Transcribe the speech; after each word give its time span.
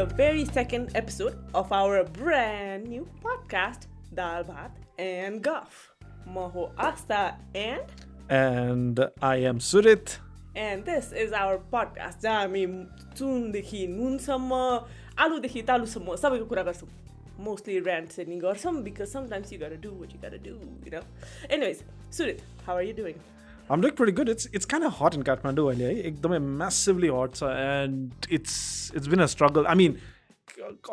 the 0.00 0.04
very 0.06 0.44
second 0.44 0.90
episode 0.94 1.36
of 1.54 1.72
our 1.72 2.04
brand 2.04 2.86
new 2.86 3.08
podcast, 3.22 3.86
Dal 4.14 4.44
Bhat 4.44 4.70
and 4.98 5.42
Guff. 5.42 5.92
Maho 6.28 6.70
Asta 6.76 7.36
and 7.54 7.82
And 8.28 8.98
I 9.22 9.36
am 9.36 9.58
Surit. 9.60 10.18
and 10.56 10.84
this 10.86 11.12
is 11.12 11.32
our 11.32 11.58
podcast 11.72 12.22
जहाँ 12.22 12.40
हामी 12.42 12.64
चुनदेखि 13.18 13.86
नुनसम्म 13.86 14.52
आलुदेखि 15.20 15.62
तालुसम्म 15.68 16.14
सबैको 16.22 16.44
कुरा 16.52 16.62
गर्छौँ 16.68 16.88
mostly 17.44 17.76
ऱ्यान्ड 17.80 18.08
setting 18.16 18.38
गर्छौँ 18.40 18.72
because 18.82 19.08
sometimes 19.12 19.52
you 19.52 19.58
गर 19.60 19.76
do 19.84 19.90
what 20.00 20.12
you 20.14 20.20
गर 20.22 20.36
do 20.46 20.54
you 20.86 20.90
know 20.96 21.00
anyways 21.54 21.84
Surit 22.16 22.40
how 22.66 22.76
are 22.76 22.82
you 22.88 22.94
doing 23.02 23.16
I'm 23.69 23.81
doing 23.81 23.95
pretty 23.95 24.11
good. 24.11 24.29
It's 24.29 24.47
it's 24.59 24.65
kind 24.65 24.83
of 24.83 24.93
hot 24.93 25.15
in 25.17 25.23
Kathmandu 25.29 25.67
अहिले 25.71 25.85
है 25.85 26.07
एकदमै 26.09 26.39
massively 26.63 27.09
hot 27.17 27.35
छ 27.41 27.51
and 27.65 28.27
it's 28.37 28.55
it's 28.99 29.09
been 29.13 29.23
a 29.25 29.29
struggle. 29.33 29.69
I 29.73 29.75
mean 29.81 29.99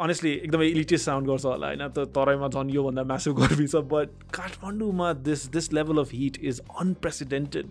honestly 0.05 0.33
एकदमै 0.39 0.67
इलिटियस 0.69 1.05
sound 1.05 1.29
गर्छ 1.29 1.45
होला 1.45 1.67
होइन? 1.67 1.87
त 1.97 2.07
तराईमा 2.19 2.49
झन् 2.49 2.71
योभन्दा 2.75 3.03
म्यासिभ 3.13 3.33
गर्मी 3.41 3.67
छ 3.67 3.83
बट 3.95 4.09
काठमाडौँमा 4.41 5.13
this 5.29 5.47
this 5.57 5.73
level 5.79 5.99
of 6.05 6.13
heat 6.15 6.39
is 6.51 6.61
unprecedented 6.85 7.67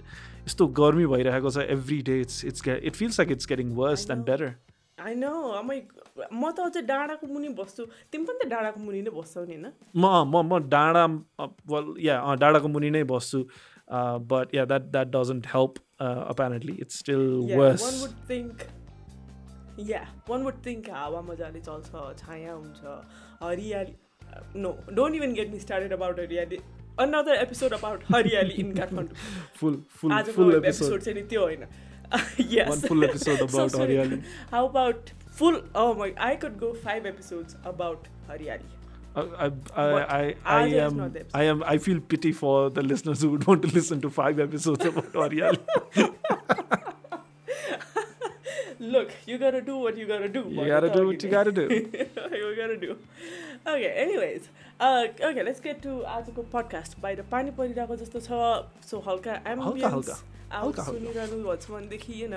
यस्तो 0.47 0.67
गर्मी 0.81 1.05
भइरहेको 1.13 1.49
छ 1.49 1.67
every 1.77 2.01
day 2.09 2.19
it's 2.21 2.43
it's 2.45 2.67
it 2.67 2.95
feels 2.95 3.19
like 3.19 3.31
it's 3.37 3.47
getting 3.53 3.75
worse 3.81 4.07
than 4.11 4.23
better 4.31 4.53
I 5.05 5.15
know 5.15 5.31
म 6.33 6.51
त 6.51 6.59
अझै 6.65 6.81
डाँडाको 6.81 7.27
मुनि 7.29 7.49
बस्छु। 7.57 7.83
तिमी 8.11 8.25
पनि 8.25 8.37
त 8.43 8.47
डाँडाको 8.49 8.79
मुनि 8.83 9.01
नै 9.07 9.11
बस्छौ 9.13 9.41
नि 9.45 9.53
होइन? 9.53 9.65
म 9.95 10.05
म 10.33 10.41
म 10.49 10.57
डाँडा 10.69 11.03
या 12.01 12.15
डाँडाको 12.43 12.67
मुनि 12.75 12.89
नै 12.95 13.03
बस्छु। 13.11 13.39
But 14.32 14.54
ya 14.54 14.64
that 14.64 14.82
that 14.92 15.08
doesn't 15.16 15.46
help 15.54 15.78
apparently 16.00 16.76
it's 16.80 16.98
still 16.98 17.24
Yeah, 17.48 17.58
worse 17.58 17.82
one 17.88 18.00
would 18.02 18.18
think 18.30 18.66
yeah 19.90 20.06
one 20.30 20.44
would 20.48 20.60
think 20.68 20.88
हावा 20.94 21.20
मजाले 21.28 21.60
चल्छ 21.60 22.02
छाया 22.24 22.52
हुन्छ 22.52 22.98
हरियाली 23.42 23.96
no 24.62 24.76
don't 25.00 25.16
even 25.16 25.32
get 25.40 25.50
me 25.52 25.60
started 25.60 25.92
about 25.92 26.20
हरियाली 26.20 26.58
another 27.02 27.34
episode 27.42 27.74
about 27.78 28.02
हरियाली 28.14 28.54
इन 28.62 28.74
काठमाडौँ 28.76 29.16
फुल 29.60 29.82
फुल 30.00 30.12
आजको 30.12 30.32
फुल 30.32 30.54
एपिसोड 30.54 30.86
एपिसोड 30.86 31.00
चाहिँ 31.02 31.20
नि 31.20 31.26
त्यो 31.28 31.42
होइन 31.44 31.64
yes 32.56 32.70
One 32.70 32.80
full 32.88 33.04
episode 33.08 33.38
So 33.38 33.46
about 33.46 33.70
sorry. 33.76 33.82
हरियाली 33.84 34.18
how 34.50 34.62
about 34.68 35.12
full 35.38 35.56
oh 35.82 35.88
my 36.00 36.08
I 36.30 36.34
could 36.42 36.58
go 36.64 36.72
five 36.86 37.06
episodes 37.12 37.56
about 37.72 38.08
हरियाली 38.30 38.75
I, 39.16 39.20
I, 39.20 39.46
I, 39.46 39.48
But 39.74 40.10
I, 40.10 40.34
I 40.44 40.58
ours 40.58 40.72
is 40.72 40.78
am 40.82 40.96
not 40.96 41.12
the 41.12 41.20
episode. 41.20 41.38
I 41.38 41.44
am 41.44 41.62
I 41.72 41.76
feel 41.86 42.00
pity 42.00 42.32
for 42.32 42.70
the 42.70 42.82
listeners 42.82 43.22
who 43.22 43.30
would 43.30 43.46
want 43.46 43.62
to 43.62 43.72
listen 43.78 44.00
to 44.04 44.10
five 44.10 44.40
episodes 44.40 44.86
about 44.86 45.12
Hariali. 45.12 45.58
look 48.92 49.12
you 49.26 49.38
gotta 49.38 49.60
do 49.60 49.76
what 49.76 49.96
you 49.96 50.06
gotta 50.06 50.28
do 50.28 50.40
you 50.48 50.66
gotta 50.66 50.90
do 50.94 51.06
what 51.06 51.22
you 51.22 51.30
gotta 51.30 51.52
do. 51.52 51.66
you 51.72 52.56
gotta 52.56 52.76
do. 52.76 52.96
Okay, 53.66 53.90
anyways. 54.04 54.48
Uh, 54.80 55.06
okay, 55.20 55.42
let's 55.48 55.60
get 55.60 55.82
to 55.82 55.92
आजको 56.14 56.44
podcast 56.54 56.98
बाहिर 57.02 57.20
पानी 57.30 57.50
परिरहेको 57.58 57.96
जस्तो 57.96 58.20
छ 58.20 58.40
so 58.90 58.98
हल्का 59.08 59.32
हल्का, 59.32 59.50
ambience 59.52 59.94
हल्का, 59.94 60.16
हल्का। 60.54 60.82
सुनिरहनु 60.88 61.36
भएको 61.36 61.56
छ 61.56 61.70
भनेदेखि 61.70 62.12
होइन 62.20 62.34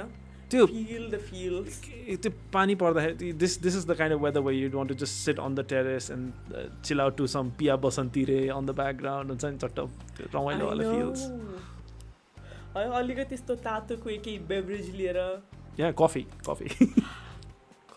त्यो 0.50 0.66
feel 0.66 1.04
the 1.14 1.20
feels. 1.30 1.78
त्यो 2.22 2.32
पानी 2.52 2.74
पर्दाखेरि 2.82 3.32
this 3.42 3.58
this 3.62 3.76
is 3.76 3.86
the 3.86 3.96
kind 3.98 4.16
of 4.16 4.22
weather 4.22 4.40
way 4.48 4.54
you 4.54 4.70
want 4.76 4.92
to 4.92 4.96
just 5.04 5.14
sit 5.24 5.40
on 5.40 5.54
the 5.54 5.64
terrace 5.72 6.10
and 6.10 6.82
chill 6.84 7.00
out 7.00 7.16
to 7.16 7.26
some 7.34 7.50
Piya 7.58 7.76
Basanti 7.86 8.25
on 8.58 8.66
the 8.66 8.76
background 8.82 9.30
हुन्छ 9.30 9.44
नि 9.44 9.58
चट्ट 9.58 9.80
त्यो 10.19 10.26
रमाइलो 10.34 10.66
वाला 10.66 10.84
I 10.84 10.94
फिल्स 10.94 11.20
अलिकति 13.00 13.34
यस्तो 13.34 13.54
तातो 13.66 13.97
कोही 14.04 14.38
बेभरेज 14.48 14.94
लिएर 14.97 15.19
या 15.80 15.91
coffee 16.02 16.26
coffee 16.48 16.69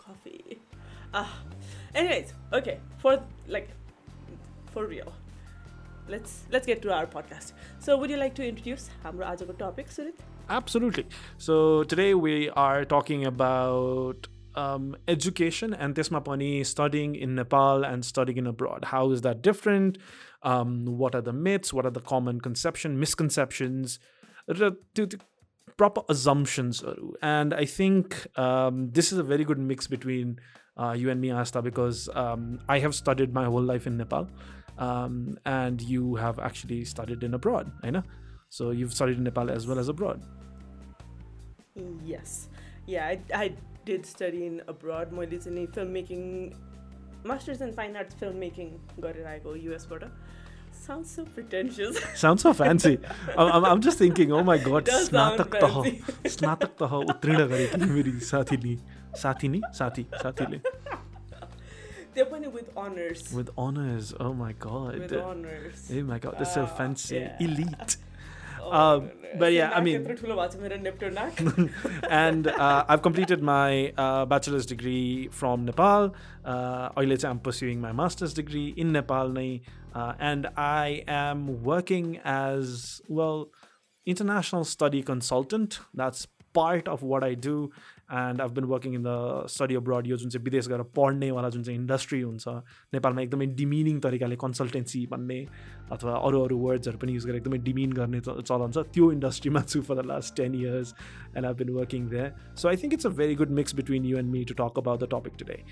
coffee 0.04 0.58
ah 1.14 1.28
anyways 1.94 2.32
okay 2.52 2.78
for 3.02 3.12
like 3.48 3.68
for 4.74 4.86
real. 4.86 5.12
Let's 6.08 6.32
let's 6.52 6.66
get 6.66 6.82
to 6.82 6.92
our 6.92 7.06
podcast. 7.06 7.52
So 7.80 7.96
would 7.96 8.10
you 8.10 8.16
like 8.16 8.34
to 8.38 8.46
introduce 8.46 8.88
हाम्रो 9.04 9.26
आजको 9.26 9.58
topic 9.58 9.90
सुरित 9.96 10.22
Absolutely. 10.48 11.06
So 11.38 11.84
today 11.84 12.14
we 12.14 12.50
are 12.50 12.84
talking 12.84 13.24
about 13.24 14.28
um, 14.54 14.96
education 15.08 15.74
and 15.74 15.94
Tesma 15.94 16.24
Pani 16.24 16.64
studying 16.64 17.14
in 17.14 17.34
Nepal 17.34 17.84
and 17.84 18.04
studying 18.04 18.38
in 18.38 18.46
abroad. 18.46 18.84
How 18.86 19.10
is 19.10 19.22
that 19.22 19.42
different? 19.42 19.98
Um, 20.42 20.84
what 20.84 21.14
are 21.14 21.22
the 21.22 21.32
myths? 21.32 21.72
What 21.72 21.86
are 21.86 21.90
the 21.90 22.00
common 22.00 22.40
conception, 22.40 22.98
misconceptions? 22.98 23.98
proper 25.76 26.02
assumptions 26.08 26.84
and 27.22 27.54
i 27.54 27.64
think 27.64 28.26
um, 28.38 28.90
this 28.90 29.12
is 29.12 29.18
a 29.18 29.22
very 29.22 29.44
good 29.44 29.58
mix 29.58 29.86
between 29.86 30.38
uh, 30.76 30.92
you 30.92 31.10
and 31.10 31.20
me 31.20 31.30
asta 31.30 31.62
because 31.62 32.08
um, 32.14 32.60
i 32.68 32.78
have 32.78 32.94
studied 32.94 33.32
my 33.32 33.44
whole 33.44 33.62
life 33.62 33.86
in 33.86 33.96
nepal 33.96 34.28
um, 34.78 35.36
and 35.46 35.80
you 35.80 36.14
have 36.16 36.38
actually 36.38 36.84
studied 36.84 37.22
in 37.22 37.34
abroad 37.34 37.72
i 37.82 37.90
know 37.90 38.02
So 38.57 38.71
you've 38.71 38.93
studied 38.99 39.17
in 39.17 39.23
Nepal 39.29 39.51
as 39.57 39.67
well 39.71 39.79
as 39.85 39.89
abroad. 39.95 40.21
yes 42.05 42.31
yeah 42.87 43.05
I, 43.07 43.19
I 43.33 43.51
did 43.89 44.05
study 44.05 44.45
in 44.45 44.55
abroad 44.71 45.11
मैले 45.19 45.37
चाहिँ 45.43 45.53
नि 45.57 45.65
film 45.75 45.91
making 45.97 46.23
masters 47.27 47.61
in 47.61 47.71
fine 47.77 47.95
arts 48.01 48.15
film 48.19 48.37
making 48.45 48.67
गरेर 49.05 49.25
आएको 49.33 49.55
युएसबाट 49.55 50.03
sound 50.79 51.05
so 51.11 51.23
pretentious 51.37 52.01
Sounds 52.23 52.43
so 52.47 52.53
fancy. 52.61 52.91
I'm, 53.37 53.51
I'm, 53.57 53.65
I'm 53.71 53.81
just 53.87 53.97
thinking, 54.03 54.33
oh 54.39 54.43
my 54.49 54.57
god, 54.65 54.85
Does 54.89 55.07
sound 55.09 55.39
स्नातक 55.39 55.55
तह 55.63 55.77
fancy. 55.79 56.29
स्नातक 56.35 56.75
तह 56.81 56.95
उत्तीर्ण 57.13 57.47
गरेकी 57.53 57.89
मेरी 57.93 58.13
साथीले 58.31 58.75
साथी 59.23 59.47
नि 59.55 59.61
साथी 59.79 60.05
साथीले 60.25 60.61
त्यो 62.13 62.25
पनि 62.33 62.47
with 62.57 62.75
honours 62.85 63.33
with 63.39 63.49
honors. 63.65 64.13
Oh 64.27 64.33
my 64.43 64.51
god. 64.67 64.99
With 65.05 65.17
honours 65.23 65.87
Oh 65.97 66.03
my 66.11 66.19
god, 66.27 66.37
that's 66.43 66.53
so 66.59 66.67
Ah, 66.67 66.75
fancy. 66.81 67.15
yeah. 67.21 67.43
Elite. 67.49 67.97
um, 68.72 69.10
but 69.38 69.52
yeah, 69.52 69.70
I 69.70 69.80
mean, 69.80 70.06
and 72.08 72.46
uh, 72.46 72.84
I've 72.88 73.02
completed 73.02 73.42
my 73.42 73.92
uh, 73.96 74.24
bachelor's 74.26 74.66
degree 74.66 75.28
from 75.28 75.64
Nepal. 75.64 76.14
Uh, 76.44 76.90
I'm 76.96 77.40
pursuing 77.40 77.80
my 77.80 77.92
master's 77.92 78.34
degree 78.34 78.74
in 78.76 78.92
Nepal, 78.92 79.30
nahi, 79.30 79.62
uh, 79.94 80.14
and 80.18 80.46
I 80.56 81.04
am 81.08 81.62
working 81.62 82.20
as 82.24 83.00
well 83.08 83.50
international 84.06 84.64
study 84.64 85.02
consultant. 85.02 85.80
That's 85.92 86.26
part 86.52 86.88
of 86.88 87.02
what 87.02 87.24
I 87.24 87.34
do. 87.34 87.72
And 88.08 88.40
I've 88.42 88.52
been 88.52 88.66
working 88.68 88.94
in 88.94 89.02
the 89.02 89.12
study 89.48 89.74
abroad 89.74 90.06
यो 90.06 90.16
जुन 90.16 90.30
चाहिँ 90.30 90.44
विदेश 90.44 90.66
गएर 90.68 90.82
पढ्नेवाला 90.96 91.48
जुन 91.50 91.62
चाहिँ 91.62 91.78
industry 91.78 92.20
हुन्छ 92.20 92.48
नेपालमा 92.94 93.22
एकदमै 93.22 93.46
डिमिनिङ 93.60 94.00
तरिकाले 94.06 94.36
कन्सल्टेन्सी 94.42 95.04
भन्ने 95.12 95.38
अथवा 95.92 96.16
अरू 96.28 96.42
अरू 96.44 96.58
वर्ड्सहरू 96.58 96.98
पनि 96.98 97.12
युज 97.14 97.26
गरेर 97.26 97.36
एकदमै 97.36 97.58
डिमिन 97.70 97.92
गर्ने 97.92 98.20
च- 98.20 98.36
चलन 98.42 98.70
छ 98.76 98.84
त्यो 98.94 99.10
इन्डस्ट्रीमा 99.12 99.62
छु 99.72 99.82
for 99.82 100.02
the 100.02 100.06
last 100.06 100.36
ten 100.36 100.54
years 100.54 100.94
and 101.36 101.46
I 101.46 101.54
been 101.62 101.70
working 101.78 102.08
there 102.10 102.32
so 102.56 102.68
I 102.68 102.76
think 102.84 102.92
it's 102.94 103.06
a 103.06 103.14
very 103.22 103.34
good 103.42 103.50
mix 103.62 103.74
between 103.74 104.04
you 104.04 104.18
and 104.18 104.30
me 104.30 104.44
to 104.44 104.54
talk 104.62 104.78
about 104.78 105.00
the 105.00 105.10
topic 105.16 105.42
today 105.44 105.62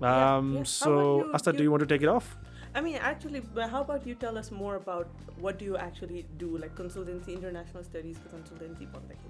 Um, 0.00 0.50
so, 0.64 0.90
Asta, 1.34 1.52
do 1.52 1.64
you 1.64 1.70
want 1.70 1.82
to 1.82 1.86
take 1.86 2.02
it 2.02 2.10
off? 2.10 2.26
I 2.74 2.80
mean, 2.80 2.96
actually, 2.96 3.42
how 3.70 3.80
about 3.80 4.06
you 4.06 4.14
tell 4.14 4.36
us 4.38 4.50
more 4.50 4.76
about 4.76 5.08
what 5.40 5.58
do 5.58 5.64
you 5.64 5.76
actually 5.76 6.26
do, 6.38 6.58
like 6.58 6.74
consultancy, 6.74 7.34
international 7.34 7.82
studies 7.82 8.18
for 8.18 8.28
consultancy, 8.36 8.86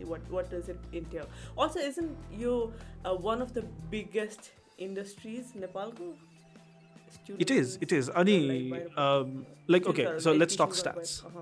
what 0.07 0.21
what 0.31 0.51
does 0.51 0.69
it 0.69 0.79
entail? 0.93 1.27
Also, 1.57 1.79
isn't 1.79 2.17
you 2.33 2.73
uh, 3.05 3.15
one 3.15 3.41
of 3.43 3.55
the 3.55 3.63
biggest 3.91 4.51
industries 4.79 5.55
Nepal? 5.55 5.93
It 7.39 7.51
is. 7.51 7.79
It 7.81 7.93
is. 7.93 8.09
Ani, 8.11 8.71
uh, 8.71 8.75
like, 8.77 8.99
um, 8.99 9.47
like 9.67 9.87
okay. 9.87 10.19
So 10.19 10.33
let's 10.33 10.57
talk 10.57 10.71
stats. 10.71 11.25
Uh-huh. 11.25 11.41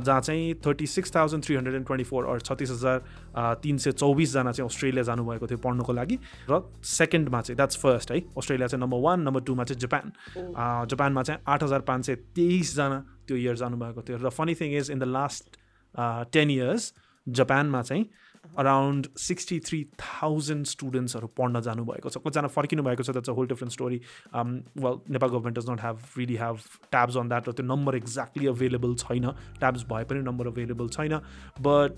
जहाँ 0.00 0.20
चाहिँ 0.20 0.54
thirty 0.66 0.86
six 0.86 1.14
thousand 1.16 1.44
three 1.44 1.54
hundred 1.56 1.74
and 1.76 1.86
twenty 1.86 2.04
four 2.04 2.24
or 2.26 2.40
छत्तिस 2.40 2.70
हजार 2.70 3.58
तिन 3.62 3.78
सय 3.78 3.92
चौबिसजना 3.92 4.52
चाहिँ 4.52 4.68
Australia 4.68 5.02
जानुभएको 5.06 5.46
थियो 5.46 5.58
पढ्नुको 5.58 5.92
लागि। 5.92 6.18
र 6.50 6.60
सेकेन्डमा 6.84 7.40
चाहिँ 7.40 7.56
द्याट्स 7.56 7.76
फर्स्ट 7.82 8.12
है। 8.12 8.18
अस्ट्रेलिया 8.38 8.68
चाहिँ 8.68 8.82
नम्बर 8.82 8.98
वान 9.00 9.20
नम्बर 9.22 9.40
टूमा 9.46 9.64
चाहिँ 9.64 9.80
जापान 9.80 10.12
जापानमा 10.90 11.22
चाहिँ 11.22 11.40
आठ 11.46 11.62
हजार 11.62 11.80
पाँच 11.86 12.06
सय 12.06 12.14
तेइसजना 12.34 12.98
त्यो 13.28 13.36
इयर 13.36 13.56
जानुभएको 13.56 14.02
थियो। 14.02 14.18
र 14.18 14.30
funny 14.30 14.54
thing 14.54 14.76
is 14.76 14.90
in 14.90 14.98
the 14.98 15.04
last 15.14 15.56
ten 15.98 16.50
years 16.50 16.92
जापानमा 17.26 17.82
चाहिँ 17.82 18.04
अराउन्ड 18.58 19.06
सिक्सटी 19.18 19.58
थ्री 19.66 19.82
थाउजन्ड 20.00 20.66
स्टुडेन्ट्सहरू 20.66 21.26
पढ्न 21.38 21.60
जानुभएको 21.60 22.08
छ। 22.10 22.18
कतिजना 22.26 22.48
फर्किनु 22.58 22.82
भएको 22.82 23.02
छ 23.02 23.10
that's 23.16 23.30
a 23.30 23.32
whole 23.38 23.46
different 23.46 23.72
story 23.72 24.00
well 24.36 25.00
Nepal 25.16 25.30
government 25.30 25.58
does 25.58 25.70
not 25.70 25.80
have 25.80 25.98
really 26.18 26.36
have 26.36 26.60
tabs 26.90 27.16
on 27.16 27.28
that 27.28 27.48
र 27.48 27.52
त्यो 27.52 27.66
नम्बर 27.66 27.96
एक्ज्याक्टली 27.96 28.46
अभाइलेबल 28.46 28.94
छैन। 29.02 29.26
ट्याब्स 29.58 29.84
भए 29.90 30.04
पनि 30.12 30.20
नम्बर 30.30 30.46
अभाइलेबल 30.46 30.88
छैन। 30.98 31.20
But 31.68 31.90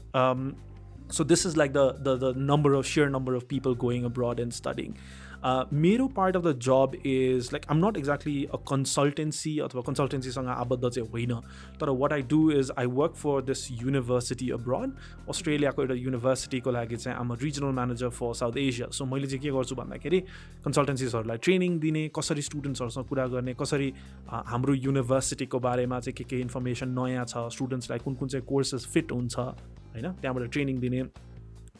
so 1.16 1.24
this 1.24 1.42
is 1.48 1.54
like 1.56 1.72
the, 1.74 1.82
the 2.06 2.12
the 2.22 2.30
number 2.48 2.70
of 2.78 2.86
sheer 2.86 3.04
number 3.12 3.34
of 3.36 3.44
people 3.52 3.74
going 3.84 4.02
abroad 4.08 4.40
and 4.42 4.54
studying. 4.56 4.96
uh, 4.96 5.27
मेरो 5.44 6.06
part 6.08 6.36
of 6.36 6.44
the 6.44 6.58
job 6.58 6.92
is 7.06 7.48
like 7.52 7.66
um 7.70 7.86
not 7.86 7.96
exactly 7.96 8.44
a 8.44 8.56
consultancy 8.68 9.58
अथवा 9.58 9.82
कन्सल्टेन्सीसँग 9.86 10.48
आबद्ध 10.48 10.88
चाहिँ 10.88 11.08
होइन। 11.10 11.34
तर 11.80 11.90
what 11.90 12.12
I 12.12 12.22
do 12.30 12.50
is 12.50 12.72
I 12.78 12.86
work 12.86 13.14
for 13.14 13.42
this 13.42 13.66
university 13.72 14.50
abroad 14.50 14.92
अस्ट्रेलियाको 15.28 15.82
एउटा 15.82 15.94
युनिभर्सिटीको 15.94 16.70
लागि 16.70 16.96
चाहिँ 16.96 17.18
आम 17.18 17.32
regional 17.42 17.72
manager 17.74 18.08
for 18.10 18.34
South 18.34 18.56
Asia 18.58 18.88
so 18.90 19.04
मैले 19.04 19.26
चाहिँ 19.26 19.42
के 19.42 19.50
गर्छु 19.50 19.74
भन्दाखेरि 19.74 20.20
कन्सल्टेन्सिजहरूलाई 20.64 21.38
ट्रेनिङ 21.38 21.78
दिने 21.78 22.08
कसरी 22.16 22.42
स्टुडेन्ट्सहरूसँग 22.42 23.06
कुरा 23.08 23.26
गर्ने 23.26 23.54
कसरी 23.54 23.92
हाम्रो 24.28 24.74
युनिभर्सिटीको 24.74 25.58
बारेमा 25.60 26.00
चाहिँ 26.00 26.16
के 26.16 26.24
के 26.24 26.40
इन्फर्मेसन 26.40 26.98
नयाँ 26.98 27.24
छ 27.24 27.48
स्टुडेन्ट्सलाई 27.54 27.98
कुन 27.98 28.14
कुन 28.14 28.28
चाहिँ 28.28 28.46
कोर्सेस 28.46 28.86
फिट 28.86 29.12
हुन्छ 29.12 29.38
होइन? 29.38 30.12
त्यहाँबाट 30.12 30.50
ट्रेनिङ 30.52 30.78
दिने। 30.80 31.02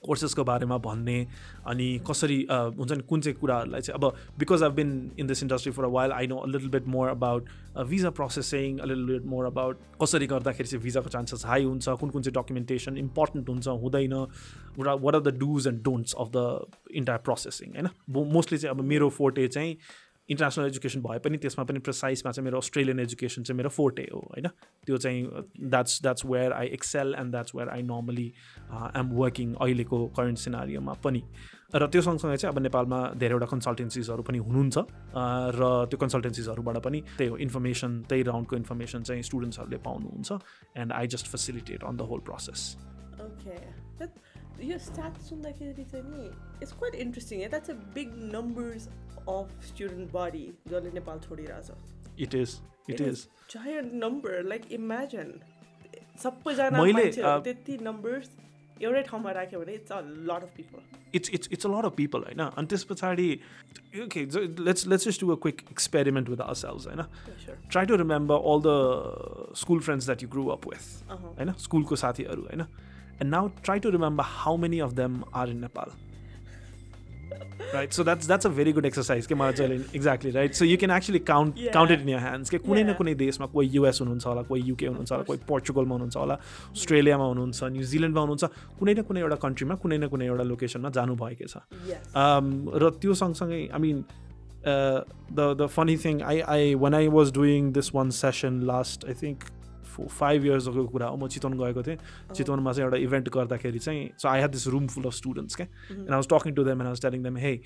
कोर्सेसको 0.05 0.45
बारेमा 0.45 0.79
भन्ने 0.79 1.27
अनि 1.67 1.89
कसरी 2.11 2.39
हुन्छ 2.50 2.93
नि 2.93 3.03
कुन 3.09 3.21
चाहिँ 3.21 3.39
कुराहरूलाई 3.39 3.81
चाहिँ 3.81 4.00
अब 4.00 4.15
because 4.39 4.62
I 4.62 4.71
been 4.71 4.91
in 5.19 5.27
this 5.27 5.43
industry 5.43 5.73
for 5.73 5.85
a 5.85 5.89
while 5.89 6.12
I 6.12 6.27
know 6.27 6.37
a 6.37 6.47
little 6.47 6.69
bit 6.69 6.87
more 6.87 7.09
about 7.09 7.49
visa 7.89 8.11
processing 8.11 8.79
a 8.79 8.85
little 8.85 9.05
bit 9.12 9.27
more 9.27 9.45
about 9.47 9.81
कसरी 10.03 10.27
गर्दाखेरि 10.27 10.69
चाहिँ 10.69 10.83
भिजाको 10.85 11.09
चान्सेस 11.09 11.47
हाई 11.47 11.65
हुन्छ 11.65 11.89
कुन 11.89 12.11
कुन 12.11 12.23
चाहिँ 12.23 12.43
डकुमेन्टेसन 12.43 12.99
इम्पोर्टेन्ट 12.99 13.49
हुन्छ 13.49 13.69
हुँदैन 13.69 14.15
what 14.79 15.15
are 15.15 15.21
the 15.21 15.37
dos 15.39 15.67
and 15.67 15.83
don'ts 15.83 16.15
of 16.19 16.31
the 16.37 16.67
entire 16.95 17.19
processing 17.19 17.73
होइन? 17.73 17.89
मोस्टली 18.33 18.59
चाहिँ 18.59 18.77
अब 18.77 18.85
मेरो 18.85 19.09
फोर्टे 19.09 19.49
चाहिँ 19.49 19.77
इन्टरनेसनल 20.31 20.67
एजुकेसन 20.67 21.01
भए 21.03 21.19
पनि 21.25 21.39
त्यसमा 21.39 21.65
पनि 21.65 21.79
प्रिसाइजमा 21.81 22.33
चाहिँ 22.33 22.45
मेरो 22.45 22.59
अस्ट्रेलियन 22.59 23.01
एजुकेसन 23.01 23.43
चाहिँ 23.43 23.57
मेरो 23.57 23.69
फोर्टे 23.69 24.09
हो 24.13 24.21
होइन? 24.33 24.49
त्यो 24.87 24.97
चाहिँ 24.97 25.25
that's 25.61 26.03
that's 26.03 26.25
where 26.27 26.53
I 26.53 26.67
excel 26.79 27.15
and 27.19 27.31
that's 27.33 27.55
where 27.55 27.69
I 27.69 27.83
normally 27.83 28.27
am 29.01 29.13
working 29.21 29.55
अहिलेको 29.55 30.07
करेन्ट 30.19 30.39
सिनारीमा 30.39 30.93
पनि। 31.05 31.23
र 31.75 31.87
त्यो 31.87 32.03
सँगसँगै 32.03 32.37
चाहिँ 32.37 32.55
अब 32.55 32.63
नेपालमा 32.63 33.01
धेरैवटा 33.21 33.47
कन्सल्टेन्सिजहरू 33.47 34.23
पनि 34.23 34.39
हुनुहुन्छ 34.39 34.77
र 35.59 35.63
त्यो 35.91 35.99
कन्सल्टेन्सिजहरूबाट 36.01 36.79
पनि 36.85 37.01
त्यही 37.19 37.31
हो 37.31 37.37
इन्फर्मेसन 37.47 38.01
त्यही 38.09 38.23
राउन्डको 38.29 38.57
इन्फर्मेसन 38.57 39.03
चाहिँ 39.03 39.23
स्टुडेन्ट्सहरूले 39.23 39.79
पाउनुहुन्छ 39.89 40.31
and 40.77 40.93
I 40.93 41.07
just 41.15 41.27
facilitate 41.27 41.85
on 41.85 41.97
the 41.97 42.09
whole 42.13 42.21
process 42.29 42.61
यो 44.61 44.77
स्ट्याट 44.79 45.19
सुन्दाखेरि 45.23 45.85
चाहिँ 45.85 46.05
नि 46.07 46.25
it's 46.63 46.73
quite 46.79 46.95
interesting 47.03 47.49
that's 47.49 47.71
a 47.71 47.75
big 47.95 48.09
numbers 48.33 48.89
of 49.29 49.69
student 49.69 50.11
body 50.13 50.47
जसले 50.69 50.91
Nepal 50.93 51.19
छोडिरहेछ 51.29 51.71
it 52.19 52.35
is 52.35 52.59
it 52.91 53.01
is 53.03 53.27
giant 53.51 53.93
number 54.05 54.43
like 54.49 54.73
imagine 54.73 55.33
सबैजना 56.19 56.71
मान्छेहरू 56.79 57.41
त्यति 57.43 57.79
नम्बर्स 57.83 58.31
एउटै 58.83 59.03
ठाउँमा 59.03 59.31
राख्यो 59.33 59.61
भने 59.61 59.75
it's 59.75 59.93
a 59.93 60.01
lot 60.27 60.43
of 60.43 60.53
people 60.57 60.83
it's 61.15 61.31
it's 61.35 61.49
it's 61.53 61.67
a 61.67 61.71
lot 61.71 61.85
of 61.85 61.95
people 61.97 62.25
होइन 62.25 62.43
अनि 62.43 62.67
त्यस 62.67 62.85
पछाडि 62.91 63.31
okay 64.03 64.25
let's 64.65 64.87
let's 64.89 65.09
just 65.09 65.21
do 65.21 65.31
a 65.31 65.39
quick 65.47 65.65
experiment 65.71 66.29
with 66.29 66.41
our 66.41 66.61
cells 66.63 66.87
होइन 66.87 67.03
try 67.71 67.87
to 67.87 67.97
remember 68.03 68.53
all 68.53 68.63
the 68.67 69.57
school 69.63 69.81
friends 69.81 70.07
that 70.07 70.23
you 70.23 70.29
grew 70.29 70.47
up 70.57 70.69
with 70.69 71.11
होइन 71.11 71.53
स्कुलको 71.67 71.97
साथीहरू 72.05 72.43
होइन 72.43 72.67
And 73.21 73.31
now 73.31 73.51
try 73.63 73.79
to 73.81 73.91
remember 73.91 74.23
how 74.23 74.57
many 74.57 74.81
of 74.81 74.95
them 74.95 75.25
are 75.33 75.47
in 75.47 75.61
Nepal. 75.61 75.93
Right? 77.73 77.93
So 77.93 78.03
that's 78.03 78.27
that's 78.27 78.45
a 78.45 78.49
very 78.49 78.73
good 78.73 78.87
exercise 78.87 79.27
के 79.27 79.35
मलाई 79.35 79.95
exactly 79.95 80.31
right? 80.31 80.55
So 80.55 80.65
you 80.65 80.79
can 80.79 80.91
actually 80.91 81.21
count 81.21 81.57
yeah. 81.57 81.73
count 81.73 81.91
it 81.91 82.01
in 82.01 82.09
your 82.09 82.21
hands 82.21 82.51
के 82.51 82.59
कुनै 82.59 82.85
न 82.85 82.95
कुनै 83.01 83.15
देशमा 83.15 83.47
कोही 83.55 83.69
US 83.77 84.01
हुनुहुन्छ 84.01 84.27
होला 84.27 84.43
कोही 84.51 84.63
युके 84.69 84.87
हुनुहुन्छ 84.87 85.13
होला 85.13 85.25
कोही 85.31 85.41
पोर्चुगलमा 85.49 85.95
हुनुहुन्छ 85.95 86.17
होला 86.17 86.35
अस्ट्रेलियामा 86.77 87.25
हुनुहुन्छ 87.25 87.65
न्युजिल्यान्डमा 87.77 88.21
हुनुहुन्छ 88.21 88.45
कुनै 88.79 88.95
न 88.95 89.03
कुनै 89.11 89.21
एउटा 89.21 89.37
कन्ट्रीमा 89.45 89.75
कुनै 89.83 89.99
न 89.99 90.09
कुनै 90.15 90.27
एउटा 90.27 90.45
लोकेसनमा 90.53 90.91
जानुभएकै 91.01 91.47
छ। 91.53 91.55
र 92.81 92.91
त्यो 93.03 93.15
सँगसँगै 93.23 93.61
I 93.75 93.81
mean 93.87 94.05
the 94.65 95.41
the 95.61 95.67
funny 95.77 95.97
thing 96.05 96.23
I 96.33 96.41
I 96.57 96.75
one 96.87 96.95
I 96.95 97.09
was 97.19 97.33
doing 97.41 97.73
this 97.79 97.95
one 97.95 98.11
session 98.23 98.61
last 98.73 99.09
I 99.09 99.15
think 99.23 99.39
five 100.06 100.45
इयर्सको 100.45 100.87
कुरा 100.89 101.06
हो 101.06 101.17
म 101.17 101.29
चितवन 101.29 101.59
गएको 101.59 101.83
थिएँ। 101.83 101.99
चितवनमा 102.35 102.73
चाहिँ 102.73 102.85
एउटा 102.85 102.97
इभेन्ट 102.97 103.29
गर्दाखेरि 103.29 103.79
चाहिँ 103.79 104.09
so 104.19 104.29
I 104.29 104.41
have 104.41 104.50
this 104.50 104.67
room 104.67 104.87
full 104.87 105.05
of 105.05 105.12
students 105.15 105.56
क्या 105.56 105.67
and 105.91 106.11
I 106.11 106.17
was 106.17 106.29
talking 106.33 106.55
to 106.55 106.65
them 106.65 106.79
and 106.81 106.89
was 106.89 107.03
telling 107.03 107.23
them 107.23 107.37
hey 107.37 107.56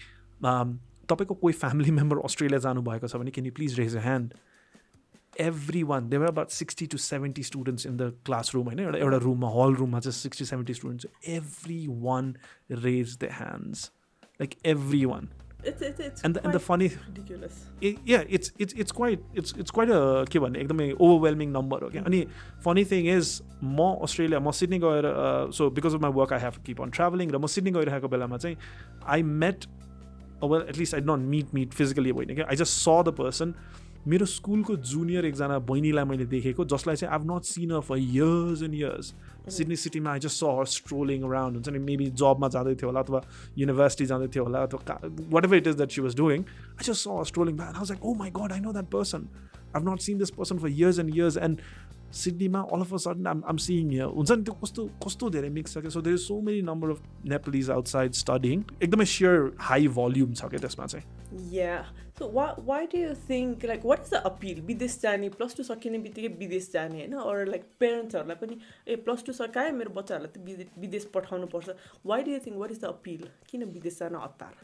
तपाईँको 0.41 1.35
कोही 1.35 1.55
फ्यामिली 1.55 1.91
मेम्बर 1.91 2.19
अस्ट्रेलिया 2.25 2.59
जानुभएको 2.59 3.07
छ 3.09 3.17
भने 3.17 3.47
you 3.47 3.53
please 3.53 3.79
raise 3.81 3.97
a 3.97 4.01
hand 4.01 4.35
every 5.41 5.83
one 5.83 6.09
they were 6.09 6.27
about 6.27 6.51
sixty 6.51 6.87
to 6.87 6.99
seventy 6.99 7.43
students 7.43 7.87
in 7.87 7.97
the 7.97 8.13
class 8.27 8.55
room 8.55 8.67
होइन? 8.67 8.81
एउटा 8.81 8.99
एउटा 8.99 9.17
रुममा 9.17 9.51
hall 9.51 9.75
रुममा 9.75 10.01
चाहिँ 10.01 10.13
sixty 10.13 10.45
seventy 10.45 10.75
students 10.75 11.07
every 11.29 11.87
one 11.89 12.35
raise 12.71 13.17
the 13.19 13.29
hands 13.33 13.91
like 14.41 14.55
every 14.67 15.05
one 15.05 15.29
it's, 15.65 15.83
it's, 15.83 16.01
it's 16.01 16.23
and 16.23 16.35
the, 16.35 16.45
and 16.45 16.55
the 16.55 16.61
funny 16.61 16.89
ridiculous. 17.09 17.67
It, 17.81 17.99
yeah 18.05 18.25
it's 18.29 18.53
it's 18.59 18.75
it's 18.75 18.93
quite 18.93 19.21
it's 19.35 19.53
it's 19.65 19.71
quite 19.71 19.91
a 19.91 20.01
के 20.31 20.39
भन्ने 20.39 20.61
एकदमै 20.61 20.91
overwhelming 21.01 21.51
number 21.53 21.83
हो 21.83 21.91
क्या 21.91 22.03
अनि 22.03 22.25
funny 22.65 22.85
thing 22.93 23.09
is 23.17 23.31
म 23.65 23.93
Australia 24.09 24.41
म 24.41 24.51
Sydney 24.61 24.79
गएर 24.87 25.13
so 25.59 25.71
because 25.79 25.95
of 25.95 26.01
my 26.03 26.13
work 26.19 26.33
I 26.33 26.41
have 26.47 26.59
keep 26.67 26.81
on 26.83 26.91
travelling 26.99 27.31
र 27.31 27.39
म 27.39 27.47
सिडनी 27.55 27.71
गइरहेको 27.79 28.09
बेलामा 28.17 28.39
चाहिँ 28.45 28.57
I 29.17 29.23
met 29.45 29.67
well 30.45 30.67
at least 30.69 30.95
I 30.95 31.07
not 31.13 31.29
meet 31.37 31.55
meet 31.55 31.79
physically 31.81 32.11
होइन 32.19 32.35
क्या 32.35 32.47
I 32.49 32.63
just 32.65 32.79
saw 32.79 32.99
the 33.07 33.15
person 33.23 33.55
मेरो 34.09 34.27
स्कुलको 34.27 34.77
जुनियर 34.83 35.25
एकजना 35.25 35.59
बहिनीलाई 35.63 36.05
मैले 36.05 36.25
देखेको 36.27 36.65
जसलाई 36.65 36.97
चाहिँ 36.97 37.15
I've 37.15 37.27
not 37.31 37.43
seen 37.45 37.71
a 37.71 37.81
for 37.81 37.99
years 37.99 38.63
and 38.63 38.75
years 38.75 39.13
Sydney 39.49 39.77
सिटीमा 39.77 40.13
आई 40.13 40.19
जस्ट 40.21 40.45
स्ट्रोलिङ 40.73 41.23
अराउन्ड 41.29 41.57
हुन्छ 41.57 41.69
नि 41.69 41.79
मेबी 41.85 42.07
जबमा 42.23 42.49
जाँदै 42.55 42.75
थियो 42.75 42.89
होला 42.89 43.01
अथवा 43.01 43.23
युनिभर्सिटी 43.59 44.07
जाँदै 44.07 44.29
थियो 44.35 44.45
होला 44.45 44.63
अथवा 44.63 44.99
whatever 45.45 45.57
it 45.57 45.67
is 45.67 45.77
that 45.77 45.91
she 45.91 46.01
was 46.03 46.17
doing 46.17 46.43
I 46.43 46.85
just 46.85 46.99
saw 46.99 47.29
strolling 47.31 47.61
house 47.61 47.91
like 47.91 48.05
oh 48.05 48.15
my 48.25 48.31
god 48.41 48.53
I 48.53 48.61
know 48.61 48.73
that 48.73 48.91
person 48.97 49.29
I've 49.77 49.89
not 49.89 50.01
seen 50.09 50.19
this 50.19 50.31
person 50.41 50.59
for 50.59 50.69
years 50.69 50.99
and 50.99 51.17
years 51.17 51.37
and 51.47 51.61
सिडनीमा 52.15 52.61
all 52.73 52.81
of 52.81 52.95
a 52.95 52.97
sudden 52.99 53.27
I'm 53.27 53.43
I'm 53.47 53.57
seeing 53.61 53.91
हुन्छ 54.01 54.31
नि 54.33 54.43
त्यो 54.43 54.55
कस्तो 54.57 54.87
कस्तो 55.03 55.31
धेरै 55.31 55.51
mix 55.53 55.75
छ 55.75 55.79
क्या 55.79 55.91
so 55.91 56.01
there 56.03 56.17
is 56.17 56.23
so 56.23 56.41
many 56.43 56.63
number 56.65 56.91
of 56.91 57.27
Nepalis 57.29 57.71
outside 57.73 58.21
studying 58.21 58.63
एकदमै 58.79 59.05
share 59.13 59.51
high 59.63 59.89
volume 59.95 60.33
छ 60.35 60.49
क्या 60.49 60.61
त्यसमा 60.61 60.87
चाहिँ 60.87 61.51
या 61.53 61.77
सो 62.19 62.29
वा 62.31 62.45
why 62.63 62.87
do 62.89 62.99
you 62.99 63.15
think 63.23 63.65
like 63.65 63.85
what 63.85 64.01
is 64.01 64.11
the 64.11 64.23
appeal 64.27 64.61
विदेश 64.65 64.99
जाने 65.03 65.29
प्लस 65.33 65.57
टू 65.57 65.63
सकिने 65.65 65.99
बित्तिकै 66.01 66.29
विदेश 66.37 66.71
जाने 66.73 66.99
होइन 66.99 67.15
अरू 67.21 67.45
लाइक 67.47 67.65
पेरेन्ट्सहरूलाई 67.81 68.37
पनि 68.41 68.59
ए 68.87 68.97
प्लस 69.05 69.25
टू 69.25 69.33
सकायो 69.35 69.73
मेरो 69.75 69.95
बच्चाहरूलाई 69.95 70.33
त 70.35 70.69
विदेश 70.79 71.09
पठाउनुपर्छ 71.15 71.79
why 72.07 72.23
do 72.23 72.31
you 72.33 72.45
think 72.47 72.59
what 72.59 72.71
is 72.73 72.81
the 72.81 72.91
appeal 72.91 73.25
किन 73.49 73.65
विदेश 73.71 73.99
जान 74.01 74.17
हतार 74.19 74.55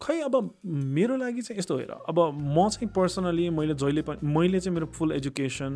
खै 0.00 0.20
अब 0.20 0.34
मेरो 0.64 1.16
लागि 1.16 1.42
चाहिँ 1.42 1.58
यस्तो 1.58 1.76
हेर 1.78 1.90
अब 1.90 2.18
म 2.34 2.68
चाहिँ 2.68 2.88
पर्सनली 2.96 3.48
मैले 3.50 3.74
जहिले 3.74 4.02
पनि 4.02 4.28
मैले 4.28 4.60
चाहिँ 4.60 4.74
मेरो 4.74 4.86
फुल 4.92 5.12
एजुकेसन 5.12 5.72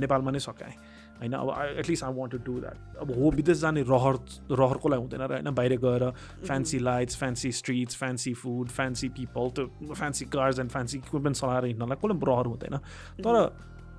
नेपालमा 0.00 0.30
नै 0.30 0.38
सकाएँ 0.38 0.74
होइन 1.20 1.32
अब 1.32 1.48
at least 1.78 2.04
I 2.04 2.12
want 2.14 2.32
to 2.32 2.38
do 2.44 2.60
that 2.60 2.96
अब 3.00 3.12
हो 3.18 3.30
विदेश 3.30 3.58
जाने 3.58 3.82
रहर 3.82 4.16
रहरको 4.52 4.88
लागि 4.88 5.02
हुँदैन 5.02 5.20
र 5.20 5.32
होइन 5.32 5.50
बाहिर 5.54 5.76
गएर 5.76 6.04
fancy 6.46 6.78
lights 6.78 7.16
fancy 7.16 7.52
streets 7.52 7.96
fancy 7.96 8.32
food 8.34 8.68
fancy 8.68 9.08
people 9.18 9.50
त्यो 9.50 9.94
fancy 9.94 10.24
cars 10.32 10.58
and 10.58 10.70
fancy 10.70 10.98
equipment 10.98 11.36
चलाएर 11.36 11.64
हिँड्नलाई 11.64 11.96
कसलाई 12.00 12.32
रहर 12.32 12.46
हुँदैन। 12.46 12.76
तर 13.20 13.34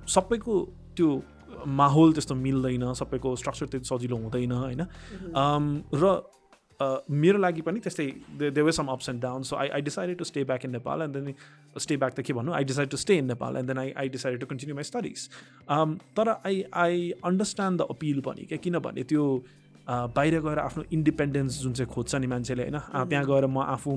सबैको 0.08 0.54
त्यो 0.96 1.22
माहौल 1.78 2.12
त्यस्तो 2.12 2.34
मिल्दैन 2.34 2.92
सबैको 2.98 3.36
स्ट्रक्चर 3.36 3.66
त्यति 3.66 3.86
सजिलो 3.86 4.16
हुँदैन 4.16 4.52
होइन। 4.52 4.82
र 5.94 6.04
मेरो 6.80 7.38
लागि 7.38 7.62
पनि 7.62 7.80
त्यस्तै 7.80 8.06
they 8.50 8.62
were 8.62 8.72
some 8.72 8.86
ups 8.92 9.08
and 9.08 9.22
down 9.22 9.42
so 9.42 9.56
I 9.56 9.68
I 9.68 9.82
decided 9.82 10.18
to 10.18 10.24
stay 10.24 10.44
back 10.44 10.64
in 10.64 10.70
Nepal 10.72 11.02
and 11.02 11.16
then 11.16 11.34
stay 11.78 11.96
back 11.96 12.14
त 12.14 12.20
के 12.20 12.32
भन्नु? 12.32 12.52
I 12.52 12.64
decide 12.64 12.88
to 12.90 12.96
stay 12.96 13.16
in 13.18 13.26
Nepal 13.28 13.56
and 13.56 13.68
then 13.68 13.78
I 13.78 13.92
I 13.96 14.08
decided 14.08 14.40
to 14.40 14.46
continue 14.46 14.74
my 14.76 14.84
studies 14.84 15.28
तर 16.16 16.28
I 16.34 16.62
I 16.84 17.10
understand 17.24 17.80
the 17.80 17.86
appeal 17.90 18.20
पनि 18.26 18.44
क्या? 18.44 18.58
किनभने 18.58 19.02
त्यो 19.04 19.24
बाहिर 19.88 20.40
गएर 20.40 20.58
आफ्नो 20.58 20.84
इन्डिपेन्डेन्स 20.92 21.60
जुन 21.62 21.72
चाहिँ 21.72 21.92
खोज्छ 21.94 22.14
नि 22.14 22.26
मान्छेले 22.26 22.62
होइन? 22.62 22.78
त्यहाँ 23.08 23.24
गएर 23.26 23.46
म 23.46 23.58
आफू 23.58 23.90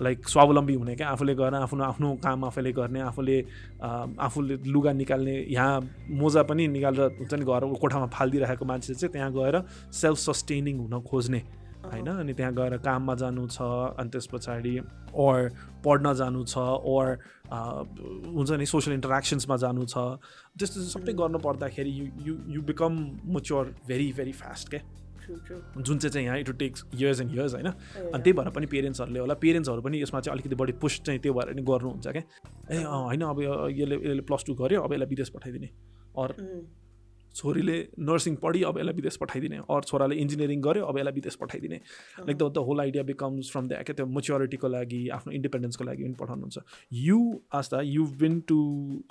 लाइक 0.00 0.28
स्वावलम्बी 0.28 0.74
हुने 0.74 0.94
क्या? 0.96 1.08
आफूले 1.08 1.34
गएर 1.34 1.54
आफ्नो 1.54 1.84
आफ्नो 1.84 2.14
काम 2.24 2.44
आफूले 2.44 2.72
गर्ने 2.72 3.00
आफूले 3.00 3.36
आफूले 4.26 4.54
लुगा 4.66 4.92
निकाल्ने 4.92 5.34
यहाँ 5.48 5.80
मोजा 6.20 6.42
पनि 6.48 6.66
निकालेर 6.68 7.18
हुन्छ 7.18 7.34
नि 7.34 7.44
घर 7.44 7.66
कोठामा 7.80 8.06
फालिदिइरहेको 8.14 8.64
मान्छे 8.64 8.94
चाहिँ 8.94 9.12
त्यहाँ 9.12 9.30
गएर 9.32 9.62
सेल्फ 9.92 10.18
सस्टेनिङ 10.18 10.78
हुन 10.78 11.00
खोज्ने। 11.10 11.42
होइन? 11.84 12.08
अनि 12.08 12.32
त्यहाँ 12.34 12.52
गएर 12.54 12.76
काममा 12.78 13.14
जानु 13.22 13.46
छ 13.48 13.62
अनि 13.98 14.10
त्यस 14.10 14.26
पछाडि 14.32 14.74
ओर 15.14 15.38
पढ्न 15.84 16.14
जानु 16.14 16.44
छ 16.44 16.58
ओर 16.86 17.06
हुन्छ 17.52 18.50
नि 18.52 18.66
सोसियल 18.66 18.94
इन्टरेक्सन्समा 18.94 19.56
जानु 19.56 19.84
छ। 19.84 19.96
त्यस्तो 20.58 20.80
सबै 20.94 21.12
गर्नु 21.12 21.38
पर्दाखेरि 21.38 21.90
you 21.90 22.06
you 22.26 22.34
you 22.54 22.62
become 22.62 22.92
mature 23.34 23.74
very 23.88 24.12
very 24.18 24.32
fast 24.32 24.68
क्या. 24.70 24.80
जुन 25.22 25.98
चाहिँ 25.98 26.12
चाहिँ 26.12 26.26
यहाँ 26.26 26.38
it 26.38 26.50
takes 26.58 26.84
years 26.94 27.20
and 27.20 27.34
years 27.34 27.54
होइन. 27.54 27.66
अनि 27.66 28.22
त्यही 28.22 28.32
भएर 28.38 28.50
पनि 28.50 28.66
पेरेन्ट्सहरूले 28.66 29.20
होला 29.20 29.34
पेरेन्ट्सहरू 29.38 29.82
पनि 29.82 30.02
यसमा 30.02 30.20
चाहिँ 30.20 30.34
अलिकति 30.34 30.54
बढी 30.62 30.72
पुस्ट 30.82 31.02
चाहिँ 31.06 31.20
त्यो 31.22 31.32
भएर 31.34 31.54
नि 31.54 31.62
गर्नुहुन्छ 31.62 32.06
क्या 32.08 32.22
ए 32.70 32.82
होइन 32.82 33.22
अब 33.22 33.40
यसले 33.40 33.96
यसले 33.96 34.22
प्लस 34.28 34.44
टू 34.46 34.54
गर्यो 34.54 34.82
अब 34.82 34.92
यसलाई 34.92 35.08
विदेश 35.08 35.28
पठाइदिने। 35.30 35.68
अर. 36.18 36.30
छोरीले 37.34 37.76
नर्सिङ 37.98 38.34
पढी 38.42 38.62
अब 38.62 38.78
यसलाई 38.78 38.94
विदेश 38.94 39.16
पठाइदिने। 39.16 39.56
अरू 39.58 39.80
छोराले 39.82 40.14
इन्जिनियरिङ 40.22 40.60
गर्यो 40.62 40.84
अब 40.84 40.98
यसलाई 40.98 41.14
विदेश 41.14 41.34
पठाइदिने। 41.40 41.76
Like 42.20 42.36
the 42.36 42.42
the 42.42 42.58
whole 42.68 42.80
idea 42.80 43.02
becomes 43.04 43.50
from 43.52 43.68
the 43.68 43.82
क्या 43.86 43.94
त्यो 43.96 44.06
मेच्योरिटीको 44.18 44.68
लागि 44.68 45.00
आफ्नो 45.16 45.32
इन्डिपेन्डेन्सको 45.32 45.84
लागि 45.84 46.02
पनि 46.04 46.14
पठाउनुहुन्छ। 46.20 46.58
यु 46.92 47.18
आस्ता 47.54 47.80
यु 47.86 48.04
बिन 48.20 48.40
टु 48.48 48.58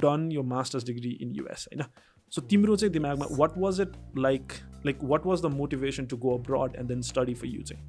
डन 0.01 0.31
यो 0.31 0.43
मास्टर्स 0.53 0.85
डिग्री 0.85 1.11
इन 1.21 1.35
युएस 1.35 1.67
होइन? 1.71 1.83
सो 2.31 2.41
तिम्रो 2.51 2.75
चाहिँ 2.75 2.93
दिमागमा 2.93 3.25
what 3.39 3.57
was 3.57 3.81
it 3.81 3.95
like 4.17 4.53
like 4.85 4.97
what 5.03 5.25
was 5.25 5.41
the 5.41 5.51
motivation 5.53 6.05
to 6.05 6.17
go 6.17 6.37
abroad 6.37 6.75
and 6.75 6.87
then 6.89 7.01
study 7.09 7.33
for 7.33 7.47
you 7.47 7.61
चाहिँ? 7.63 7.81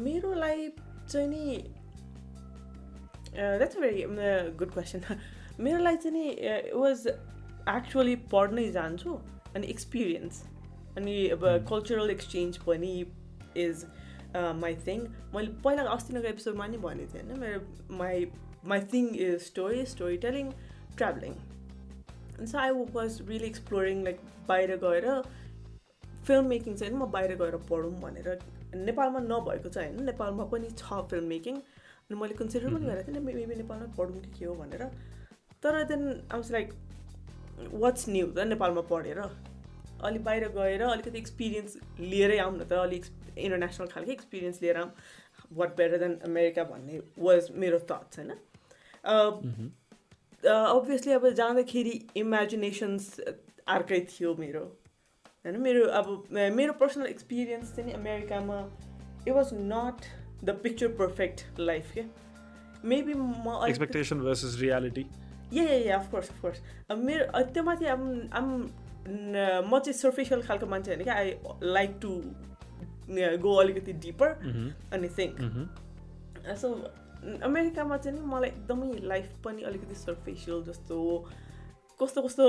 मेरो 0.00 0.32
लाइफ 0.40 0.80
चाहिँ 1.08 1.28
नि 1.28 1.44
द्याट्स 3.34 3.76
भेरी 3.80 4.02
गुड 4.58 4.70
क्वेसन 4.72 5.00
मेरो 5.60 5.78
लागि 5.82 5.96
चाहिँ 5.96 6.18
नि 6.18 6.26
वाज 6.74 7.06
एक्चुअली 7.68 8.16
पढ्नै 8.32 8.70
जान्छु। 8.72 9.18
अनि 9.54 9.66
एक्सपिरियन्स 9.66 10.42
अनि 10.96 11.16
अब 11.28 11.44
कल्चरल 11.68 12.10
एक्सचेन्ज 12.10 12.56
पनि 12.58 12.94
इज 13.58 13.84
माई 14.56 14.74
थिङ 14.86 15.06
मैले 15.34 15.48
पहिला 15.64 15.82
अस्तिको 15.90 16.28
एपिसोडमा 16.28 16.66
नि 16.66 16.78
भनेको 16.78 17.14
थिएँ 17.14 17.22
होइन 17.22 17.40
मेरो 17.40 17.96
my 17.96 18.26
my 18.64 18.80
thing 18.92 19.08
is 19.18 19.38
story 19.42 19.84
story 19.86 20.16
telling 20.16 20.50
travelling 20.96 21.34
so 22.46 22.58
I 22.58 22.70
was 22.94 23.20
really 23.28 23.46
exploring 23.46 24.02
like 24.04 24.20
बाहिर 24.48 24.76
गएर 24.84 25.08
फिल्म 26.26 26.44
मेकिङ 26.46 26.76
चाहिँ 26.76 26.94
म 26.94 27.10
बाहिर 27.10 27.34
गएर 27.36 27.56
पढौँ 27.70 27.92
भनेर 28.00 28.38
नेपालमा 28.76 29.20
नभएको 29.20 29.68
चाहिँ 29.68 29.90
होइन 29.90 30.04
नेपालमा 30.04 30.44
पनि 30.46 30.70
छ 30.78 31.00
फिल्म 31.10 31.24
मेकिङ 31.26 31.56
अनि 31.56 32.20
मैले 32.20 32.34
कन्सिडर 32.34 32.74
पनि 32.74 32.86
गरेको 32.86 33.12
थिएँ 33.12 33.24
मेबी 33.24 33.54
नेपालमै 33.54 33.92
पढौँ 33.96 34.20
कि 34.20 34.38
के 34.38 34.44
हो 34.44 34.54
भनेर 34.54 34.84
तर 35.62 35.82
then 35.84 36.08
was 36.32 36.52
like 36.52 36.72
what's 37.82 38.08
new 38.08 38.26
त 38.26 38.46
नेपालमा 38.48 38.80
पढेर 38.90 39.18
अलि 40.04 40.18
बाहिर 40.18 40.48
गएर 40.54 40.82
अलिकति 40.82 41.18
एक्सपिरियन्स 41.18 41.76
लिएरै 42.00 42.38
आउँ 42.38 42.56
न 42.56 42.64
त 42.64 42.72
अलिक 42.86 43.04
इन्टरनेसनल 43.38 43.86
खालको 43.86 44.12
एक्सपिरियन्स 44.12 44.62
लिएर 44.62 44.76
आऊँ 44.76 44.90
वाट 45.52 45.76
बेटर 45.76 45.98
देन 45.98 46.18
अमेरिका 46.24 46.64
भन्ने 46.64 47.00
वाज 47.18 47.50
मेरो 47.62 47.78
थट्स 47.90 48.18
होइन? 48.18 48.30
अभियसली 50.44 51.12
अब 51.12 51.28
जाँदाखेरि 51.40 51.94
इमेजिनेसन्स 52.16 53.20
अर्कै 53.20 54.00
थियो 54.10 54.34
मेरो। 54.38 54.64
होइन 55.44 55.60
मेरो 55.60 55.86
अब 56.00 56.08
मेरो 56.32 56.72
पर्सनल 56.80 57.06
एक्सपिरियन्स 57.06 57.74
चाहिँ 57.76 57.86
नि 57.88 57.92
अमेरिकामा 57.94 58.58
it 59.28 59.34
was 59.34 59.50
not 59.54 60.10
the 60.44 60.50
picture 60.62 60.88
perfect 60.98 61.60
life 61.60 61.92
के? 61.94 62.04
मेबी 62.88 63.14
म 63.14 63.44
अलिक- 63.46 63.68
expectation 63.68 64.20
versus 64.20 64.60
reality 64.60 65.04
yeah 65.52 65.64
yeah 65.64 65.78
yeah 65.86 65.96
of course 65.98 66.30
of course 66.30 66.58
मेरो 67.04 67.42
त्यो 67.52 67.62
माथि 67.62 67.86
अब 67.94 68.00
आम 68.32 68.48
म 69.68 69.78
चाहिँ 69.78 69.98
सर्फेसियल 69.98 70.42
खालको 70.42 70.66
मान्छे 70.66 70.90
होइन 70.90 71.02
क्या? 71.04 71.14
आई 71.14 71.30
लाइक 71.62 71.98
टु 72.02 72.10
गो 73.42 73.54
अलिकति 73.60 73.92
डिपर 74.04 74.28
अनि 74.94 75.08
थिङ्क 75.18 75.34
सो 76.60 76.68
अमेरिकामा 77.46 77.96
चाहिँ 77.96 78.18
नि 78.18 78.24
मलाई 78.26 78.50
एकदमै 78.50 78.88
लाइफ 79.08 79.26
पनि 79.44 79.62
अलिकति 79.70 79.94
सर्फेसियल 79.94 80.62
जस्तो 80.68 80.96
कस्तो 82.00 82.22
कस्तो 82.22 82.44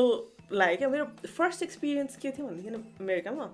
लाग्यो 0.51 0.77
क्या? 0.77 0.89
मेरो 0.89 1.05
फर्स्ट 1.27 1.63
एक्सपिरियन्स 1.63 2.15
के 2.17 2.31
थियो 2.31 2.47
भनेदेखि 2.47 2.69
अमेरिकामा 3.01 3.45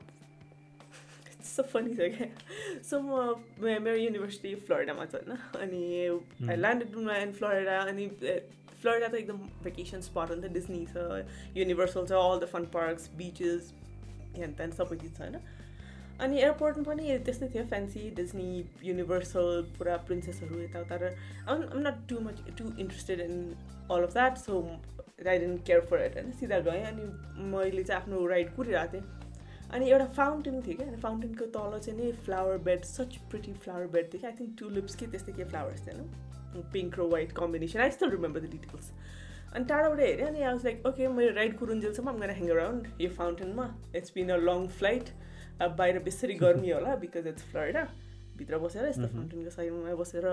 सो 1.45 1.63
फनी 1.63 1.95
छ 1.95 2.07
क्या? 2.15 2.27
सो 2.89 2.99
म 2.99 3.11
मेरो 3.83 3.95
युनिभर्सिटी 3.95 4.55
फ्लोरिडामा 4.67 5.05
छ 5.05 5.15
होइन? 5.15 5.31
अनि 5.63 5.81
ल्यान्डेड 6.55 6.97
इन 7.23 7.31
फ्लोरिडा 7.39 7.79
अनि 7.81 8.05
फ्लोरिडा 8.81 9.07
त 9.07 9.15
एकदम 9.15 9.38
भेकेसन 9.63 10.01
स्पट 10.03 10.29
हो 10.29 10.36
नि 10.36 10.41
त 10.41 10.51
डिस्नी 10.53 10.81
छ 10.88 11.57
युनिभर्सल 11.57 12.05
छ 12.05 12.19
all 12.19 12.39
the 12.39 12.50
fun 12.50 12.65
parks 12.71 13.09
beaches 13.17 13.74
हेन 14.36 14.53
त्यहाँ 14.53 14.75
सबै 14.75 14.98
चिज 14.98 15.13
छ 15.13 15.21
होइन 15.21 15.39
अनि 16.19 16.39
एयरपोर्टमा 16.39 16.83
पनि 16.86 17.17
त्यस्तै 17.24 17.48
थियो 17.50 17.65
फ्यान्सी 17.67 18.01
डिस्नी 18.15 18.48
युनिभर्सल 18.83 19.51
पुरा 19.75 19.98
प्रिन्सेसहरू 20.05 20.62
यताउता 20.62 20.95
र 20.98 21.12
I'm 21.48 21.63
not 21.79 22.01
too 22.09 22.19
much 22.21 22.41
too 22.53 22.71
interested 22.77 23.21
in 23.21 23.38
all 23.89 24.03
of 24.03 24.13
that 24.13 24.38
so 24.39 24.59
I 24.63 25.38
don't 25.38 25.65
care 25.65 25.81
for 25.88 26.03
it 26.03 26.15
होइन 26.15 26.31
सिधा 26.38 26.59
गएँ 26.65 26.83
अनि 26.86 27.07
मैले 27.51 27.83
चाहिँ 27.83 28.01
आफ्नो 28.01 28.25
राइड 28.27 28.55
कुरिरहेको 28.55 28.93
थिएँ 28.93 29.03
अनि 29.71 29.89
एउटा 29.89 30.05
फाउन्टेन 30.13 30.62
थियो 30.62 30.77
क्या 30.77 30.88
अनि 30.88 30.98
फाउन्टेनको 31.01 31.45
तल 31.53 31.79
चाहिँ 31.79 31.98
नि 31.98 32.12
flower 32.21 32.57
bed 32.65 32.83
such 32.86 33.17
pretty 33.29 33.53
flower 33.59 33.88
bed 33.89 34.12
थियो 34.13 34.21
क्या 34.21 34.29
आई 34.29 34.38
थिङ्क 34.38 34.57
टुलिप्स 34.59 34.95
कि 34.95 35.07
त्यस्तै 35.07 35.33
के 35.33 35.43
फ्लावर्स 35.45 35.88
होइन 35.88 36.07
पिङ्क 36.73 36.99
र 36.99 37.07
white 37.11 37.31
combination 37.35 37.79
I 37.79 37.91
still 37.91 38.09
remember 38.09 38.39
the 38.39 38.51
details 38.51 38.91
अनि 39.53 39.65
टाढाबाट 39.65 39.99
हेरेँ 39.99 40.27
अनि 40.27 40.41
आई 40.41 40.51
वाज 40.51 40.65
लाइक 40.65 40.85
ओके 40.85 41.07
मेरो 41.13 41.33
राइड 41.35 41.57
कुरुन्जेलसम्म 41.57 42.09
I'm 42.09 42.19
gonna 42.19 42.35
ह्याङ 42.35 42.49
अराउन्ड 42.49 43.01
यो 43.01 43.09
फाउन्टेनमा 43.13 43.65
it's 43.95 44.13
been 44.15 44.29
a 44.29 44.37
long 44.41 44.67
flight 44.77 45.09
अब 45.61 45.75
बाहिर 45.75 45.99
बेसरी 46.01 46.33
गर्मी 46.35 46.71
होला 46.71 46.95
बिकज 46.97 47.27
इट्स 47.27 47.43
फ्लोरिडा 47.51 47.83
भित्र 48.37 48.57
बसेर 48.59 48.87
यस्तो 48.87 49.07
फाउन्टेनको 49.07 49.49
साइडमा 49.51 49.95
बसेर 49.95 50.27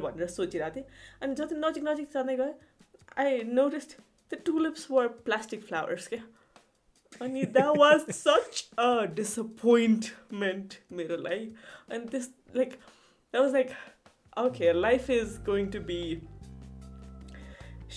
भनेर 0.00 0.26
सोचिरहेको 0.28 0.74
थिएँ 0.76 0.84
अनि 1.22 1.34
जति 1.34 1.54
नजिक 1.58 1.84
नजिक 1.84 2.12
जाँदै 2.12 2.36
गएँ 2.36 2.54
I 3.18 3.42
noticed 3.52 3.96
the 4.32 4.40
tulips 4.46 4.90
were 4.90 5.08
plastic 5.24 5.64
flowers 5.64 6.08
क्या 6.08 6.22
अनि 7.20 7.42
that 7.54 7.76
was 7.78 8.06
such 8.12 8.62
a 8.78 9.04
disappointment 9.14 10.74
मेरो 10.92 11.16
लागि 11.22 11.52
अनि 11.90 12.06
त्यस 12.06 12.30
like 12.56 12.70
that 12.70 13.42
was 13.42 13.52
like 13.52 13.70
okay 14.45 14.73
life 14.81 15.09
is 15.09 15.37
going 15.45 15.69
to 15.71 15.79
be 15.87 16.01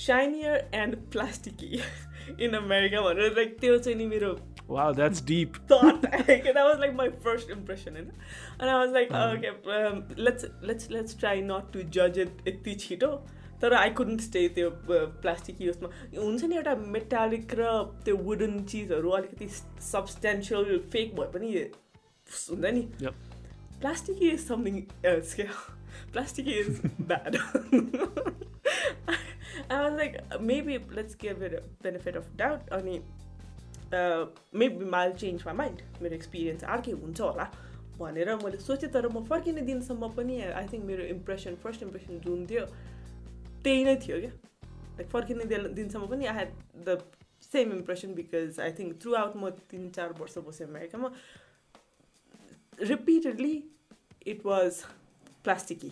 shinier 0.07 0.71
and 0.75 0.97
plasticky 1.13 1.81
in 2.45 2.55
America 2.57 3.01
भनेर 3.01 3.35
लाइक 3.37 3.59
त्यो 3.61 3.79
चाहिँ 3.79 3.99
नि 3.99 4.07
मेरो 4.07 4.37
wow 4.69 4.93
that's 4.95 5.25
deep 5.27 5.57
thought 5.71 6.05
like 6.29 6.49
that 6.49 6.65
was 6.67 6.81
like 6.83 6.95
my 6.99 7.09
first 7.27 7.51
impression 7.51 7.97
and, 7.97 8.13
and 8.61 8.71
I 8.71 8.79
was 8.79 8.93
like 8.93 9.13
okay 9.13 9.53
um, 9.77 10.03
let's 10.17 10.47
let's 10.63 10.91
let's 10.91 11.15
try 11.15 11.35
not 11.41 11.73
to 11.73 11.85
judge 11.99 12.21
it 12.25 12.47
यति 12.49 12.75
छिटो 12.85 13.11
तर 13.63 13.75
I 13.75 13.91
couldn't 13.99 14.21
stay 14.21 14.47
त्यो 14.55 14.71
plastic 15.23 15.61
युजमा 15.61 15.89
हुन्छ 16.15 16.45
नि 16.45 16.57
एउटा 16.57 16.75
मेटालिक 16.95 17.55
र 17.59 17.69
त्यो 18.05 18.17
वुडन 18.29 18.63
चिजहरू 18.73 19.11
अलिकति 19.19 19.49
सब्सटेन्सियल 19.91 20.79
फेक 20.93 21.15
भए 21.17 21.27
पनि 21.35 21.53
हुन्छ 22.49 22.73
नि 22.75 22.83
प्लास्टिक 23.81 24.23
इज 24.23 24.47
समथिङ 24.47 24.83
एल्स 25.13 25.35
क्या 25.35 25.47
Plastic 26.12 26.48
is 26.48 26.82
bad 27.02 27.36
I 29.72 29.80
was 29.82 29.94
like 29.98 30.18
maybe 30.42 30.78
let's 30.96 31.16
give 31.22 31.44
it 31.44 31.54
benefit 31.84 32.18
of 32.18 32.36
doubt 32.36 32.70
अनि 32.70 33.00
maybe 34.60 34.86
I'll 34.86 35.14
change 35.14 35.44
my 35.46 35.56
mind 35.56 35.82
मेरो 36.02 36.16
एक्सपिरियन्स 36.16 36.64
अर्कै 36.64 36.92
हुन्छ 36.92 37.22
होला। 37.22 37.48
भनेर 37.98 38.36
मैले 38.36 38.58
सोचेँ 38.58 38.90
तर 38.92 39.08
म 39.08 39.24
फर्किने 39.26 39.62
दिनसम्म 39.62 40.10
पनि 40.14 40.42
आई 40.42 40.68
थिङ्क 40.74 40.86
मेरो 40.86 41.04
इम्प्रेसन 41.04 41.56
फर्स्ट 41.56 41.84
इम्प्रेसन 41.84 42.20
जुन 42.20 42.46
थियो 42.46 42.66
त्यही 43.64 43.84
नै 43.84 43.96
थियो 43.96 44.20
क्या। 44.20 44.32
लाइक 44.98 45.08
फर्किने 45.10 45.46
दिन- 45.46 45.72
दिनसम्म 45.74 46.08
पनि 46.08 46.26
I 46.26 46.34
had 46.34 46.52
the 46.86 47.02
same 47.52 47.72
impression 47.72 48.14
because 48.14 48.60
I 48.60 48.72
think 48.72 49.02
throughout 49.14 49.36
म 49.36 49.50
तिन 49.72 49.90
चार 49.90 50.14
वर्ष 50.20 50.38
बसेँ 50.38 50.68
अमेरिकामा। 50.68 51.10
Repeatedly 52.82 53.56
it 54.28 54.46
was 54.46 54.84
plasticky. 55.48 55.92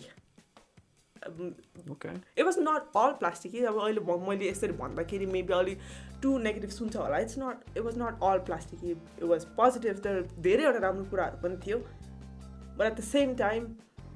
It 2.38 2.44
was 2.44 2.56
not 2.60 2.82
all 2.96 3.12
plasticky 3.20 3.64
अब 3.66 3.80
अहिले 3.82 4.00
मैले 4.26 4.48
यसरी 4.48 4.72
भन्दाखेरि 4.80 5.26
मेबी 5.26 5.52
अलिक 5.54 5.78
टु 6.22 6.38
नेगेटिभ 6.38 6.70
सुन्छ 6.70 6.96
होला। 6.96 7.18
It's 7.18 7.38
not 7.38 7.76
it 7.76 7.82
was 7.84 7.98
not 7.98 8.14
all 8.30 8.38
plasticky 8.48 8.90
it 8.90 9.22
was 9.32 9.44
positive 9.56 9.98
तर 10.04 10.22
धेरैवटा 10.46 10.80
राम्रो 10.86 11.04
कुराहरू 11.10 11.42
पनि 11.42 11.56
थियो। 11.66 11.78
But 11.78 12.86
at 12.86 12.94
the 12.94 13.02
same 13.04 13.34
time 13.36 13.66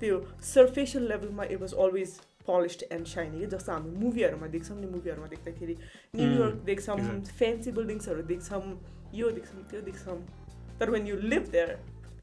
त्यो 0.00 0.20
superficial 0.48 1.08
level 1.08 1.44
it 1.44 1.60
was 1.60 1.74
always 1.86 2.10
polished 2.46 2.82
and 2.92 3.06
shiny 3.06 3.46
जस्तो 3.46 3.72
हामी 3.72 3.90
मुभीहरूमा 4.04 4.46
देख्छौँ 4.54 4.78
नि 4.80 4.86
मुभीहरूमा 4.92 5.28
देख्दाखेरि। 5.28 5.74
न्युयोर्क 6.16 6.54
देख्छौँ 6.66 6.96
exactly. 6.96 7.32
फ्यान्सी 7.38 7.70
बिल्डिङ्सहरू 7.72 8.22
देख्छौँ 8.32 8.62
यो 9.14 9.30
देख्छौँ 9.30 9.62
त्यो 9.70 9.80
देख्छौँ। 9.88 10.18
तर 10.80 10.90
when 10.90 11.06
you 11.06 11.16
live 11.34 11.44
there 11.52 11.70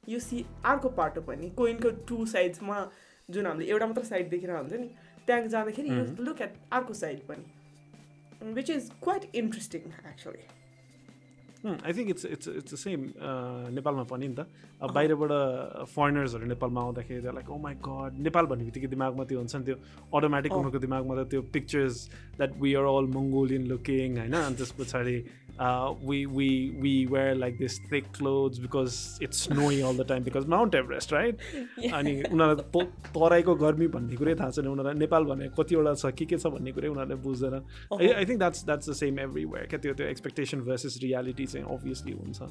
you 0.07 0.19
see 0.19 0.45
अर्को 0.65 0.89
पाटो 0.99 1.21
पनि 1.29 1.49
कोइनको 1.57 1.89
टु 2.07 2.25
साइड्समा 2.33 2.77
जुन 3.29 3.45
हामीले 3.45 3.71
एउटा 3.71 3.87
मात्र 3.87 4.03
साइड 4.11 4.29
देखेर 4.29 4.51
हुन्छ 4.51 4.73
नि 4.73 4.89
त्यहाँ 5.27 5.47
जाँदाखेरि 5.55 5.89
यु 5.89 6.03
लुक 6.25 6.41
एट 6.41 6.53
अर्को 6.73 6.93
साइड 7.03 7.25
पनि 7.31 8.53
which 8.53 8.69
is 8.69 8.91
quite 9.03 9.35
interesting 9.35 9.81
actually 10.11 10.45
I 11.67 11.93
think 11.93 12.09
it's 12.09 12.25
it's 12.25 12.47
it's 12.47 12.79
same 12.79 13.01
नेपालमा 13.75 14.03
पनि 14.09 14.27
नि 14.27 14.35
त। 14.35 14.45
अब 14.81 14.91
बाहिरबाट 14.93 15.31
फरेनर्सहरू 15.89 16.45
नेपालमा 16.47 16.81
आउँदाखेरि 16.81 17.21
त्यो 17.21 17.31
like 17.33 17.49
oh 17.49 17.57
my 17.57 17.75
god 17.87 18.19
Nepal 18.27 18.45
भन्ने 18.51 18.63
बित्तिकै 18.65 18.87
दिमागमा 18.87 19.23
त्यो 19.25 19.37
हुन्छ 19.39 19.55
नि 19.55 19.63
त्यो 19.65 19.75
अटोमेटिक 20.15 20.51
उनीहरूको 20.53 20.79
दिमागमा 20.85 21.13
त 21.17 21.27
त्यो 21.33 21.41
pictures 21.55 21.95
that 22.37 22.51
we 22.61 22.73
are 22.79 22.85
all 22.93 23.07
Mongolian 23.17 23.63
looking 23.73 24.17
होइन? 24.17 24.35
अनि 24.37 24.55
त्यस 24.55 24.71
पछाडि 24.79 25.17
uh, 25.59 25.93
we 26.03 26.25
we 26.25 26.75
we 26.79 27.07
wear 27.07 27.33
like 27.35 27.57
this 27.57 27.79
thick 27.89 28.11
clothes 28.13 28.59
because 28.59 29.17
it's 29.21 29.37
snowing 29.37 29.83
all 29.83 29.93
the 29.93 30.03
time 30.03 30.23
because 30.23 30.45
Mount 30.45 30.75
Everest, 30.75 31.11
right? 31.11 31.35
अनि 31.97 32.13
उनीहरूलाई 32.31 32.83
तराईको 33.15 33.55
गर्मी 33.55 33.87
भन्ने 33.95 34.15
कुरै 34.15 34.35
थाहा 34.35 34.49
छैन। 34.57 34.67
उनीहरूलाई 34.67 34.99
नेपाल 34.99 35.23
भनेको 35.31 35.63
कतिवटा 35.63 35.93
छ 35.93 36.13
के 36.17 36.25
के 36.25 36.37
छ 36.37 36.53
भन्ने 36.55 36.71
कुरै 36.77 36.87
उनीहरूले 36.87 37.15
बुझ्दैन। 37.25 37.55
I 37.91 38.25
think 38.25 38.39
that's 38.39 38.65
that's 38.65 38.89
the 38.89 38.93
same 39.01 39.19
everywhere 39.19 39.65
क्या 39.73 39.79
त्यो 39.85 39.93
त्यो 39.93 40.07
एक्सपेक्टेसन 40.07 40.61
भर्सेस 40.69 40.99
रियालिटी 41.03 41.45
चाहिँ 41.45 41.65
अभियसली 41.77 42.13
हुन्छ। 42.19 42.41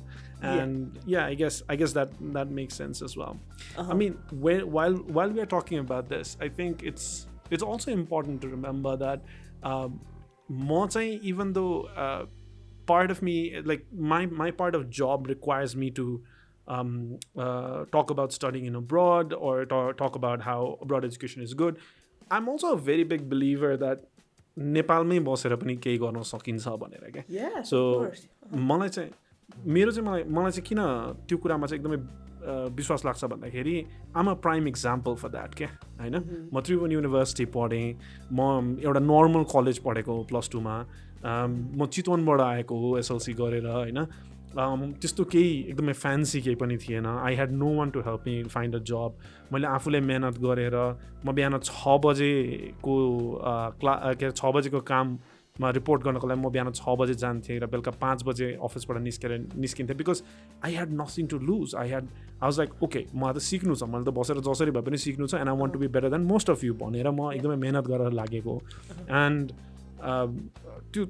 And 0.56 0.98
yeah 1.08 1.24
I 1.24 1.36
guess 1.44 1.62
I 1.70 1.76
guess 1.84 1.94
that 1.94 2.18
that 2.22 2.48
makes 2.60 2.78
sense 2.78 3.02
as 3.02 3.14
well 3.18 3.86
I 3.86 3.96
mean 4.02 4.18
way 4.48 4.60
while 4.78 5.00
while 5.20 5.32
we 5.32 5.40
are 5.40 5.52
talking 5.54 5.84
about 5.84 6.08
this 6.16 6.36
I 6.42 6.48
think 6.58 6.84
it's 6.92 7.08
it's 7.52 7.64
also 7.64 7.90
important 7.92 8.42
to 8.42 8.48
remember 8.48 8.96
that 9.04 9.20
म 10.50 10.86
चाहिँ 10.86 11.18
even 11.28 11.52
though 11.52 11.66
part 12.85 13.11
of 13.11 13.21
me 13.21 13.35
like 13.71 13.85
my 14.13 14.25
my 14.43 14.51
part 14.51 14.75
of 14.75 14.89
job 14.89 15.27
requires 15.27 15.75
me 15.75 15.89
to 15.91 16.05
um, 16.67 17.17
uh, 17.37 17.85
talk 17.91 18.09
about 18.09 18.31
studying 18.31 18.65
in 18.65 18.75
abroad 18.75 19.33
or 19.33 19.65
talk, 19.65 19.97
talk 19.97 20.15
about 20.15 20.41
how 20.41 20.77
abroad 20.81 21.05
education 21.05 21.41
is 21.41 21.53
good 21.53 21.77
i'm 22.31 22.49
also 22.49 22.73
a 22.73 22.77
very 22.77 23.03
big 23.03 23.29
believer 23.29 23.75
that 23.77 24.07
नेपालमै 24.57 25.19
बसेर 25.25 25.55
पनि 25.55 25.75
केही 25.83 25.97
गर्न 25.97 26.21
सकिन्छ 26.29 26.67
भनेर 26.79 27.11
क्या 27.11 27.61
so 27.63 27.79
मलाई 28.71 28.89
चाहिँ 28.89 29.11
मेरो 29.65 29.91
चाहिँ 29.91 30.07
मलाई 30.07 30.23
मलाई 30.37 30.51
चाहिँ 30.51 30.65
किन 30.67 30.81
त्यो 31.27 31.37
कुरामा 31.37 31.67
चाहिँ 31.67 31.79
एकदमै 31.79 31.97
विश्वास 32.75 33.05
लाग्छ 33.05 33.25
भन्दाखेरि 33.25 33.75
I'm 34.15 34.29
a 34.29 34.33
prime 34.45 34.67
example 34.67 35.15
for 35.15 35.29
that 35.29 35.55
क्या 35.55 35.69
होइन 36.01 36.15
म 36.53 36.61
त्रिभुवन 36.61 36.91
युनिभर्सिटी 36.91 37.45
पढेँ 37.55 37.87
म 38.33 38.77
एउटा 38.83 38.99
नर्मल 38.99 39.43
कलेज 39.53 39.79
पढेको 39.87 40.23
प्लस 40.31 40.49
टूमा 40.51 40.75
म 41.26 41.86
चितवनबाट 41.92 42.40
आएको 42.40 42.74
हो 42.80 42.96
एसएलसी 42.98 43.32
गरेर 43.34 43.66
होइन? 43.66 44.00
त्यस्तो 44.56 45.24
केही 45.32 45.48
एकदमै 45.70 45.92
फ्यान्सी 45.92 46.40
केही 46.40 46.56
पनि 46.56 46.76
थिएन। 46.78 47.06
I 47.06 47.34
had 47.34 47.50
no 47.52 47.68
one 47.76 47.90
to 47.90 48.00
help 48.00 48.22
me 48.26 48.42
find 48.54 48.74
a 48.74 48.78
job 48.90 49.10
मैले 49.52 49.66
आफूले 49.66 50.00
मेहनत 50.00 50.38
गरेर 50.40 50.76
म 51.26 51.32
बिहान 51.34 51.58
छ 51.60 51.98
बजेको 52.04 52.94
क्ला 53.80 53.94
के 54.16 54.24
अरे 54.24 54.30
छ 54.32 54.52
बजेको 54.56 54.80
काममा 54.92 55.70
रिपोर्ट 55.76 56.02
गर्नको 56.04 56.26
लागि 56.28 56.40
म 56.40 56.50
बिहान 56.52 56.72
छ 56.72 56.96
बजे 57.00 57.14
जान्थेँ 57.24 57.58
र 57.60 57.66
बेलुका 57.66 57.92
पाँच 58.00 58.22
बजे 58.24 58.48
अफिसबाट 58.62 59.02
निस्केर 59.02 59.32
निस्किन्थेँ 59.56 59.96
because 59.96 60.22
I 60.64 60.72
had 60.72 60.92
nothing 61.02 61.26
to 61.26 61.38
lose 61.50 61.74
I 61.82 61.88
had 61.88 62.04
I 62.06 62.46
was 62.46 62.58
like 62.58 62.82
okay 62.84 63.04
मलाई 63.12 63.34
त 63.34 63.44
सिक्नु 63.50 63.74
छ 63.74 63.90
मैले 63.92 64.04
त 64.04 64.14
बसेर 64.20 64.40
जसरी 64.48 64.70
भए 64.78 64.84
पनि 64.88 64.98
सिक्नु 65.04 65.26
छ 65.26 65.42
and 65.42 65.50
I 65.50 65.56
want 65.60 65.72
to 65.74 65.78
be 65.84 65.88
better 65.98 66.16
than 66.16 66.24
most 66.32 66.50
of 66.56 66.64
you 66.64 66.74
भनेर 66.80 67.10
म 67.10 67.32
एकदमै 67.32 67.56
मेहनत 67.66 67.92
गरेर 67.92 68.12
लागेको 68.22 68.54
एन्ड 69.24 69.52
त्यो 70.94 71.04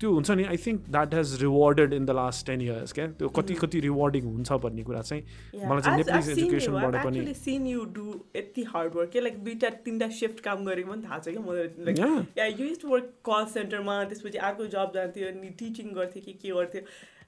त्यो 0.00 0.10
हुन्छ 0.12 0.30
नि 0.30 0.44
I 0.44 0.56
think 0.64 0.88
that 0.94 1.14
has 1.14 1.28
rewarded 1.42 1.92
in 1.92 2.06
the 2.06 2.10
last 2.18 2.46
ten 2.46 2.60
years 2.60 2.92
क्या? 2.92 3.06
त्यो 3.06 3.28
कति 3.28 3.52
mm-hmm. 3.52 3.60
कति 3.60 3.80
रिवार्डिङ 3.80 4.24
हुन्छ 4.26 4.52
भन्ने 4.64 4.82
कुरा 4.88 5.00
चाहिँ 5.02 5.22
मलाई 5.66 5.82
चाहिँ 5.82 5.98
नेपाली 5.98 6.32
एजुकेसनबाट 6.32 7.04
पनि 7.04 7.34
सिन 7.34 7.66
यु 7.66 7.84
डु 7.98 8.14
यति 8.36 8.62
हार्ड 8.74 8.94
वर्क 8.96 9.10
के 9.12 9.20
लाइक 9.20 9.42
दुइटा 9.44 9.70
तिनवटा 9.86 10.08
सिफ्ट 10.20 10.40
काम 10.46 10.64
गरेको 10.64 10.92
पनि 10.92 11.02
थाहा 11.02 11.18
छ 11.18 11.28
क्या? 11.28 11.42
मलाई 11.48 12.54
युज 12.60 12.80
टु 12.82 12.88
वर्क 12.88 13.12
कल 13.30 13.44
सेन्टरमा 13.52 14.02
त्यसपछि 14.12 14.38
अर्को 14.48 14.66
जब 14.76 14.92
जान्थ्यो 14.94 15.28
अनि 15.28 15.50
टिचिङ 15.58 15.92
गर्थ्यो 16.00 16.22
कि 16.24 16.32
के 16.42 16.50
गर्थ्यो? 16.60 16.82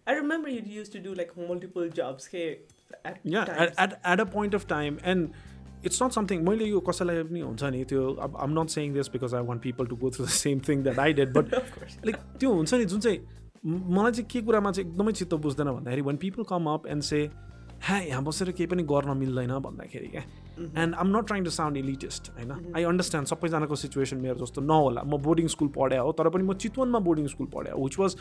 I 0.09 0.15
remember 0.15 0.51
you 0.51 0.63
used 0.79 0.93
to 0.93 1.05
do 1.09 1.15
like 1.23 1.33
multiple 1.51 1.91
jobs 2.01 2.27
के? 2.35 2.45
At 3.07 3.97
at 4.07 4.21
a 4.21 4.25
point 4.35 4.55
of 4.55 4.67
time 4.69 4.99
and 5.05 5.23
it's 5.87 6.03
not 6.03 6.13
something 6.13 6.43
मैले 6.43 6.65
यो 6.65 6.81
कसैलाई 6.81 7.23
पनि 7.23 7.41
हुन्छ 7.41 7.65
नि 7.65 7.85
त्यो 7.85 8.13
अब 8.21 8.37
I'm 8.41 8.61
not 8.61 8.69
saying 8.69 8.95
this 8.95 9.09
because 9.09 9.35
I 9.35 9.43
want 9.45 9.63
people 9.63 9.87
to 9.87 9.97
go 9.97 10.11
through 10.11 10.25
the 10.25 10.29
same 10.37 10.61
thing 10.69 10.83
that 10.83 10.99
I 10.99 11.13
did 11.13 11.33
but 11.33 11.55
like 11.55 12.17
त्यो 12.41 12.53
हुन्छ 12.53 12.75
नि 12.75 12.85
जुन 12.85 13.01
चाहिँ 13.01 13.19
मलाई 13.67 14.13
चाहिँ 14.13 14.29
के 14.31 14.41
कुरामा 14.43 14.73
चाहिँ 14.73 14.89
एकदमै 14.89 15.13
चित्त 15.13 15.35
बुझ्दैन 15.43 15.71
भन्दाखेरि 15.71 16.03
when 16.03 16.17
people 16.17 16.43
come 16.49 16.67
up 16.71 16.87
and 16.87 17.03
say 17.03 17.23
ह्या 17.79 17.99
यहाँ 17.99 18.23
बसेर 18.25 18.51
केही 18.51 18.67
पनि 18.67 18.83
गर्न 18.83 19.17
मिल्दैन 19.17 19.59
भन्दाखेरि 19.59 20.09
क्या? 20.09 20.23
And 20.59 20.95
I'm 20.95 21.17
not 21.17 21.27
trying 21.27 21.45
to 21.45 21.51
sound 21.51 21.77
elitist 21.77 22.31
होइन? 22.37 22.53
आई 22.77 22.85
अन्डरस्ट्यान्ड 22.85 23.29
सबैजनाको 23.29 23.77
सिचुएसन 23.83 24.17
मेरो 24.19 24.39
जस्तो 24.45 24.61
नहोला। 24.61 25.03
म 25.07 25.17
बोर्डिङ 25.23 25.47
स्कुल 25.49 25.69
पढाएँ 25.77 26.01
हो 26.03 26.13
तर 26.13 26.29
पनि 26.29 26.45
म 26.45 26.53
चितवनमा 26.59 26.99
बोर्डिङ 26.99 27.27
स्कुल 27.35 27.47
पढाएँ 27.55 27.79
which 27.79 27.99
was 27.99 28.17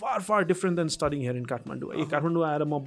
far 0.00 0.20
far 0.20 0.44
different 0.52 0.78
than 0.78 0.88
studying 0.96 1.20
here 1.20 1.36
in 1.36 1.44
Kathmandu 1.44 1.92
ए 1.94 2.04
काठमाडौँ 2.08 2.44
आएर 2.48 2.64
म 2.64 2.80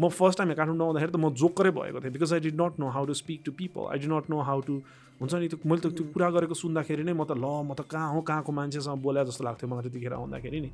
म 0.00 0.08
फर्स्ट 0.08 0.38
टाइम 0.38 0.52
काठमाडौँ 0.54 0.86
आउँदाखेरि 0.86 1.12
त 1.12 1.16
म 1.16 1.30
जोकरै 1.36 1.70
भएको 1.70 2.00
थिएँ 2.00 2.12
because 2.12 2.32
I 2.32 2.40
did 2.48 2.60
not 2.60 2.80
know 2.80 2.88
how 2.96 3.04
to 3.06 3.14
speak 3.20 3.42
to 3.44 3.52
people 3.60 3.92
I 3.92 3.98
did 3.98 4.12
not 4.12 4.30
know 4.30 4.40
how 4.48 4.60
to 4.66 4.80
हुन्छ 5.20 5.34
नि 5.34 5.48
त्यो 5.48 5.58
मैले 5.64 5.80
त 5.80 5.92
त्यो 5.96 6.04
कुरा 6.12 6.28
गरेको 6.30 6.54
सुन्दाखेरि 6.56 7.04
नै 7.04 7.12
म 7.12 7.24
त 7.24 7.36
ल 7.36 7.44
म 7.64 7.72
त 7.76 7.84
कहाँ 7.88 8.12
हो 8.12 8.20
कहाँको 8.24 8.52
मान्छेसँग 8.52 9.00
बोल्या 9.04 9.24
जस्तो 9.28 9.44
लाग्थ्यो 9.44 9.68
मलाई 9.68 9.82
त्यतिखेर 9.88 10.12
आउँदाखेरि 10.12 10.60
नि। 10.60 10.70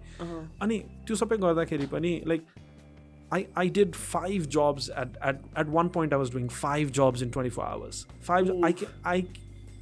अनि 0.62 0.78
त्यो 1.06 1.14
सबै 1.18 1.36
गर्दाखेरि 1.42 1.86
पनि 1.90 2.10
like 2.26 2.42
I, 3.32 3.46
I 3.56 3.66
did 3.68 3.96
five 3.96 4.48
jobs 4.48 4.88
at, 4.90 5.16
at, 5.22 5.42
at 5.56 5.68
one 5.68 5.88
point 5.90 6.12
I 6.12 6.16
was 6.16 6.30
doing 6.30 6.48
five 6.48 6.92
jobs 6.92 7.22
in 7.22 7.30
24 7.30 7.64
hours. 7.64 8.06
Five 8.20 8.50
I, 8.62 8.74
I, 9.04 9.26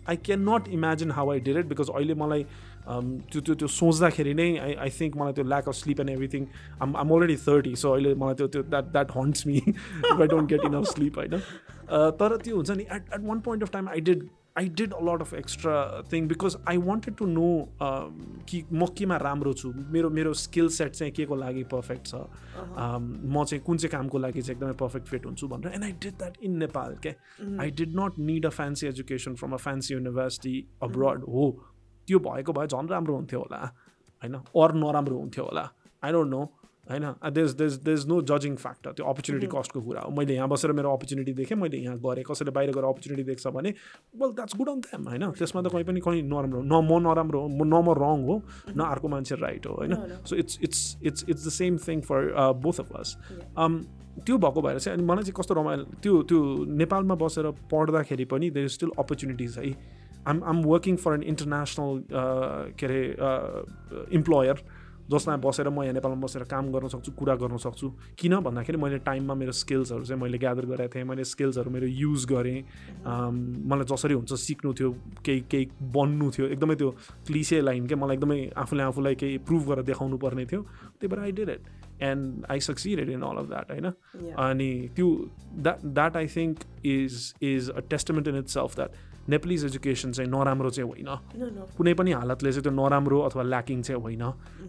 I 0.06 0.16
cannot 0.16 0.68
imagine 0.68 1.10
how 1.10 1.30
I 1.30 1.38
did 1.40 1.56
it 1.56 1.68
because 1.68 1.90
अहिले 1.90 2.14
मलाई 2.14 2.44
त्यो 2.90 3.40
त्यो 3.40 3.54
त्यो 3.54 3.68
सोच्दाखेरि 3.68 4.32
नै 4.34 4.46
आई 4.58 4.74
आई 4.84 4.90
थिङ्क 4.98 5.16
मलाई 5.16 5.32
त्यो 5.32 5.44
lack 5.44 5.68
of 5.68 5.74
sleep 5.74 6.00
and 6.00 6.10
everything 6.10 6.46
um 6.82 6.96
um 6.96 7.10
already 7.16 7.36
thirty 7.46 7.74
so 7.82 7.92
अहिले 7.92 8.14
मलाई 8.22 8.34
त्यो 8.40 8.46
त्यो 8.54 8.62
that 8.70 8.84
that 8.92 9.10
haunts 9.16 9.46
me 9.46 9.60
I 10.12 10.26
don't 10.34 10.48
get 10.52 10.64
enough 10.70 10.84
sleep 10.92 11.18
होइन 11.18 11.38
तर 12.22 12.36
त्यो 12.44 12.56
हुन्छ 12.56 12.70
नि 12.70 12.86
at 12.96 13.14
at 13.14 13.20
one 13.24 13.40
point 13.48 13.62
of 13.62 13.72
time 13.72 13.88
I 13.88 14.00
did 14.08 14.28
I 14.60 14.68
did 14.78 14.92
a 14.92 15.00
lot 15.04 15.20
of 15.20 15.32
extra 15.34 15.74
thing 16.12 16.28
because 16.28 16.56
I 16.68 16.76
wanted 16.86 17.14
to 17.16 17.26
know 17.26 17.48
कि 18.48 18.62
म 18.72 18.86
केमा 18.98 19.16
राम्रो 19.16 19.52
छु? 19.54 19.72
मेरो 19.92 20.10
मेरो 20.10 20.32
स्किल 20.36 20.68
सेट 20.68 20.92
चाहिँ 20.92 21.12
के 21.12 21.24
को 21.26 21.36
लागि 21.36 21.64
पर्फेक्ट 21.72 22.06
छ? 22.06 22.14
म 22.14 23.44
चाहिँ 23.44 23.62
कुन 23.64 23.76
चाहिँ 23.76 23.90
कामको 23.92 24.18
लागि 24.18 24.42
चाहिँ 24.42 24.56
एकदमै 24.56 24.76
पर्फेक्ट 24.84 25.06
फिट 25.08 25.26
हुन्छु 25.26 25.48
भनेर। 25.48 25.72
And 25.74 25.84
I 25.84 25.92
did 26.04 26.16
that 26.18 26.36
in 26.42 26.56
Nepal 26.58 26.96
क्या 27.02 27.12
I 27.62 27.70
did 27.80 27.96
not 28.00 28.18
need 28.20 28.46
a 28.46 28.50
fancy 28.60 28.86
education 28.86 29.34
from 29.40 29.52
a 29.52 29.56
fancy 29.66 29.94
university 29.94 30.56
abroad 30.82 31.24
हो 31.34 31.50
त्यो 32.08 32.18
भएको 32.20 32.52
भए 32.52 32.66
झन् 32.66 32.88
राम्रो 32.90 33.14
हुन्थ्यो 33.16 33.40
होला 33.40 33.60
होइन? 34.22 34.34
अरू 34.34 34.78
नराम्रो 34.78 35.18
हुन्थ्यो 35.18 35.44
होला। 35.44 35.68
आई 36.04 36.12
डोन्ट 36.12 36.30
नो 36.30 36.42
होइन? 36.90 37.04
देज 37.30 37.50
देज 37.54 37.74
देज 37.86 38.06
नो 38.08 38.20
जजिङ 38.30 38.54
फ्याक्टर 38.56 38.92
त्यो 38.92 39.06
अपर्च्युनिटी 39.06 39.46
कस्टको 39.54 39.80
कुरा 39.80 40.00
हो। 40.00 40.10
मैले 40.10 40.34
यहाँ 40.34 40.48
बसेर 40.48 40.72
मेरो 40.72 40.92
अपर्च्युनिटी 40.92 41.32
देखेँ 41.32 41.56
मैले 41.56 41.78
यहाँ 41.78 41.98
गरेँ। 41.98 42.24
कसैले 42.26 42.50
बाहिर 42.50 42.70
गएर 42.74 42.84
अपर्च्युनिटी 42.84 43.24
देख्छ 43.30 43.46
भने 43.54 43.70
well 44.20 44.30
that's 44.34 44.56
good 44.58 44.68
on 44.68 44.80
them 44.80 45.08
होइन? 45.08 45.30
त्यसमा 45.38 45.62
त 45.62 45.72
कहीँ 45.72 45.84
पनि 45.84 46.00
कहीँ 46.00 46.22
नराम्रो 46.26 46.62
न 46.62 46.74
म 46.82 46.98
नराम्रो 47.06 47.40
हो 47.40 47.48
न 47.48 47.74
म 47.86 47.88
रङ 47.94 48.18
हो 48.26 48.36
न 48.76 48.80
अर्को 48.80 49.08
मान्छे 49.08 49.34
राइट 49.38 49.66
हो 49.66 49.74
होइन? 49.74 49.94
So 50.26 50.36
it's 50.36 50.58
it's 50.62 50.80
it's 51.02 51.24
it's 51.28 51.46
the 51.46 51.50
same 51.52 51.78
thing 51.86 52.00
for 52.10 52.20
both 52.58 52.80
of 52.80 52.92
us 52.96 53.16
त्यो 54.26 54.36
भएको 54.38 54.60
भएर 54.62 54.78
चाहिँ 54.78 54.98
अनि 54.98 55.06
मलाई 55.06 55.24
चाहिँ 55.24 55.34
कस्तो 55.38 55.54
रमाइलो 55.54 55.84
त्यो 56.02 56.22
त्यो 56.28 56.38
नेपालमा 56.76 57.14
बसेर 57.22 57.50
पढ्दाखेरि 57.70 58.24
पनि 58.34 58.50
देयर 58.50 58.66
इज 58.66 58.72
स्टिल 58.72 58.90
अपर्च्युनिटिज 58.98 59.58
है? 59.58 59.72
Um 60.28 60.42
um 60.44 60.62
working 60.64 60.96
for 60.96 61.14
an 61.14 61.22
international 61.32 62.02
के 62.76 62.86
अरे 62.86 63.02
इम्प्लोयर 64.16 64.56
जसमा 65.10 65.36
बसेर 65.42 65.68
म 65.68 65.82
यहाँ 65.82 65.94
नेपालमा 65.94 66.20
बसेर 66.22 66.42
काम 66.46 66.70
गर्न 66.72 66.88
सक्छु 66.88 67.12
कुरा 67.18 67.34
गर्न 67.42 67.56
सक्छु। 67.58 67.88
किन 68.18 68.38
भन्दाखेरि 68.46 68.78
मैले 68.78 68.98
टाइममा 69.02 69.34
मेरो 69.34 69.52
स्किल्सहरू 69.52 70.04
चाहिँ 70.04 70.22
मैले 70.22 70.38
ग्यादर 70.38 70.66
गरेको 70.70 70.94
थिएँ 70.94 71.04
मैले 71.04 71.24
स्किल्सहरू 71.24 71.70
मेरो 71.70 71.86
युज 71.86 72.26
गरेँ। 72.32 72.58
मलाई 73.70 73.84
जसरी 73.90 74.14
हुन्छ 74.14 74.32
सिक्नु 74.46 74.72
थियो 74.78 74.90
केही 75.26 75.40
केही 75.50 75.66
बन्नु 75.90 76.30
थियो 76.30 76.46
एकदमै 76.54 76.74
त्यो 76.74 76.90
क्लिसे 77.26 77.60
लाइन 77.60 77.86
क्या 77.86 77.98
मलाई 77.98 78.16
एकदमै 78.16 78.38
आफूले 78.56 78.82
आफूलाई 78.82 79.14
केही 79.14 79.38
प्रुभ 79.50 79.62
गरेर 79.68 79.84
देखाउनु 79.90 80.16
पर्ने 80.18 80.46
थियो। 80.46 80.62
त्यही 80.62 81.08
भएर 81.08 81.20
I 81.20 81.32
did 81.32 81.48
it 81.48 81.62
and 82.02 82.46
I 82.50 82.60
succeeded 82.60 83.10
in 83.10 83.22
all 83.22 83.36
of 83.36 83.46
that 83.48 83.70
होइन? 83.70 83.86
अनि 84.38 84.70
त्यो 84.96 85.06
that 85.54 85.84
that 85.84 86.16
I 86.16 86.26
think 86.36 86.58
is 86.86 87.34
is 87.42 87.70
a 87.70 87.80
testament 87.90 88.28
in 88.28 88.36
its 88.38 88.54
self 88.54 88.76
that 88.76 88.90
Nepalese 89.28 89.64
education 89.64 90.12
चाहिँ 90.12 90.30
नराम्रो 90.30 90.70
चाहिँ 90.70 90.90
होइन। 90.90 91.08
कुनै 91.76 91.94
पनि 91.94 92.12
हालतले 92.12 92.52
चाहिँ 92.52 92.62
त्यो 92.62 92.72
नराम्रो 92.72 93.20
अथवा 93.20 93.42
ल्याकिङ 93.42 93.82
चाहिँ 93.82 94.00
होइन। 94.02 94.24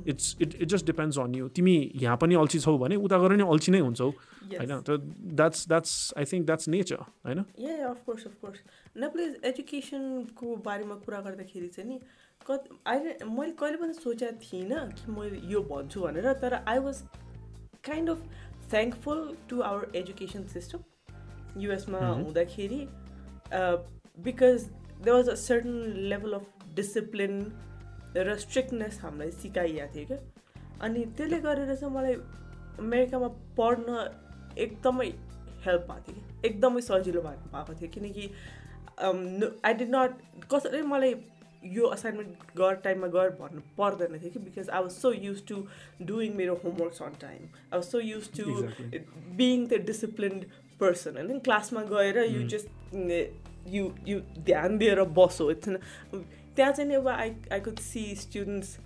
It's 0.07 0.35
it 0.41 0.55
it 0.61 0.67
just 0.67 0.85
depends 0.85 1.19
on 1.19 1.35
you 1.35 1.47
तिमी 1.49 1.75
यहाँ 1.95 2.17
पनि 2.17 2.35
अल्छी 2.35 2.59
छौ 2.59 2.77
भने 2.77 2.95
उता 2.95 3.17
गएर 3.17 3.31
नि 3.31 3.43
अल्छी 3.43 3.71
नै 3.71 3.79
हुन्छौ। 3.79 4.09
होइन 4.09 4.81
त 4.81 4.99
that's 5.39 5.67
that's 5.67 6.13
I 6.17 6.25
think 6.25 6.45
that's 6.45 6.67
nature 6.67 7.01
होइन? 7.25 7.39
Of course 7.91 8.25
of course 8.25 8.59
Nepalese 8.97 9.39
एजुकेसनको 9.45 10.55
बारेमा 10.65 10.95
कुरा 11.05 11.19
गर्दाखेरि 11.21 11.67
चाहिँ 11.67 11.89
नि 11.89 11.99
कति 12.41 12.77
अहिले 12.85 13.11
मैले 13.25 13.51
कहिले 13.53 13.77
पनि 13.77 13.93
सोचेको 13.93 14.39
थिइनँ 14.41 14.87
कि 14.91 15.11
मैले 15.11 15.41
यो 15.47 15.61
भन्छु 15.61 16.01
भनेर 16.01 16.33
तर 16.41 16.53
I 16.67 16.79
was 16.79 17.01
kind 17.85 18.09
of 18.09 18.19
thankful 18.71 19.19
to 19.49 19.61
our 19.61 19.91
education 19.95 20.43
system 20.47 20.79
युएसमा 21.57 21.99
हुँदाखेरि 21.99 22.79
because 24.17 24.69
they 25.03 25.11
was 25.11 25.29
a 25.29 25.35
certain 25.41 25.93
level 26.09 26.33
of 26.33 26.45
discipline 26.75 27.41
र 28.17 28.35
स्ट्रिक्टनेस 28.37 28.99
हामीलाई 29.01 29.31
सिकाइएको 29.31 29.93
थियो 29.95 30.05
क्या? 30.07 30.17
अनि 30.81 31.05
त्यसले 31.17 31.39
गरेर 31.39 31.75
चाहिँ 31.75 31.93
मलाई 31.95 32.15
अमेरिकामा 32.79 33.27
पढ्न 33.57 34.09
एकदमै 34.57 35.07
हेल्प 35.65 35.91
भएको 35.91 36.11
थियो 36.11 36.15
कि 36.15 36.47
एकदमै 36.47 36.81
सजिलो 36.81 37.21
भएको 37.21 37.51
भएको 37.57 37.73
थियो 37.81 37.89
किनकि 37.91 38.29
आई 39.65 39.73
डिड 39.73 39.95
नट 39.95 40.11
कसैले 40.53 40.81
मलाई 40.93 41.15
यो 41.73 41.87
असाइनमेन्ट 41.95 42.57
गर 42.57 42.75
टाइममा 42.83 43.07
गर 43.15 43.29
भन्नु 43.39 43.61
पर्दैन 43.77 44.17
थियो 44.19 44.31
कि? 44.31 44.39
Because 44.39 44.69
I 44.69 44.81
was 44.81 44.91
so 44.91 45.11
used 45.11 45.45
to 45.47 45.63
doing 46.11 46.35
मेरो 46.35 46.55
homeworks 46.63 47.01
on 47.01 47.13
time 47.21 47.43
I 47.43 47.75
was 47.75 47.83
so 47.85 47.99
used 47.99 48.29
to. 48.39 48.45
Being 49.37 49.67
the 49.67 49.81
disciplined 49.85 50.45
person 50.79 51.17
होइन 51.17 51.39
क्लासमा 51.47 51.83
गएर 51.91 52.17
यु 52.23 52.47
जस्ट 52.49 52.67
यु 53.67 53.89
यु 54.07 54.19
ध्यान 54.19 54.77
दिएर 54.77 55.01
बसो 55.03 55.51
इट्स 55.51 55.69
त्यहाँ 55.69 56.71
चाहिँ 56.71 56.89
नि 56.89 56.95
अब 56.95 57.07
I 57.07 57.35
I 57.51 57.59
could 57.59 57.79
see 57.79 58.15
students 58.15 58.77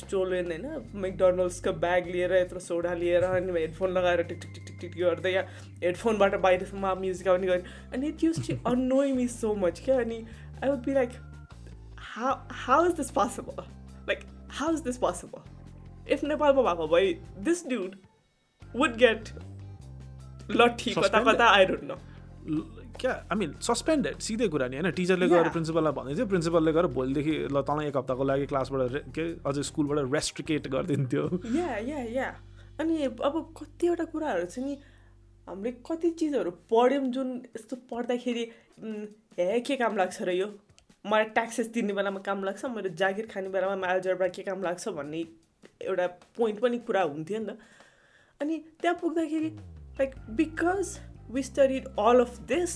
stolen 0.00 0.52
होइन 0.52 0.90
मेकडोनल्ड्सको 0.94 1.72
ब्याग 1.72 2.06
लिएर 2.06 2.32
यत्रो 2.32 2.60
सोडा 2.60 2.94
लिएर 2.94 3.24
अनि 3.24 3.60
हेडफोन 3.60 3.90
लगाएर 3.90 4.22
टिक 4.22 4.38
टिक 4.38 4.52
टिक 4.54 4.64
टिक 4.66 4.78
टिक 4.80 5.02
गर्दै 5.02 5.32
या 5.32 5.48
हेडफोनबाट 5.82 6.34
बाहिरसम्म 6.34 6.92
म्युजिक 6.98 7.28
आउने 7.28 7.46
गर्ने 7.46 7.62
अनि 7.92 8.08
it 8.08 8.24
used 8.24 8.50
to 8.50 8.70
annoy 8.70 9.12
me 9.12 9.28
so 9.28 9.54
much 9.54 9.80
क्या 9.84 9.98
अनि 10.00 10.24
I 10.64 10.70
would 10.70 10.78
be 10.78 10.94
like 10.94 11.10
how 12.10 12.40
how 12.50 12.84
is 12.84 12.94
this 12.94 13.10
possible? 13.10 13.64
Like, 14.06 14.26
how 14.48 14.72
is 14.72 14.82
this 14.82 14.98
possible? 14.98 15.42
If 16.06 16.22
Nepal 16.22 16.52
भएको 16.52 16.88
भए 16.88 17.18
this 17.44 17.62
dude 17.62 17.96
would 18.74 18.98
get 18.98 19.32
लट्ठी 20.50 20.94
कता. 20.94 21.20
कता. 21.24 21.56
ल- 21.56 22.79
क्या? 23.00 23.12
आई 23.32 23.36
मिन 23.38 23.50
सस्पेन्डेड 23.64 24.18
सिधै 24.20 24.48
कुरा 24.52 24.68
नि 24.68 24.76
होइन? 24.76 24.90
टिचरले 24.92 25.28
गएर. 25.28 25.48
प्रिन्सिपललाई 25.56 25.92
भन्दै 25.98 26.14
थियो। 26.16 26.26
प्रिन्सिपलले 26.32 26.72
गएर 26.72 26.86
भोलिदेखि 26.92 27.34
ल 27.48 27.62
तँलाई 27.64 27.88
एक 27.88 27.96
हप्ताको 27.96 28.24
लागि 28.30 28.46
क्लासबाट 28.52 29.12
के 29.16 29.24
अझै 29.42 29.62
स्कुलबाट 29.64 30.12
रेस्ट्रिकेट 30.12 30.68
गरिदिन्थ्यो। 30.68 31.24
Yeah, 31.56 31.76
yeah, 31.80 32.04
yeah. 32.16 32.32
अनि 32.80 32.96
अब 33.04 33.34
कतिवटा 33.56 34.04
कुराहरू 34.12 34.46
चाहिँ 34.46 34.68
नि 34.68 34.74
हामीले 35.48 35.70
कति 35.86 36.10
चिजहरू 36.20 36.50
पढ्यौँ 36.70 37.04
जुन 37.12 37.28
यस्तो 37.56 37.76
पढ्दाखेरि 37.90 38.44
हे 39.38 39.60
के 39.60 39.76
काम 39.76 39.96
लाग्छ 39.96 40.22
र 40.22 40.30
यो? 40.30 40.48
मलाई 41.04 41.24
ट्याक्सेस 41.36 41.72
तिर्ने 41.72 41.92
बेलामा 41.96 42.20
काम 42.20 42.44
लाग्छ 42.44 42.64
मेरो 42.76 42.88
जागिर 43.00 43.26
खाने 43.32 43.48
बेलामा 43.48 43.92
एल्जरबा 43.92 44.28
के 44.36 44.42
काम 44.42 44.62
लाग्छ 44.62 44.88
भन्ने 44.96 45.20
एउटा 45.88 46.06
पोइन्ट 46.36 46.60
पनि 46.60 46.78
कुरा 46.84 47.02
हुन्थ्यो 47.02 47.38
नि 47.40 47.46
त। 47.46 47.56
अनि 48.40 48.54
त्यहाँ 48.80 48.96
पुग्दाखेरि 49.00 49.50
like 50.00 50.14
because 50.36 50.98
we 51.32 51.42
studied 51.42 51.84
all 51.98 52.20
of 52.20 52.38
this 52.48 52.72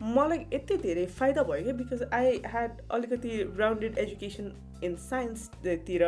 मलाई 0.00 0.38
यति 0.52 0.76
धेरै 0.78 1.04
फाइदा 1.10 1.42
भयो 1.42 1.62
क्या 1.62 1.72
बिकज 1.74 2.02
आई 2.14 2.36
ह्याड 2.46 2.80
अलिकति 2.96 3.30
राउन्डेड 3.58 3.96
एजुकेसन 3.98 4.50
इन 4.84 4.94
साइन्सतिर 5.04 6.02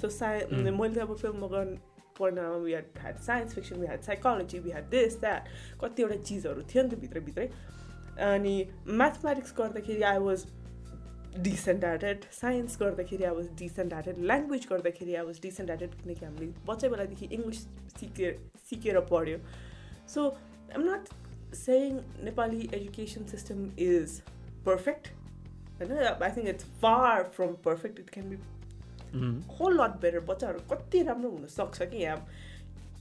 सो 0.00 0.08
साइ 0.10 0.40
मैले 0.52 0.94
त 0.94 0.98
अब 0.98 1.14
फिल्ममा 1.16 1.46
गर्न 1.52 1.76
पढ्नमा 2.18 2.56
we 2.64 2.72
had 2.72 2.98
had 3.00 3.18
science 3.26 3.54
fiction 3.54 3.76
we 3.80 3.86
had 3.86 4.00
psychology 4.02 4.58
we 4.58 4.70
had 4.70 4.88
this 4.90 5.20
that 5.20 5.48
कतिवटा 5.82 6.16
चिजहरू 6.22 6.62
थियो 6.72 6.82
नि 6.82 6.90
त 6.90 6.98
भित्रभित्रै। 7.00 7.46
अनि 8.30 8.54
म्याथमेटिक्स 9.02 9.54
गर्दाखेरि 9.58 10.02
I 10.10 10.18
was 10.26 10.44
decent 11.46 11.84
it 12.10 12.24
science 12.40 12.78
गर्दाखेरि 12.80 13.24
I 13.24 13.34
was 13.36 13.46
decent 13.58 13.92
it 14.08 14.18
language 14.32 14.66
गर्दाखेरि 14.70 15.14
आई 15.14 15.26
वाज 15.26 15.40
डिसेन्ट 15.42 15.70
इट 15.70 15.94
किनकि 16.02 16.24
हामीले 16.24 16.50
बच्चा 16.66 16.88
बेलादेखि 16.88 17.26
इङ्ग्लिस 17.38 17.62
सिकेर 18.00 18.36
सिकेर 18.70 19.00
पढ्यो। 19.12 19.38
So 20.14 20.28
I'm 20.72 20.90
not 20.90 21.14
education 22.72 23.24
system 23.26 23.64
is 23.80 24.20
perfect 24.66 25.08
होइन 25.80 25.92
I 25.98 26.30
think 26.30 26.48
it's 26.48 26.64
far 26.82 27.22
from 27.36 27.54
perfect 27.64 27.98
it 28.00 28.10
can 28.10 28.28
be 28.28 28.36
um, 28.36 29.40
whole 29.50 29.80
lot 29.80 30.00
better 30.00 30.20
बच्चाहरू 30.24 30.60
कति 30.70 31.02
राम्रो 31.02 31.30
हुनसक्छ 31.30 31.82
कि 31.84 31.96
यहाँ 31.96 32.26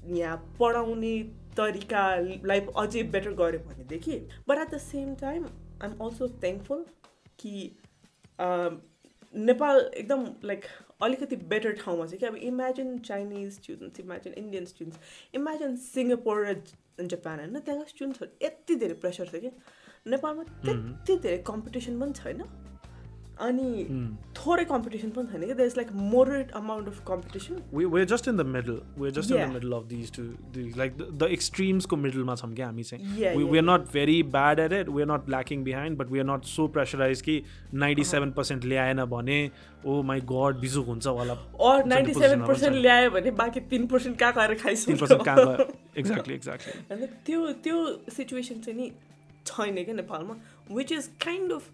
यहाँ 0.09 0.37
पढाउने 0.59 1.17
तरिकालाई 1.57 2.59
अझै 2.77 3.03
बेटर 3.09 3.33
गऱ्यो 3.33 3.59
भनेदेखि 3.61 4.19
but 4.47 4.57
at 4.57 4.73
the 4.73 4.77
same 4.81 5.13
time 5.15 5.45
I 5.45 5.89
am 5.89 5.97
also 5.99 6.27
thankful 6.37 6.85
कि 7.39 7.53
नेपाल 8.39 9.79
एकदम 9.79 10.25
लाइक 10.43 10.65
अलिकति 11.03 11.35
बेटर 11.47 11.71
ठाउँमा 11.75 12.05
छ 12.07 12.15
कि 12.15 12.25
अब 12.25 12.35
imagine 12.45 12.97
Chinese 13.01 13.53
students 13.53 13.99
imagine 13.99 14.33
Indian 14.35 14.65
students 14.65 15.35
imagine 15.35 15.75
Singapore 15.85 16.45
र 16.45 16.53
जापान 16.99 17.39
होइन 17.39 17.59
त्यहाँको 17.59 17.85
स्टुडेन्ट्सहरू 17.91 18.31
यति 18.45 18.75
धेरै 18.75 18.93
प्रेसर 19.03 19.27
छ 19.27 19.35
कि 19.43 19.51
नेपालमा 20.07 20.43
त्यति 20.65 21.15
धेरै 21.17 21.37
कम्पिटिसन 21.47 21.99
पनि 21.99 22.13
छैन। 22.13 22.41
अनि. 23.41 23.85
थोरै 24.37 24.63
कम्पिटिसन 24.65 25.09
पनि 25.15 25.27
छैन 25.31 25.45
कि? 25.45 25.53
There 25.53 25.67
is 25.67 25.77
like 25.77 25.91
moderate 26.13 26.51
amount 26.61 26.87
of 26.87 27.01
competition 27.07 27.61
we, 27.73 27.85
we're 27.85 28.05
just 28.11 28.27
in 28.31 28.37
the 28.41 28.45
middle. 28.55 28.79
We're 29.03 29.11
just 29.17 29.31
in 29.31 29.37
Yeah. 29.37 29.47
the 29.47 29.53
middle 29.53 29.73
of 29.77 29.87
these 29.89 30.11
two 30.17 30.25
these, 30.57 30.75
like 30.81 30.97
the, 30.97 31.07
the 31.23 31.29
extremes 31.37 31.85
को 31.85 31.97
मिडलमा 31.97 32.35
छौँ 32.35 32.53
क्या 32.55 32.65
हामी 32.65 32.83
चाहिँ 32.83 33.03
we, 33.05 33.21
yeah, 33.23 33.37
we're 33.37 33.55
yeah. 33.55 33.65
not 33.69 33.87
very 33.95 34.17
bad 34.37 34.59
at 34.65 34.75
it. 34.79 34.89
We're 34.97 35.09
not 35.13 35.29
lacking 35.35 35.63
behind 35.69 35.97
but 36.01 36.13
we're 36.15 36.27
not 36.31 36.45
so 36.53 36.67
pressurized 36.77 37.25
कि 37.29 37.37
97% 37.85 38.65
ल्याएन 38.65 39.03
भने 39.15 39.39
oh 39.85 40.01
my 40.11 40.21
God 40.31 40.59
बिजोक 40.59 40.85
हुन्छ 40.87 41.07
होला 41.07 41.33
or 41.69 41.85
ninety 41.85 42.13
seven 42.13 42.45
percent 42.45 42.75
ल्यायो 42.75 43.09
भने 43.17 43.31
बाँकी 43.41 43.59
तिन 43.73 43.87
पर्सेन्ट 43.87 44.17
कहाँ 44.19 44.33
गएर 44.37 44.53
पर्सेन्ट 44.63 45.23
गयो 45.29 45.67
एक्ज्याक्टली 45.97 46.33
एक्ज्याक्टली 46.35 46.79
होइन 46.91 47.05
त्यो 47.25 47.51
त्यो 47.67 47.85
सिचुएसन 48.15 48.61
चाहिँ 48.65 48.79
नि 48.79 48.91
छैन 49.47 49.83
क्या 49.83 49.95
नेपालमा 49.95 50.35
which 50.75 50.91
is 50.91 51.09
kind 51.25 51.51
of 51.53 51.69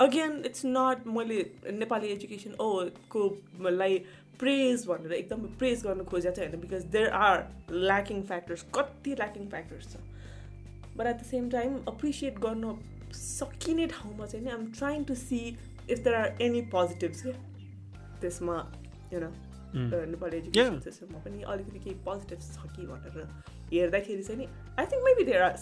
again 0.00 0.42
it's 0.46 0.62
not 0.66 1.06
मैले 1.16 1.38
नेपाली 1.72 2.08
एजुकेसन 2.08 2.54
ओ 2.60 2.68
को 3.14 3.22
लाई 3.70 3.98
प्रेज 4.40 4.86
भनेर 4.88 5.12
एकदम 5.12 5.42
प्रेज 5.58 5.82
गर्न 5.86 6.04
खोजेको 6.04 6.36
चाहिँ 6.36 6.50
होइन 6.50 6.60
because 6.60 6.84
there 6.92 7.08
are 7.18 7.42
lacking 7.72 8.22
factors 8.30 8.62
कति 8.74 9.14
ल्याकिङ 9.14 9.48
फ्याक्टर्स 9.48 9.92
छ। 9.92 9.96
But 10.96 11.06
at 11.06 11.16
the 11.16 11.24
same 11.24 11.50
time 11.50 11.76
appreciate 11.88 12.38
गर्न 12.46 12.74
सकिने 13.14 13.86
ठाउँमा 13.86 14.26
चाहिँ 14.26 14.44
नि 14.44 14.50
I'm 14.50 14.66
trying 14.72 15.04
to 15.04 15.14
see 15.16 15.38
if 15.90 15.98
there 15.98 16.14
are 16.16 16.42
any 16.42 16.62
positives 16.72 17.22
क्या 17.22 17.34
त्यसमा 18.20 18.56
यु 19.12 19.20
न 19.20 19.32
नेपाली 20.10 20.36
एजुकेसन. 20.36 20.80
सिस्टममा 20.80 21.18
पनि 21.24 21.42
अलिकति 21.44 21.78
केही 21.78 21.96
पोजिटिभ्स 22.04 22.52
छ 22.54 22.74
कि 22.76 22.86
भनेर 22.86 23.28
हेर्दाखेरि 23.72 24.22
चाहिँ 24.22 24.38
नि 24.40 24.46
I 24.78 24.86
think 24.86 25.04
maybe 25.04 25.24
there 25.24 25.42
are 25.42 25.56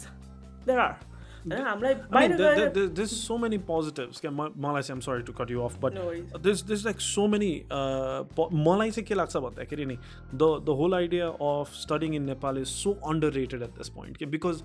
there 0.67 0.79
are 0.79 0.95
होइन 1.47 1.67
हामीलाई 1.67 1.95
बाहिर 1.95 2.37
so 3.07 3.39
many 3.39 3.59
positives. 3.59 4.21
क्या 4.21 4.31
मलाई 4.31 4.83
चाहिँ 4.83 5.57
off, 5.67 5.79
but 5.81 5.95
No 5.95 6.07
worries. 6.07 6.33
there's 6.43 6.63
there's 6.63 6.85
like 6.85 7.01
so 7.01 7.29
many. 7.29 7.53
Uh, 7.71 8.25
po- 8.37 8.51
मलाई 8.53 8.91
चाहिँ 8.91 9.07
के 9.07 9.15
लाग्छ 9.15 9.37
भन्दाखेरि 9.37 9.87
नि 9.87 9.99
the 10.35 10.51
the 10.61 10.75
whole 10.75 10.95
idea 10.95 11.31
of 11.53 11.73
studying 11.85 12.15
in 12.15 12.27
Nepal 12.27 12.57
is 12.57 12.77
so 12.83 12.99
underrated 13.15 13.63
at 13.63 13.75
this 13.75 13.89
point. 13.89 14.19
के 14.19 14.27
because 14.37 14.63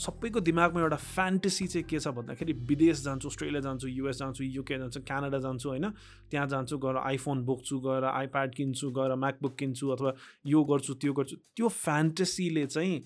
सबैको 0.00 0.40
दिमागमा 0.40 0.80
एउटा 0.80 0.96
फ्यान्टेसी 0.96 1.66
चाहिँ 1.66 1.84
के 1.88 1.98
छ 2.00 2.08
भन्दाखेरि 2.18 2.52
विदेश 2.68 3.02
जान्छु 3.04 3.28
अस्ट्रेलिया 3.28 3.60
जान्छु 3.60 3.88
युएस 3.88 4.16
जान्छु 4.18 4.44
युके 4.44 4.78
जान्छु 4.78 5.00
क्यानाडा 5.00 5.38
जान्छु 5.38 5.68
होइन 5.68 5.88
त्यहाँ 6.30 6.46
जान्छु 6.48 6.78
गएर 6.84 6.96
आइफोन 6.96 7.42
बोक्छु 7.44 7.78
गएर 7.86 8.04
आइप्याड 8.04 8.54
किन्छु 8.54 8.90
गएर 8.98 9.14
म्याकबुक 9.24 9.56
किन्छु 9.58 9.88
अथवा 9.96 10.12
यो 10.46 10.62
गर्छु 10.70 10.94
त्यो 11.04 11.12
गर्छु 11.12 11.36
त्यो 11.56 11.68
फ्यान्टेसीले 11.68 12.66
चाहिँ 12.66 12.96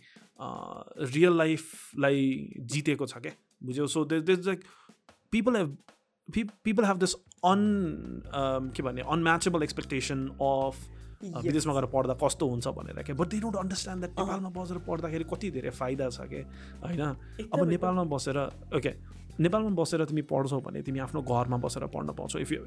रियल 0.40 1.37
लाइफलाई 1.37 2.53
जितेको 2.61 3.07
छ 3.07 3.18
क्या? 3.18 3.33
बुझ्यौ? 3.64 3.87
So 3.87 4.05
they 4.05 4.20
this 4.20 4.47
like 4.47 4.64
people 5.33 5.57
have 5.57 5.77
people 6.64 6.85
have 6.85 6.97
this 6.97 7.14
on 7.44 8.73
के 8.77 8.83
भन्ने 8.83 9.03
अनम्याचेबल 9.03 9.62
एक्सपेक्टेसन 9.62 10.27
अफ 10.42 10.77
विदेशमा 11.25 11.75
गएर 11.75 11.87
पढ्दा 11.95 12.15
कस्तो 12.23 12.49
हुन्छ 12.49 12.67
भनेर 12.77 13.03
क्या 13.03 13.17
but 13.17 13.29
they 13.29 13.41
don't 13.41 13.57
understand 13.57 14.05
that 14.05 14.21
नेपालमा 14.21 14.51
बसेर 14.61 14.79
पढ्दाखेरि 14.87 15.25
कति 15.33 15.51
धेरै 15.51 15.71
फाइदा 15.71 16.09
छ 16.11 16.29
क्या 16.31 16.45
होइन? 16.85 17.03
अब 17.53 17.69
नेपालमा 17.69 18.05
बसेर 18.15 18.39
ओके। 18.77 18.93
नेपालमा 19.35 19.71
बसेर 19.75 20.05
तिमी 20.07 20.23
पढ्छौ 20.31 20.59
भने 20.63 20.81
तिमी 20.87 20.99
आफ्नो 21.05 21.21
घरमा 21.27 21.57
बसेर 21.59 21.87
पढ्न 21.91 22.13
पाउँछौ। 22.15 22.39
If 22.39 22.53
you 22.53 22.61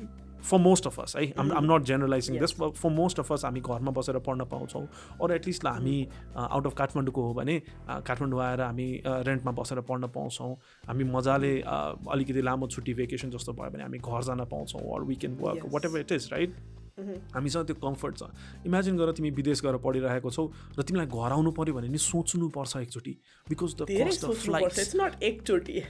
for 0.44 0.58
most 0.60 0.88
of 0.88 1.00
us 1.00 1.16
है 1.16 1.32
um 1.40 1.52
I'm 1.58 1.66
not 1.72 1.84
generalising 1.88 2.40
this 2.40 2.54
for 2.60 2.90
most 2.92 3.20
of 3.20 3.32
us 3.34 3.46
हामी 3.46 3.62
घरमा 3.62 3.92
बसेर 3.96 4.20
पढ्न 4.20 4.46
पाउँछौँ। 4.52 4.84
अर 5.24 5.32
एटलिस्ट 5.34 5.66
हामी 5.66 5.96
आउट 6.36 6.66
अफ 6.68 6.74
काठमाडौँको 6.76 7.22
हो 7.24 7.34
भने 7.34 7.56
काठमाडौँ 8.04 8.42
आएर 8.44 8.62
हामी 8.62 8.90
रेन्टमा 9.06 9.52
बसेर 9.62 9.82
पढ्न 9.88 10.08
पाउँछौँ। 10.12 10.52
हामी 10.88 11.04
मजाले 11.08 11.54
अ, 11.62 11.96
अलिकति 12.12 12.42
लामो 12.42 12.68
छुट्टी 12.68 12.94
भेकेसन 13.00 13.32
जस्तो 13.32 13.54
भयो 13.54 13.72
भने 13.72 13.84
हामी 13.84 14.00
घर 14.00 14.24
जान 14.24 14.46
पाउँछौँ 14.52 14.82
or 14.82 15.08
we 15.08 15.16
can 15.16 15.38
work. 15.40 15.72
Whatever 15.86 16.00
it 16.00 16.12
is 16.12 16.30
right 16.34 16.56
हामीसँग 16.98 17.66
त्यो 17.66 17.76
कम्फर्ट 17.78 18.18
छ। 18.18 18.24
इमेजिन 18.66 18.98
गर 18.98 19.12
तिमी 19.14 19.30
विदेश 19.38 19.62
गएर 19.62 19.78
पढिरहेको 19.86 20.30
छौ 20.32 20.46
र 20.78 20.82
तिमीलाई 20.82 21.08
घर 21.08 21.32
आउनु 21.38 21.52
पऱ्यो 21.54 21.74
भने 21.78 21.88
नि 21.94 21.98
सोच्नुपर्छ 22.00 22.78
एकचोटि। 22.78 23.14
Because 23.48 23.76
the 23.78 23.86
cost 23.86 24.26
of 24.26 24.96
not 24.98 25.24
एकचोटि। 25.24 25.82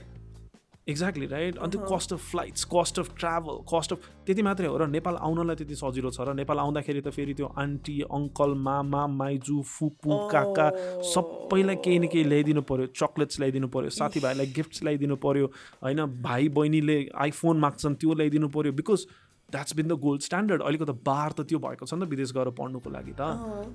एक्ज्याक्टली 0.88 1.26
राइट 1.26 1.56
अन्त 1.58 1.74
cost 1.84 2.12
of 2.12 2.20
flights 2.30 2.64
cost 2.64 2.98
of 2.98 3.08
travel 3.16 3.56
cost 3.68 3.92
of 3.92 4.00
त्यति 4.26 4.42
मात्रै 4.42 4.68
हो 4.68 4.76
र 4.76 4.86
नेपाल 4.88 5.16
आउनलाई 5.20 5.56
त्यति 5.56 5.74
सजिलो 5.76 6.10
छ 6.10 6.24
र 6.28 6.32
नेपाल 6.34 6.58
आउँदाखेरि 6.58 7.00
त 7.00 7.12
फेरि 7.12 7.34
त्यो 7.34 7.46
आन्टी 7.56 7.96
अङ्कल 8.08 8.54
मामा 8.56 9.06
माइजू 9.16 9.60
फुपू 9.68 10.16
काका 10.32 10.68
सबैलाई 11.12 11.76
केही 11.84 11.98
न 11.98 12.06
केही 12.08 12.24
ल्याइदिनु 12.24 12.62
पऱ्यो 12.64 12.86
चक्लेट्स 12.96 13.40
ल्याइदिनु 13.40 13.68
पऱ्यो 13.68 13.90
साथीभाइलाई 13.98 14.46
गिफ्ट्स 14.56 14.82
ल्याइदिनु 14.84 15.16
पऱ्यो 15.20 15.46
होइन 15.84 16.04
भाइ 16.24 16.48
बहिनीले 16.56 16.98
आइफोन 17.20 17.60
माग्छन् 17.60 18.00
त्यो 18.00 18.14
ल्याइदिनु 18.14 18.48
पऱ्यो 18.48 18.72
because 18.80 19.04
that's 19.50 19.74
been 19.76 19.88
the 19.88 19.92
gold 20.00 20.22
standard 20.22 20.62
अहिलेको 20.62 20.84
त 20.84 20.94
बार 21.04 21.32
त 21.32 21.40
त्यो 21.48 21.58
भएको 21.58 21.86
छ 21.86 21.94
नि 21.94 22.04
त 22.04 22.08
विदेश 22.08 22.32
गएर 22.36 22.48
पढ्नुको 22.52 22.90
लागि 22.90 23.12
त 23.16 23.22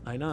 होइन. 0.05 0.25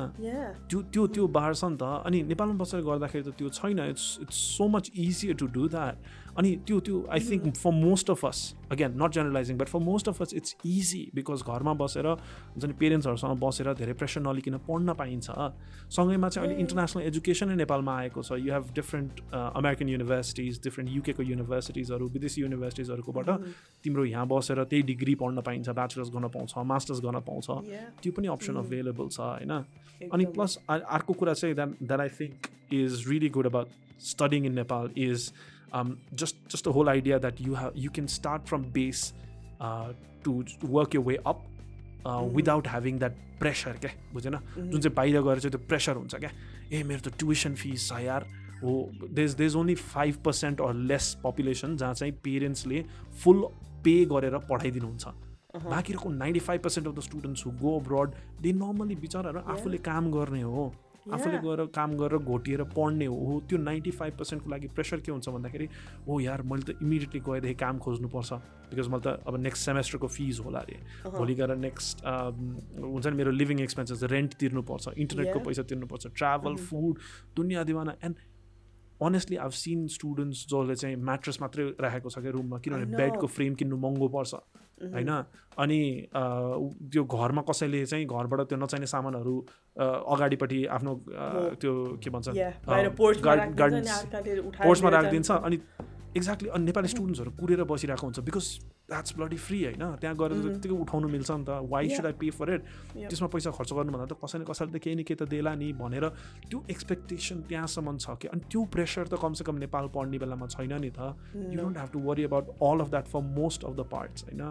त्यो 0.68 0.78
त्यो 0.92 1.06
त्यो 1.16 1.26
बार 1.28 1.54
छ 1.54 1.64
नि 1.64 1.76
त। 1.80 1.82
अनि 2.04 2.18
नेपालमा 2.28 2.56
बसेर 2.60 2.80
गर्दाखेरि 2.84 3.24
त 3.24 3.32
त्यो 3.40 3.48
छैन। 3.48 3.78
It's 3.88 4.06
it's 4.22 4.36
so 4.56 4.68
much 4.68 4.90
easier 4.94 5.34
to 5.40 5.46
do 5.48 5.68
that 5.72 5.96
अनि 6.38 6.50
त्यो 6.66 6.80
त्यो 6.80 6.96
I 7.10 7.20
think 7.20 7.54
for 7.56 7.72
most 7.74 8.10
of 8.10 8.24
us 8.26 8.38
again 8.72 8.96
not 9.02 9.10
generalising 9.12 9.56
but 9.58 9.68
for 9.68 9.80
most 9.80 10.08
of 10.08 10.22
us 10.22 10.34
it's 10.34 10.56
easy 10.66 11.02
because 11.14 11.42
घरमा 11.44 11.74
बसेर 11.82 12.06
हुन्छ 12.06 12.64
नि 12.64 12.72
पेरेन्ट्सहरूसँग 12.80 13.38
बसेर 13.40 13.72
धेरै 13.74 13.92
प्रेसर 13.92 14.20
नलिकन 14.20 14.56
पढ्न 14.68 14.94
पाइन्छ। 14.94 15.30
सँगैमा 15.90 16.28
चाहिँ 16.28 16.48
अहिले 16.48 16.60
इन्टरनेसनल 16.60 17.02
एजुकेसनै 17.04 17.54
नेपालमा 17.56 17.96
आएको 17.98 18.22
छ। 18.22 18.40
You 18.40 18.52
have 18.52 18.72
different 18.74 19.20
American 19.34 19.88
universities 19.88 20.60
different 20.64 20.90
युकेको 20.90 21.22
युनिभर्सिटिजहरू 21.22 22.08
विदेशी 22.08 22.40
युनिभर्सिटिजहरूकोबाट 22.42 23.28
तिम्रो 23.84 24.04
यहाँ 24.04 24.26
बसेर 24.26 24.64
त्यही 24.64 24.82
डिग्री 24.94 25.14
पढ्न 25.20 25.40
पाइन्छ 25.42 25.68
ब्याचलर्स 25.70 26.10
गर्न 26.10 26.28
पाउँछ 26.32 26.66
मास्टर्स 26.72 27.00
गर्न 27.00 27.20
पाउँछ. 27.28 27.46
त्यो 28.02 28.12
पनि 28.12 28.26
अप्सन 28.28 28.56
अभाइलेबल 28.64 29.08
छ 29.08 29.20
होइन? 29.20 29.52
अनि। 30.12 30.24
प्लस 30.30 30.56
अर्को 30.68 31.12
कुरा 31.12 31.32
चाहिँ 31.34 31.54
that 31.54 31.70
that 31.82 32.00
I 32.00 32.08
think 32.08 32.46
is 32.72 33.04
really 33.08 33.28
good 33.28 33.46
about 33.46 33.68
studying 34.00 34.46
in 34.46 34.54
Nepal 34.54 34.90
is 34.96 35.32
just 35.74 36.36
just 36.52 36.68
the 36.68 36.72
whole 36.72 36.88
idea 36.88 37.18
that 37.18 37.40
you 37.40 37.54
have 37.54 37.72
you 37.76 37.90
can 37.94 38.06
start 38.14 38.46
from 38.48 38.64
base 38.72 39.12
to 40.24 40.42
work 40.64 40.94
you 40.94 41.02
way 41.02 41.16
up 41.26 41.46
without 42.34 42.68
having 42.68 42.98
that 42.98 43.16
pressure 43.40 43.76
क्या 43.80 43.90
बुझेन 44.12 44.38
जुन 44.56 44.80
चाहिँ 44.80 44.94
बाहिर 44.94 45.20
गएर 45.22 45.38
चाहिँ 45.40 45.50
त्यो 45.50 45.66
pressure 45.68 45.96
हुन्छ 45.96 46.14
क्या 46.16 46.30
ए 46.72 46.82
मेरो 46.82 47.08
त 47.08 47.14
ट्युसन 47.18 47.54
फिस 47.54 47.88
छ 47.88 48.00
यार 48.02 48.26
हो 48.62 48.74
these 49.12 49.34
these 49.34 49.56
only 49.56 49.74
five 49.86 50.16
percent 50.24 50.60
or 50.60 50.74
less 50.92 51.16
population 51.24 51.76
जहाँ 51.76 51.94
चाहिँ 51.94 52.12
पेरेन्ट्सले 52.24 52.84
फुल 53.24 53.42
पे 53.84 54.04
गरेर 54.12 54.38
पढाइदिनुहुन्छ 54.50 55.08
बाँकीको 55.66 56.10
ninety 56.10 56.40
five 56.40 56.60
percent 56.62 56.88
of 56.88 56.94
the 56.94 57.00
students 57.02 57.46
who 57.46 57.52
go 57.62 57.78
abroad 57.78 58.14
they 58.42 58.52
normally 58.54 58.96
बिचराहरू 58.96 59.40
आफूले 59.52 59.78
काम 59.86 60.10
गर्ने 60.12 60.42
हो 60.42 60.72
आफूले. 61.08 61.38
गएर 61.38 61.64
काम 61.74 61.90
गरेर 61.96 62.18
घोटिएर 62.20 62.62
पढ्ने 62.76 63.06
हो 63.06 63.40
त्यो 63.48 63.58
नाइन्टी 63.58 63.90
फाइभ 63.90 64.16
पर्सेन्टको 64.18 64.50
लागि 64.50 64.68
प्रेसर 64.76 65.00
के 65.00 65.12
हुन्छ 65.12 65.28
भन्दाखेरि 65.28 65.68
हो 66.06 66.20
यार 66.20 66.42
मैले 66.42 66.72
त 66.72 66.76
इमिडिएटली 66.82 67.20
गएदेखि 67.20 67.54
काम 67.56 67.78
खोज्नुपर्छ 67.78 68.32
बिकज 68.70 68.88
मैले 68.88 69.02
त 69.02 69.22
अब 69.26 69.36
नेक्स्ट 69.40 69.64
सेमेस्टरको 69.64 70.08
फिज 70.08 70.40
होला 70.44 70.58
अरे 70.60 70.76
भोलि 71.10 71.34
गएर 71.34 71.56
नेक्स्ट 71.56 72.04
हुन्छ 72.04 73.06
नि 73.06 73.16
मेरो 73.16 73.30
लिभिङ 73.32 73.60
एक्सपेन्सेस 73.60 74.02
रेन्ट 74.12 74.34
तिर्नुपर्छ 74.40 74.88
इन्टरनेटको. 74.96 75.38
पैसा 75.40 75.62
तिर्नुपर्छ 75.72 76.06
ट्राभल 76.16 76.56
फुड 76.68 76.98
दुनियाँ 77.36 77.64
दिवाना 77.64 77.96
and 78.04 78.16
honestly 79.00 79.36
I've 79.40 79.50
seen 79.56 79.86
students 79.88 80.44
जसले 80.46 80.74
चाहिँ 80.76 80.96
म्याट्रेस 80.96 81.40
मात्रै 81.40 81.64
राखेको 81.80 82.08
छ 82.10 82.18
क्या 82.20 82.32
रुममा 82.32 82.58
किनभने. 82.60 82.96
बेडको 82.96 83.26
फ्रेम 83.26 83.54
किन्नु 83.56 83.76
महँगो 83.76 84.08
पर्छ 84.12 84.34
होइन? 84.82 85.10
अनि 85.60 85.80
त्यो 86.92 87.02
घरमा 87.04 87.42
कसैले 87.48 87.84
चाहिँ 87.86 88.06
घरबाट 88.06 88.40
त्यो 88.48 88.58
नचाहिने 88.58 88.86
सामानहरू 88.86 89.34
अगाडिपट्टि 89.76 90.60
आफ्नो। 90.76 90.92
त्यो 91.60 91.72
के 92.02 92.08
भन्छ 92.10 92.28
पोर्चमा 94.62 94.90
राखिदिन्छ 94.90 95.30
अनि 95.30 95.56
एक्ज्याक्टली 96.16 96.48
अनि 96.50 96.64
नेपाली 96.64 96.88
स्टुडेन्ट्सहरू 96.88 97.30
कुरेर 97.38 97.62
बसिरहेको 97.70 98.04
हुन्छ 98.06 98.18
बिकज 98.26 98.46
द्याट्स 98.90 99.14
ब्लडी 99.14 99.36
फ्री 99.38 99.58
होइन? 99.64 99.84
त्यहाँ 100.02 100.16
गएर 100.18 100.32
त 100.34 100.42
त्यतिकै 100.58 100.76
उठाउनु 100.82 101.08
मिल्छ 101.08 101.30
नि 101.30 101.44
त। 101.46 101.50
Why. 101.70 101.88
Should 101.94 102.06
I 102.06 102.12
pay 102.18 102.30
for 102.34 102.48
it. 102.50 102.62
त्यसमा 103.06 103.28
पैसा 103.30 103.50
खर्च 103.54 103.70
गर्नुभन्दा 103.70 104.06
त 104.10 104.18
कसैले 104.18 104.44
कसैले 104.44 104.70
त 104.74 104.82
केही 104.82 104.94
न 104.98 105.02
केही 105.06 105.18
त 105.22 105.30
देला 105.30 105.54
नि 105.54 105.70
भनेर 105.78 106.04
त्यो 106.50 106.58
एक्सपेक्टेसन 106.66 107.46
त्यहाँसम्म 107.46 107.96
छ 108.02 108.18
कि 108.18 108.26
अनि 108.34 108.42
त्यो 108.50 108.60
प्रेसर 108.74 109.06
त 109.06 109.14
कमसेकम 109.22 109.56
नेपाल 109.62 109.84
पढ्ने 109.94 110.18
बेलामा 110.18 110.46
छैन 110.50 110.74
नि 110.82 110.90
त। 110.90 111.14
You 111.34 111.62
don't 111.62 111.78
have 111.78 111.90
to 111.94 111.98
worry 112.02 112.22
about 112.26 112.46
all 112.58 112.78
of 112.82 112.88
that 112.90 113.06
for 113.06 113.22
most 113.38 113.60
of 113.70 113.74
the 113.78 113.82
parts 113.94 114.26
होइन? 114.26 114.42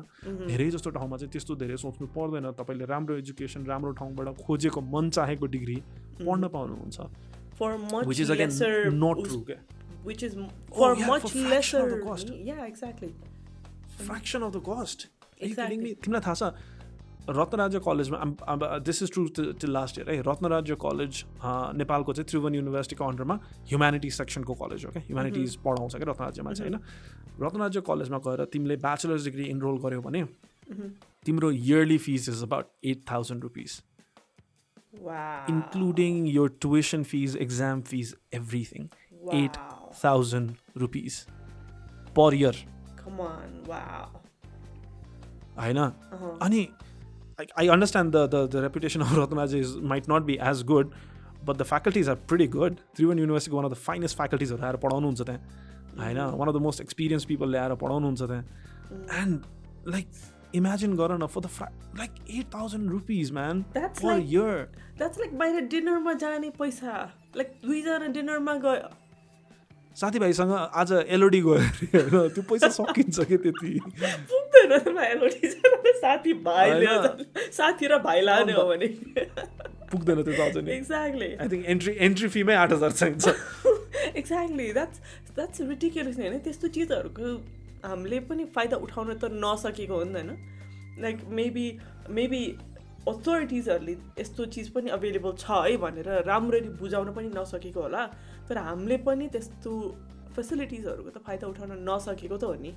धेरै 0.48 0.70
जस्तो 0.72 0.90
ठाउँमा 0.96 1.16
चाहिँ 1.20 1.32
त्यस्तो 1.36 1.56
धेरै 1.60 1.76
सोच्नु 1.76 2.08
पर्दैन। 2.16 2.56
तपाईँले 2.56 2.86
राम्रो 2.88 3.20
एजुकेसन 3.20 3.68
राम्रो 3.68 3.92
ठाउँबाट 4.00 4.28
खोजेको 4.48 4.80
मन 4.80 5.10
चाहेको 5.12 5.46
डिग्री 5.52 5.78
पढ्न 6.24 6.48
पाउनुहुन्छ। 6.48 6.98
For 10.04 10.08
much 10.08 10.08
which 10.08 10.24
is 10.24 10.34
again 10.34 10.42
lesser 10.42 10.42
not 10.42 10.42
us- 10.42 10.42
true 10.42 10.42
क्या 10.42 10.42
which 10.42 10.42
is 10.42 10.42
m- 10.42 10.50
Oh, 10.72 10.80
for 10.80 10.90
yeah, 10.96 11.08
much 11.08 11.22
for 11.22 11.30
fraction 11.30 11.46
of 11.46 11.52
lesser 11.52 11.86
the 11.92 12.02
cost. 12.04 12.34
yeah 12.50 12.66
exactly. 12.72 13.14
Fraction 14.02 14.42
of 14.42 14.54
the 14.54 14.62
cost 14.70 15.08
Exactly. 15.48 15.94
तिमीलाई 16.04 16.22
थाहा 16.28 16.36
छ 16.36 16.78
रत्नराज्य 17.38 17.80
कलेजमा 17.86 18.78
this 18.86 19.02
is 19.04 19.12
true 19.14 19.26
till 19.40 19.72
last 19.72 19.98
year 19.98 20.10
है 20.12 20.22
Ratnarajya 20.28 20.76
college 20.84 21.24
नेपालको 21.82 22.14
चाहिँ 22.14 22.26
त्रिभुवन 22.30 22.56
युनिभर्सिटीको 22.56 23.06
अन्डरमा 23.08 23.36
humanities 23.72 24.14
सेक्सनको 24.14 24.54
college 24.62 24.86
हो 24.86 24.92
क्या 24.92 25.04
ह्युम्यानिटिज 25.08 25.56
पढाउँछ 25.66 25.96
क्या 25.96 26.10
रत्नराज्यमा 26.12 26.54
चाहिँ 26.54 26.72
होइन 26.72 26.82
रत्नराज्य 27.46 27.82
कलेजमा 27.92 28.18
गएर 28.28 28.46
तिमीले 28.54 28.76
ब्याचलर्स 28.88 29.24
डिग्री 29.26 29.46
इनरोल 29.56 29.78
गर्यौ 29.84 30.02
भने 30.08 30.24
तिम्रो 31.26 31.52
yearly 31.60 31.98
fees 32.08 32.30
is 32.30 32.44
about 32.44 32.72
eight 32.94 33.04
thousand 33.12 33.44
rupees 33.44 33.80
wow. 33.80 35.50
Including 35.50 36.26
your 36.28 36.50
tuition 36.62 37.04
fees 37.14 37.36
exam 37.48 37.82
fees 37.92 38.16
everything 38.42 38.88
eight 39.44 39.58
wow 39.89 40.05
thousand 40.05 40.55
rupees 40.77 41.21
per 42.19 42.35
year 42.35 42.65
come 43.01 43.21
on 43.27 43.57
wow 43.69 44.07
होइन 45.59 45.79
uh-huh. 45.79 46.37
अनि 46.43 46.67
I 47.59 47.69
understand 47.69 48.13
the 48.13 48.29
the 48.35 48.49
the 48.53 48.63
reputation 48.63 49.01
of 49.01 49.13
Ratna's 49.19 49.55
is 49.55 49.77
might 49.93 50.05
not 50.11 50.23
be 50.23 50.39
as 50.43 50.63
good 50.67 50.93
but 51.45 51.57
the 51.57 51.63
faculties 51.63 52.09
are 52.09 52.15
pretty 52.29 52.47
good 52.49 52.77
Tribhuvan 52.97 53.19
युनिभर्सिटीको 53.19 53.57
one 53.57 53.67
of 53.67 53.73
the 53.73 53.81
finest 53.87 54.17
फ्याकल्टिजहरू 54.17 54.65
आएर 54.67 54.77
पढाउनुहुन्छ 54.85 55.23
त्यहाँ 55.23 55.41
होइन 55.99 56.19
one 56.39 56.49
of 56.49 56.55
the 56.55 56.63
most 56.63 56.81
experience 56.81 57.25
people 57.33 57.51
ल्याएर 57.51 57.75
पढाउनुहुन्छ 57.83 58.23
त्यहाँ 58.23 59.23
and 59.23 59.45
like 59.95 60.09
imagine 60.55 60.95
गर 60.97 61.17
न 61.19 61.27
for 61.27 61.41
the 61.41 61.47
फ्या 61.57 61.69
like 61.99 62.15
at 62.39 62.55
thousand 62.55 62.91
rupees 62.91 63.33
man 63.33 63.65
That's 63.77 64.03
per 64.03 64.09
like- 64.09 64.33
year 64.33 64.67
that's 65.01 65.23
like 65.23 65.35
बाहिर 65.39 65.67
डिनरमा 65.75 66.13
जाने 66.25 66.51
पैसा 66.59 66.93
लाइक 67.37 67.59
दुईजना 67.65 68.07
डिनरमा 68.19 68.55
गयो 68.67 68.89
साथीभाइसँग 69.98 70.52
आज 70.52 70.92
एलओडी 71.10 71.42
गयो 71.42 71.54
अरे 71.54 71.88
होइन? 71.94 72.30
त्यो 72.30 72.44
पैसा 72.50 72.70
सकिन्छ 72.70 73.20
कि 73.30 73.38
त्यति? 73.38 73.72
साथी 77.52 77.88
र 77.88 77.98
भाइ 78.00 78.22
लाने 78.22 78.54
हो 78.54 78.64
भने। 78.70 78.88
पुग्दैन 79.92 80.22
त्यो 80.24 80.34
त 80.34 80.70
exactly 80.70 81.30
I 81.36 81.48
think 81.50 81.66
entry 81.66 81.94
entry 82.08 82.28
फीमै 82.30 82.56
आठ 82.56 82.72
हजार 82.72 82.92
चाहिन्छ। 82.92 83.28
एक्ज्याक्टली 84.16 84.72
द्याट्स 84.74 84.98
द्याट्स 85.36 85.62
रिटिकुलस 85.62 86.18
नि 86.18 86.28
होइन? 86.28 86.40
त्यस्तो 86.40 86.68
चिजहरूको 86.78 87.28
हामीले 87.84 88.20
पनि 88.30 88.44
फाइदा 88.56 88.78
उठाउन 88.78 89.14
त 89.18 89.24
नसकेको 89.34 89.94
हो 89.94 90.04
नि 90.04 90.14
त 90.14 90.16
होइन? 90.16 90.32
लाइक 91.02 91.18
मेबी 91.32 91.68
मेबी 92.10 92.44
अथोरिटिजहरूले 93.08 93.96
यस्तो 94.20 94.46
चिज 94.54 94.68
पनि 94.70 94.90
अभाइलेबल 94.94 95.32
छ 95.40 95.46
है 95.66 95.78
भनेर 95.78 96.10
राम्ररी 96.28 96.70
बुझाउन 96.80 97.08
पनि 97.16 97.30
नसकेको 97.36 97.82
होला। 97.82 98.04
तर 98.50 98.58
हामीले 98.58 98.98
पनि 99.06 99.28
त्यस्तो 99.28 99.74
फेसिलिटिजहरूको 100.36 101.10
त 101.10 101.24
फाइदा 101.26 101.48
उठाउन 101.48 101.72
नसकेको 101.90 102.38
त 102.38 102.44
हो 102.44 102.54
नि। 102.56 102.72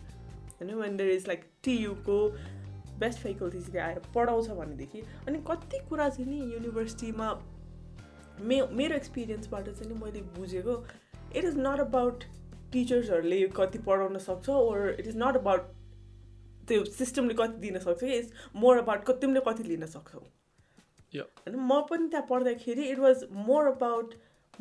होइन? 0.59 0.75
वेन 0.75 0.97
देयर 0.97 1.11
इज 1.11 1.27
लाइक 1.29 1.45
टियुको 1.65 2.19
बेस्ट 2.99 3.19
फ्याकल्टिजले 3.19 3.81
आएर 3.81 3.99
पढाउँछ 4.15 4.49
भनेदेखि। 4.59 5.03
अनि 5.29 5.39
कति 5.49 5.79
कुरा 5.89 6.09
चाहिँ 6.09 6.31
नि 6.31 6.53
युनिभर्सिटीमा 6.55 7.29
मे 8.41 8.61
मेरो 8.73 8.97
एक्सपिरियन्सबाट 8.97 9.69
चाहिँ 9.69 9.93
नि 9.93 9.99
मैले 10.01 10.21
बुझेको 10.39 10.75
इट 11.37 11.45
इज 11.45 11.57
नट 11.59 11.81
अबाउट 11.81 12.25
टिचर्सहरूले 12.73 13.41
कति 13.57 13.79
पढाउन 13.87 14.19
सक्छ 14.19 14.49
or 14.51 14.91
it 14.91 15.07
is 15.07 15.17
not 15.17 15.37
about 15.37 15.73
त्यो 16.69 16.85
सिस्टमले 16.85 17.35
कति 17.35 17.59
दिन 17.61 17.79
सक्छ 17.79 18.01
कि 18.01 18.13
इट्स 18.13 18.33
मोर 18.57 18.79
अबाउट 18.79 19.05
क 19.05 19.11
तिमीले 19.21 19.41
कति 19.49 19.63
लिन 19.63 19.87
सक्छौ. 19.87 20.19
होइन? 20.19 21.57
म 21.57 21.81
पनि 21.91 22.09
त्यहाँ 22.09 22.27
पढ्दाखेरि 22.31 22.85
इट 22.89 22.99
वाज 22.99 23.25
मोर 23.33 23.67
अबाउट 23.67 24.15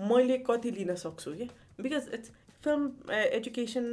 मैले 0.09 0.37
कति 0.49 0.71
लिन 0.71 0.95
सक्छु 0.95 1.33
कि? 1.33 1.49
बिकज 1.81 2.09
इट्स 2.13 2.31
फिल्म 2.63 3.13
एजुकेसन 3.13 3.85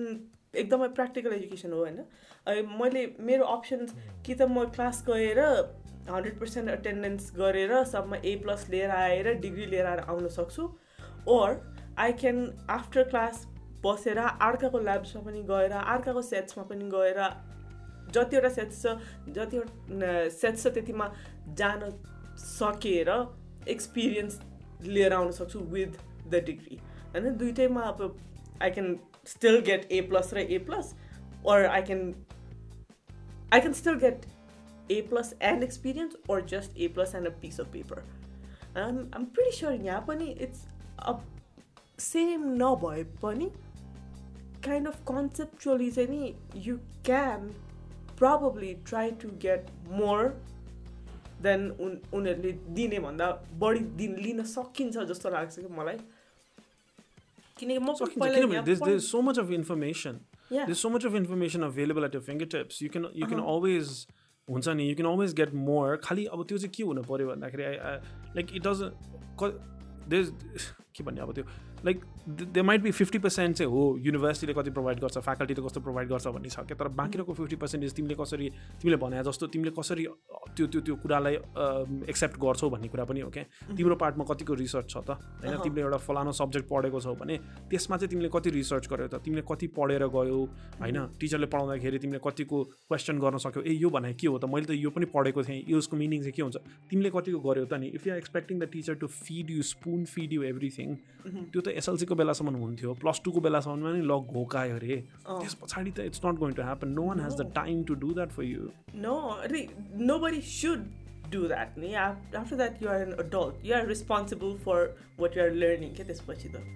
एकदमै 0.55 0.89
प्र्याक्टिकल 0.97 1.33
एजुकेसन 1.33 1.73
हो 1.73 1.79
होइन? 1.79 1.99
मैले 2.81 3.07
मेरो 3.21 3.45
अप्सन्स 3.57 3.95
कि 4.27 4.35
त 4.35 4.43
म 4.43 4.65
क्लास 4.77 5.05
गएर 5.09 5.41
हन्ड्रेड 6.11 6.39
पर्सेन्ट 6.41 6.71
एटेन्डेन्स 6.71 7.33
गरेर 7.37 7.83
सबमा 7.85 8.17
ए 8.17 8.35
प्लस 8.45 8.67
लिएर 8.71 8.91
आएर 8.91 9.33
डिग्री 9.41 9.67
लिएर 9.67 9.87
आएर 9.87 10.01
आउन 10.09 10.29
सक्छु। 10.37 10.69
Or 11.29 11.61
I 11.99 12.13
can 12.23 12.39
after 12.71 13.03
class 13.11 13.47
बसेर 13.85 14.19
अर्काको 14.19 14.79
ल्याब्समा 14.79 15.23
पनि 15.23 15.43
गएर 15.51 15.73
अर्काको 15.73 16.23
सेट्समा 16.23 16.65
पनि 16.71 16.89
गएर 16.95 17.21
जतिवटा 18.15 18.49
सेट्स 18.49 18.83
छ 18.83 18.87
जतिवटा 19.37 20.29
सेट्स 20.37 20.63
छ 20.63 20.73
त्यतिमा 20.75 21.07
जान 21.59 21.91
सकेर 22.39 23.11
एक्सपिरियन्स 23.69 24.41
लिएर 24.83 25.13
आउन 25.13 25.31
सक्छु 25.33 25.61
विथ 25.75 26.01
द 26.31 26.43
डिग्री 26.47 26.81
होइन 27.15 27.37
दुइटैमा 27.39 27.83
अब 27.83 28.17
I 28.63 28.71
can 28.71 28.99
still 29.27 29.61
get 29.67 29.93
A 29.93 30.01
plus 30.09 30.35
र 30.35 30.39
A 30.39 30.59
plus 30.67 30.95
or 31.45 31.69
I 31.69 31.83
can 31.83 32.15
I 33.53 33.61
can 33.61 33.75
still 33.75 33.97
get 33.97 34.27
A 34.91 35.03
plus 35.03 35.35
and 35.41 35.63
experience 35.63 36.17
or 36.29 36.41
just 36.41 36.71
A 36.77 36.89
plus 36.89 37.15
and 37.15 37.27
a 37.27 37.31
piece 37.31 37.59
of 37.59 37.71
paper. 37.71 38.03
And 38.75 38.85
I'm, 38.85 39.09
I'm 39.13 39.27
pretty 39.27 39.57
sure 39.57 39.73
यहाँ 39.73 40.07
पनि 40.07 40.37
it's 40.41 40.67
a 40.99 41.17
same 41.99 42.59
नभए 42.59 43.05
पनि 43.23 43.51
kind 44.63 44.87
of 44.87 45.05
conceptually 45.05 45.91
चाहिँ 45.91 46.09
नि 46.11 46.35
you 46.55 46.81
can 47.05 47.55
probably 48.17 48.79
try 48.85 49.11
to 49.11 49.29
get 49.39 49.69
more 49.91 50.35
than 51.43 51.71
उन 51.71 51.99
उनीहरूले 52.15 52.53
दिने 52.75 52.99
भन्दा 53.01 53.31
बढी 53.61 53.81
दिन 54.01 54.17
लिन 54.23 54.43
सकिन्छ 54.47 54.97
जस्तो 55.11 55.31
लाग्छ 55.31 55.59
कि 55.59 55.69
मलाई 55.73 55.99
so 59.01 59.21
much 59.23 59.39
of 59.39 59.51
information 59.53 60.21
they 60.53 60.75
so 60.75 60.89
much 60.91 61.07
of 61.07 61.15
information 61.15 61.63
available 61.63 62.05
at 62.05 62.15
your 62.15 62.21
fingertips 62.53 62.83
you 62.83 62.89
can 62.91 63.09
you 63.15 63.27
can 63.27 63.43
always 63.47 64.07
हुन्छ 64.49 64.69
नि 64.71 64.85
you 64.85 64.95
can 64.97 65.11
always 65.13 65.35
get 65.41 65.55
more 65.63 65.97
खालि 66.05 66.25
अब 66.27 66.45
त्यो 66.45 66.59
चाहिँ 66.59 66.73
के 66.77 66.83
हुनु 66.83 67.03
पऱ्यो 67.11 67.29
भन्दाखेरि 67.29 67.65
लाइक 68.37 68.55
इट 68.55 68.63
डज 68.67 68.81
दे 70.09 70.23
के 70.95 71.05
भन्ने 71.05 71.21
अब 71.21 71.33
त्यो 71.35 71.45
like 71.85 72.05
they 72.29 72.63
might 72.63 72.81
be 72.83 72.91
fifty 72.93 73.19
percent 73.19 73.57
चाहिँ 73.57 73.73
हो 73.73 73.83
युनिभर्सिटीले 74.05 74.53
कति 74.55 74.71
प्रोभाइड 74.71 74.99
गर्छ 75.01 75.19
फ्याकल्टीले 75.19 75.63
कस्तो 75.65 75.81
प्रोभाइड 75.81 76.09
गर्छ 76.09 76.27
भन्ने 76.29 76.49
छ 76.49 76.61
क्या? 76.61 76.77
तर 76.77 76.89
बाँकी 76.93 77.19
रहेको 77.19 77.33
फिफ्टी 77.35 77.57
पर्सेन्टेज 77.57 77.93
तिमीले 77.97 78.15
कसरी 78.21 78.49
तिमीले 78.81 78.97
भने 79.01 79.23
जस्तो 79.25 79.47
तिमीले 79.49 79.71
कसरी 79.73 80.05
त्यो 80.57 80.67
त्यो 80.69 80.81
त्यो 80.85 80.95
कुरालाई 81.01 81.35
एक्सेप्ट 82.05 82.37
गर्छौ 82.37 82.69
भन्ने 82.69 82.89
कुरा 82.93 83.05
पनि 83.09 83.21
हो 83.21 83.31
क्या? 83.33 83.45
तिम्रो 83.73 83.97
पार्टमा 83.97 84.25
कतिको 84.29 84.55
रिसर्च 84.61 84.89
छ 84.93 84.97
त? 85.09 85.17
होइन। 85.41 85.57
तिमीले 85.65 85.81
एउटा 85.81 85.99
फलानो 86.05 86.33
सब्जेक्ट 86.37 86.69
पढेको 86.69 87.01
छौ 87.01 87.15
भने 87.17 87.37
त्यसमा 87.73 87.97
चाहिँ 87.97 88.11
तिमीले 88.13 88.29
कति 88.29 88.51
रिसर्च 88.61 88.85
गर्यौ 88.93 89.09
त? 89.09 89.25
तिमीले 89.25 89.43
कति 89.49 89.67
पढेर 89.73 90.05
गयौ? 90.13 90.39
होइन 90.85 90.99
टिचरले 91.17 91.47
पढाउँदाखेरि 91.49 91.99
तिमीले 91.99 92.21
कतिको 92.21 92.57
क्वेसन 92.93 93.19
गर्न 93.25 93.39
सक्यौ? 93.41 93.63
ए 93.65 93.73
यो 93.73 93.89
भने 93.89 94.13
के 94.13 94.29
हो 94.29 94.37
त? 94.37 94.45
मैले 94.45 94.69
त 94.69 94.77
यो 94.77 94.91
पनि 94.93 95.07
पढेको 95.17 95.41
थिएँ। 95.49 95.65
यसको 95.65 95.97
मिनिङ 95.97 96.29
चाहिँ 96.29 96.37
के 96.37 96.43
हुन्छ? 96.45 96.57
तिमीले 96.93 97.11
कतिको 97.17 97.41
गर्यौ 97.41 97.65
त 97.65 97.81
नि? 97.81 97.89
If 97.97 98.05
you 98.05 98.13
are 98.13 98.19
expecting 98.21 98.61
the 98.61 98.69
teacher 98.69 98.95
to 99.01 99.07
feed 99.09 99.51
you 99.57 99.63
spoon 99.73 100.05
feed 100.05 100.33
you 100.33 100.43
everything 100.53 100.89
त्यो 101.53 101.61
त 101.61 101.69
एसएलसीको 101.79 102.15
बेलासम्म 102.21 102.55
हुन्थ्यो 102.63 102.95
प्लस 103.03 103.21
टूको 103.25 103.41
बेलासम्म 103.49 103.95
नि 103.97 104.01
ल 104.07 104.19
घोकायो 104.35 104.77
अरे। 104.77 104.97
त्यस 105.29 105.55
पछाडि 105.63 105.91
त 105.91 106.07
it's 106.13 106.25
not 106.25 106.39
going 106.45 106.55
to 106.55 106.63
happen 106.63 106.89
no 106.99 107.05
one 107.09 107.21
has 107.21 107.37
the. 107.41 107.51
Time 107.55 107.83
to 107.91 107.95
do 108.07 108.13
that 108.15 108.33
for 108.39 108.45
you 108.45 108.69
No, 109.05 109.15
re- 109.55 109.69
nobody 110.11 110.41
should 110.55 110.89
do 111.33 111.41
that. 111.49 111.77
ni. 111.81 111.95
Af- 112.03 112.37
After 112.41 112.57
that, 112.59 112.79
you 112.83 112.89
are 112.93 113.01
an 113.07 113.15
adult. 113.25 113.65
You 113.69 113.75
are 113.79 113.87
responsible 113.89 114.55
for 114.67 114.77
what 115.23 115.35
you 115.39 115.43
are 115.47 115.55
learning. 115.63 115.95
के 115.97 116.05
त्यसपछि 116.11 116.49
त 116.55 116.67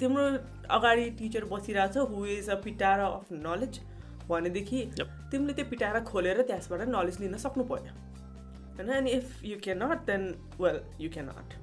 तिम्रो 0.00 0.24
अगाडि 0.74 1.08
teacher 1.18 1.44
बसिरहेछ 1.52 1.96
who 2.10 2.24
is 2.34 2.48
a 2.50 2.54
पिटारा 2.64 3.06
of 3.14 3.32
knowledge 3.46 3.80
भनेदेखि. 4.28 4.82
तिमीले 5.32 5.52
त्यो 5.58 5.64
पिटारा 5.70 6.00
खोलेर 6.12 6.42
त्यसबाट 6.50 6.88
नलेज 6.94 7.20
लिन 7.20 7.36
सक्नु 7.44 7.64
पर्यो 7.72 7.96
होइन 8.78 8.90
अनि 8.96 9.10
if 9.18 9.44
you 9.44 9.56
can 9.64 9.82
not 9.82 10.06
then 10.10 10.28
well 10.60 10.80
you 11.00 11.10
can 11.16 11.26
not 11.30 11.57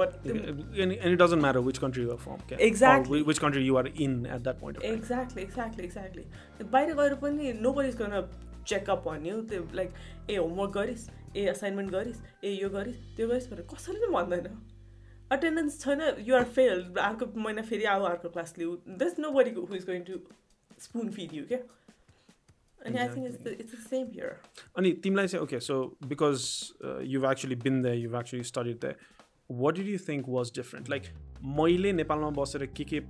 but 0.00 0.12
and, 0.26 0.92
and 0.92 1.12
it 1.12 1.18
doesn't 1.22 1.42
matter 1.44 1.60
which 1.68 1.80
country 1.80 2.04
you 2.04 2.12
are 2.14 2.20
from 2.24 2.40
okay? 2.44 2.58
Exactly. 2.66 3.10
or 3.10 3.14
whi- 3.14 3.26
which 3.30 3.40
country 3.40 3.62
you 3.64 3.76
are 3.80 3.86
in 4.06 4.14
at 4.36 4.44
that 4.48 4.60
point 4.62 4.76
of 4.78 4.84
time. 4.84 4.94
Exactly 4.98 5.42
exactly 5.42 5.84
exactly 5.84 6.64
बाहिर 6.76 6.94
गएर 7.00 7.14
पनि 7.24 7.52
nobody 7.78 7.88
is 7.88 7.96
gonna 8.02 8.20
check up 8.72 9.04
भन्यो 9.08 9.40
त्यो 9.50 9.66
like 9.74 9.90
ए 10.30 10.36
homework 10.36 10.72
गरिस् 10.78 11.08
ए 11.36 11.46
assignment 11.54 11.90
गरिस् 11.92 12.20
ए 12.44 12.52
यो 12.62 12.68
गरिस् 12.76 13.00
त्यो 13.16 13.28
गरिस् 13.28 13.48
भनेर 13.52 13.66
कसैले 13.74 14.00
पनि 14.06 14.12
भन्दैन 14.14 14.48
अटेन्डेन्स 15.36 15.80
छैन 15.84 16.00
युआर 16.30 16.44
फेल 16.56 16.82
अर्को 17.10 17.26
महिना 17.46 17.62
फेरि 17.70 17.84
आऊ 17.92 18.02
अर्को 18.14 18.28
क्लास 18.38 18.54
लिऊ 18.58 18.76
दस 19.04 19.18
nobody 19.38 19.54
who 19.60 19.68
is 19.76 19.86
going 19.86 20.02
to 20.10 20.18
spoon 20.86 21.10
feed 21.16 21.34
you 21.34 21.44
क्या 21.52 21.58
अनि 22.86 22.98
I 22.98 23.08
think 23.08 23.26
it's 23.26 23.46
it's 23.46 23.72
the 23.74 23.78
same 23.88 24.06
here 24.12 24.36
अनि 24.78 24.92
तिमीलाई 25.02 25.28
चाहिँ 25.32 25.42
okay 25.44 25.60
so 25.66 25.74
because 26.12 26.46
you've 27.14 27.24
actually 27.30 27.56
been 27.66 27.82
the 27.82 27.92
you've 27.96 28.14
actually 28.20 28.42
studied 28.52 28.78
the 28.84 28.94
what 29.60 29.74
did 29.74 29.88
you 29.88 29.98
think 30.08 30.28
was 30.28 30.52
different 30.56 30.90
like 30.90 31.02
मैले 31.60 31.92
नेपालमा 31.92 32.30
बसेर 32.40 32.66
के 32.76 32.84
के 32.84 33.00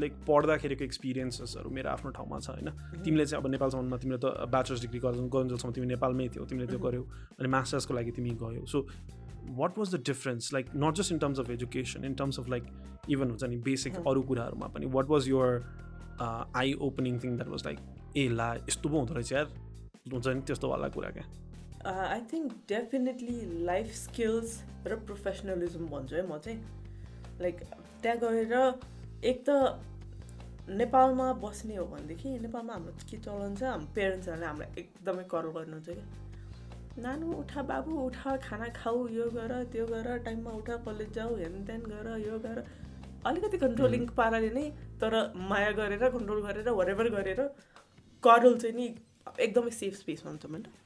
लाइक 0.00 0.12
पढ्दाखेरिको 0.26 0.84
एक्सपिरियन्सेसहरू 0.84 1.70
मेरो 1.70 1.90
आफ्नो 1.90 2.10
ठाउँमा 2.16 2.38
छ 2.40 2.50
होइन? 2.50 2.68
तिमीले 3.04 3.26
चाहिँ 3.26 3.42
अब 3.44 3.50
नेपालसम्ममा 3.50 3.96
तिमीले 3.96 4.18
त 4.24 4.48
ब्याचलर्स 4.48 4.80
डिग्री 4.82 4.98
गर्नुसम्म 5.04 5.72
तिमी 5.72 5.86
नेपालमै 5.86 6.28
थियौ 6.34 6.44
तिमीले 6.44 6.66
त्यो 6.66 6.78
Mhm. 6.78 6.86
गर्यौ 6.86 7.02
अनि 7.38 7.48
मास्टर्सको 7.48 7.94
लागि 7.94 8.10
तिमी 8.16 8.30
गयौ। 8.42 8.64
So 8.66 8.86
what 9.60 9.78
was 9.78 9.94
the 9.94 10.02
difference 10.06 10.52
like 10.52 10.66
not 10.76 10.94
just 10.94 11.12
in 11.12 11.18
terms 11.18 11.38
of 11.40 11.50
education 11.50 12.04
in 12.04 12.14
terms 12.14 12.38
of 12.40 12.48
like 12.48 12.64
even 13.10 13.30
हुन्छ 13.30 13.44
नि 13.44 13.56
बेसिक 13.56 13.92
Mhm. 13.94 14.08
अरू 14.08 14.22
कुराहरूमा 14.22 14.66
पनि 14.66 14.86
what 14.86 15.06
was 15.10 15.28
your 15.28 15.62
eye 16.56 16.72
opening 16.88 17.20
thing 17.22 17.36
that 17.36 17.48
was 17.48 17.64
like 17.66 17.78
a 18.16 18.28
ला 18.28 18.54
यस्तो 18.54 18.88
पो 18.88 18.96
हुँदो 18.98 19.14
रहेछ 19.14 19.32
यार 19.32 19.46
हुन्छ 20.12 20.26
नि 20.28 20.40
त्यस्तोवाला 20.40 20.88
कुरा 20.88 21.10
क्या? 21.10 21.24
I 21.86 22.20
think 22.32 22.52
definitely 22.68 23.64
life 23.66 23.92
skills 23.96 24.56
र 24.86 24.96
प्रोफेसनलिजम 25.06 25.86
भन्छु 25.88 26.16
है 26.16 26.26
म 26.26 26.38
चाहिँ। 26.38 26.58
लाइक 27.40 27.60
त्यहाँ 28.02 28.18
गएर 28.20 28.54
एक 29.24 29.44
त 29.48 29.50
नेपालमा 30.70 31.32
बस्ने 31.42 31.76
हो 31.76 31.84
भनेदेखि 31.86 32.38
नेपालमा 32.38 32.72
हाम्रो 32.72 32.92
के 33.10 33.16
चलन 33.16 33.54
छ? 33.56 33.62
हाम्रो 33.64 33.88
पेरेन्ट्सहरूले 33.94 34.46
हामीलाई 34.46 34.68
एकदमै 34.82 35.24
करल 35.32 35.50
गर्नुहुन्छ 35.56 35.88
कि। 35.88 37.00
नानु 37.02 37.32
उठा 37.40 37.62
बाबु 37.70 37.96
उठा 38.06 38.36
खाना 38.44 38.68
खाऊ 38.76 39.08
यो 39.16 39.30
गर 39.30 39.52
त्यो 39.72 39.86
गर 39.86 40.18
टाइममा 40.28 40.50
उठा 40.60 40.76
कलेज 40.84 41.10
जाऊ 41.16 41.36
हेनतेन 41.36 41.80
गर 41.88 42.06
यो 42.26 42.38
गर। 42.44 42.62
अलिकति 43.26 43.58
कन्ट्रोलिङ 43.64 44.06
पाराले 44.20 44.50
नै 44.50 44.66
तर 45.00 45.14
माया 45.48 45.72
गरेर 45.80 46.08
कन्ट्रोल 46.10 46.40
गरेर 46.44 46.68
वरेभर 46.80 47.08
गरेर 47.16 47.40
करल 48.22 48.58
चाहिँ 48.58 48.76
नि 48.76 48.86
एकदमै 49.40 49.70
सेफ 49.80 49.94
स्पेसमा 49.96 50.30
हुन्छ 50.30 50.46
मैले 50.52 50.78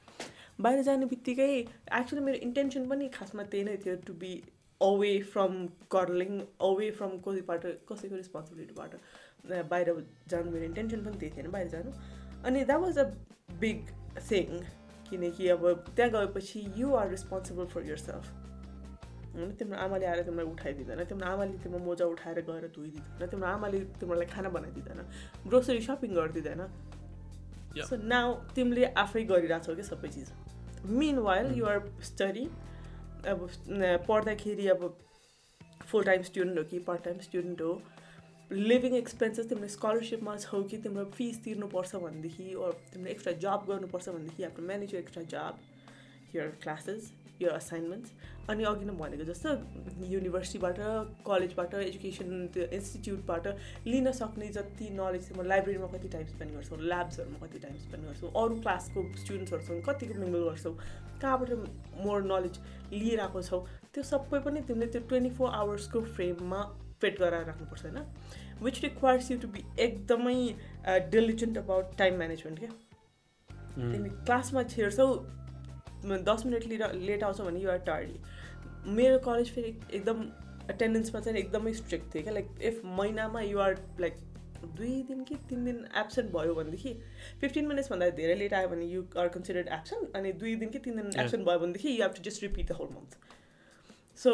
बाहिर 0.59 0.81
जाने 0.83 1.05
बित्तिकै 1.05 1.47
एक्चुली 1.99 2.21
मेरो 2.23 2.37
इन्टेन्सन 2.43 2.85
पनि 2.89 3.07
खासमा 3.13 3.43
त्यही 3.53 3.63
नै 3.65 3.77
थियो 3.85 3.95
to 4.07 4.13
be 4.21 4.31
away 4.81 5.11
from 5.33 5.65
curling 5.91 6.39
away 6.67 6.89
from 6.91 7.17
कसैबाट 7.25 7.65
कसैको 7.91 8.15
रेस्पोन्सिबिलिटीबाट 8.15 8.95
बाहिर 9.71 9.91
जानु 10.29 10.51
मेरो 10.51 10.65
इन्टेन्सन 10.65 11.03
पनि 11.05 11.17
त्यही 11.19 11.37
थिएन 11.37 11.51
बाहिर 11.51 11.67
जानु। 11.75 11.91
अनि 12.45 12.63
that 12.63 12.81
was 12.81 12.99
a 12.99 13.05
big 13.59 13.91
thing 14.31 14.63
किनकि 15.09 15.47
अब 15.49 15.67
त्यहाँ 15.95 16.11
गएपछि 16.11 16.65
you 16.77 16.93
are 17.01 17.09
responsible 17.09 17.65
for 17.75 17.85
yourself 17.97 18.31
होइन 19.35 19.51
तिम्रो 19.59 19.77
आमाले 19.85 20.05
आएर 20.05 20.23
तिमीलाई 20.23 20.51
उठाइदिँदैन 20.51 21.03
तिम्रो 21.05 21.27
आमाले 21.27 21.57
तिम्रो 21.63 21.79
मोजा 21.85 22.05
उठाएर 22.15 22.41
गएर 22.49 22.67
धोइदिँदैन 22.75 23.29
तिम्रो 23.29 23.47
आमाले 23.47 23.79
तिमीलाई 23.99 24.27
खाना 24.33 24.49
बनाइदिँदैन 24.57 25.05
ग्रोसरी 25.47 25.81
सपिङ 25.89 26.13
गरिदिँदैन. 26.15 26.67
सो 27.83 27.95
नाउ 28.07 28.33
तिमीले 28.55 28.85
आफै 28.97 29.23
गरिरहेछौ 29.31 29.75
कि 29.75 29.83
सबै 29.83 30.09
चिज? 30.09 30.29
Mean 30.89 31.17
while. 31.19 31.53
युआर 31.57 31.91
स्टडी 32.03 32.45
अब 33.27 33.49
पढ्दाखेरि 34.07 34.67
अब 34.67 34.81
फुल 35.85 36.03
टाइम 36.03 36.21
स्टुडेन्ट 36.23 36.57
हो 36.57 36.63
कि 36.63 36.79
पार्ट 36.87 37.03
टाइम 37.03 37.19
स्टुडेन्ट 37.19 37.61
हो 37.61 37.81
लिभिङ 38.51 38.95
एक्सपेन्सेस 38.95 39.49
तिम्रो 39.49 39.67
स्कलरसिपमा 39.67 40.35
छौ 40.37 40.61
कि 40.63 40.77
तिम्रो 40.77 41.05
फिस 41.13 41.43
तिर्नुपर्छ 41.43 41.95
भनेदेखि 41.95 42.53
तिमीले 42.93 43.11
एक्स्ट्रा 43.11 43.33
जब 43.45 43.65
गर्नुपर्छ 43.69 44.09
भनेदेखि 44.09 44.43
आफ्नो 44.43 44.65
manage 44.67 44.95
extra 44.95 45.23
job 45.31 46.35
your 46.35 46.47
classes 46.63 47.11
your 47.41 47.51
assignments 47.51 48.11
अनि 48.49 48.63
अघि 48.63 48.85
नै 48.85 48.93
भनेको 48.99 49.23
जस्तो 49.23 49.49
युनिभर्सिटीबाट 50.13 50.79
कलेजबाट 51.27 51.73
एजुकेसन 51.81 52.47
त्यो 52.53 52.67
इन्स्टिट्युटबाट 52.77 53.47
लिन 53.87 54.11
सक्ने 54.19 54.47
जति 54.57 54.89
नलेज 54.99 55.27
तिम्रो 55.27 55.47
लाइब्रेरीमा 55.53 55.87
कति 55.95 56.07
टाइम 56.15 56.27
स्पेन्ड 56.27 56.53
गर्छौ 56.55 56.75
ल्याब्सहरूमा 56.83 57.45
कति 57.45 57.59
टाइम 57.59 57.75
स्पेन्ड 57.77 58.05
गर्छौ 58.05 58.27
अरू 58.43 58.61
क्लासको 58.61 59.03
स्टुडेन्ट्सहरूसँग 59.23 59.83
कतिको 59.89 60.19
मिङ्गल 60.21 60.47
गर्छौ 60.49 60.73
कहाँबाट 61.21 61.51
मोर 62.05 62.23
नलेज 62.23 62.59
लिएर 62.93 63.19
आएको 63.19 63.41
छौ 63.41 63.59
त्यो 63.93 64.03
सबै 64.03 64.39
पनि 64.47 64.61
तिमीले 64.61 64.87
त्यो 64.91 65.01
ट्वेन्टी 65.09 65.29
फोर 65.37 65.49
आवर्सको 65.61 66.01
फ्रेममा 66.15 66.63
फिट 67.01 67.19
गराएर 67.19 67.45
राख्नुपर्छ 67.45 67.85
होइन? 67.85 67.99
Which 68.63 68.81
requires 68.83 69.31
you 69.31 69.37
to 69.37 69.47
be 69.47 69.63
एकदमै 69.79 70.35
डिलिजेन्ट 71.11 71.57
अबाउट 71.57 71.97
टाइम 71.97 72.17
म्यानेजमेन्ट 72.17 72.59
क्या? 72.59 72.69
तिमी 73.77 74.09
क्लासमा 74.09 74.63
छिर्छौ 74.63 75.07
म 75.07 75.44
दस 76.29 76.45
मिनट 76.45 76.65
लिएर 76.67 76.93
लेट 76.93 77.23
आउँछ 77.23 77.41
भने 77.41 77.59
युआर 77.59 77.77
टार्डी 77.87 78.19
मेरो 78.97 79.17
कलेज 79.25 79.51
फेरि 79.55 79.75
एकदम 79.93 80.21
एटेन्डेन्समा 80.69 81.19
चाहिँ 81.19 81.39
एकदमै 81.39 81.73
स्ट्रिक्ट 81.73 82.13
थियो 82.15 82.23
क्या 82.23 82.33
लाइक 82.33 82.47
इफ 82.71 82.81
महिनामा 83.01 83.41
युआर 83.41 83.81
लाइक 83.99 84.17
दुई 84.65 85.01
दिन 85.07 85.23
कि 85.23 85.35
तिन 85.49 85.65
दिन 85.65 85.85
एब्सेन्ट 85.97 86.31
भयो 86.31 86.55
भनेदेखि 86.55 86.93
फिफ्टिन 87.41 87.67
मिनट्सभन्दा 87.67 88.09
धेरै 88.21 88.35
लेट 88.35 88.53
आयो 88.53 88.67
भने 88.67 88.85
यु 88.85 89.03
आर 89.19 89.27
कन्सिडर्ड 89.37 89.67
एब्सेन्ट 89.79 90.15
अनि 90.15 90.31
दुई 90.43 90.55
दिन 90.55 90.69
कि 90.69 90.79
तिन 90.79 90.95
दिन. 90.95 91.11
एब्सेन्ट 91.21 91.45
भयो 91.47 91.59
भनेदेखि 91.59 91.89
you 91.89 92.03
have 92.03 92.13
to 92.17 92.23
just 92.29 92.43
repeat 92.43 92.67
the 92.71 92.71
whole 92.81 92.89
month 92.95 93.17
so 94.17 94.31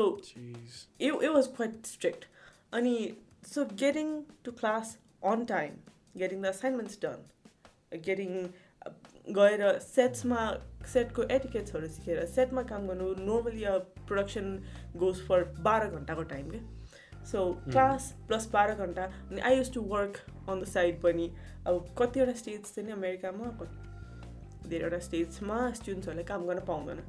was 1.34 1.48
quite 1.48 1.88
strict. 1.88 2.26
Ani, 2.72 3.16
so 3.44 3.66
getting 3.66 4.26
to 4.44 4.52
class 4.52 4.98
on 5.24 5.46
time, 5.46 5.80
getting 6.18 6.42
the 6.42 6.50
assignments 6.50 6.96
done, 6.96 7.24
uh, 7.66 7.98
getting 8.02 8.54
uh, 8.86 8.92
गएर 9.30 9.80
सेट्समा 9.80 10.52
सेटको 10.94 11.24
एटिकेट्सहरू 11.24 11.88
सिकेर 11.88 12.26
सेटमा 12.26 12.62
काम 12.64 12.88
गर्नु 12.88 13.10
नर्मली 13.20 13.66
प्रोडक्सन 14.08 14.64
गोज 14.96 15.28
फर 15.28 15.44
बाह्र 15.44 15.88
घन्टाको 15.88 16.24
टाइम 16.24 16.50
क्या 16.50 16.62
सो 17.26 17.54
क्लास 17.54 18.16
प्लस 18.28 18.50
बाह्र 18.52 18.74
घन्टा 18.74 19.04
अनि 19.04 19.42
I 19.42 19.58
used 19.58 19.74
to 19.74 19.82
work 19.82 20.18
on 20.50 20.62
the 20.62 20.66
side 20.66 21.02
पनि। 21.02 21.32
अब 21.68 21.96
कतिवटा 21.98 22.34
स्टेट्स 22.34 22.76
चाहिँ 22.76 22.88
नि 22.88 22.94
अमेरिकामा 22.94 23.46
कति 23.46 24.70
धेरैवटा 24.70 25.00
स्टेट्समा 25.00 25.72
स्टुडेन्ट्सहरूले 25.72 26.24
काम 26.24 26.48
गर्न 26.48 26.60
पाउँदैन। 26.60 27.04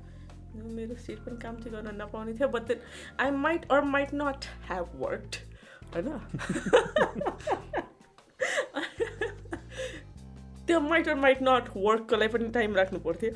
मेरो 0.56 0.94
स्टेट 0.94 1.18
पनि 1.18 1.36
काम 1.36 1.56
चाहिँ 1.56 1.72
गर्न 1.72 2.02
नपाउने 2.02 2.34
थियो 2.34 2.48
but 2.48 2.62
then 2.62 2.80
I 3.20 3.30
might 3.30 3.70
or 3.70 3.80
might 3.84 4.08
not 4.14 4.44
have 4.68 4.92
worked 4.96 5.34
होइन? 5.94 6.08
त्यो 10.66 10.80
माइट 10.80 11.08
अर 11.08 11.14
माइट 11.16 11.42
नट 11.42 11.68
वर्ककोलाई 11.76 12.28
पनि 12.28 12.48
टाइम 12.52 12.74
राख्नु 12.76 12.98
पर्थ्यो 13.00 13.30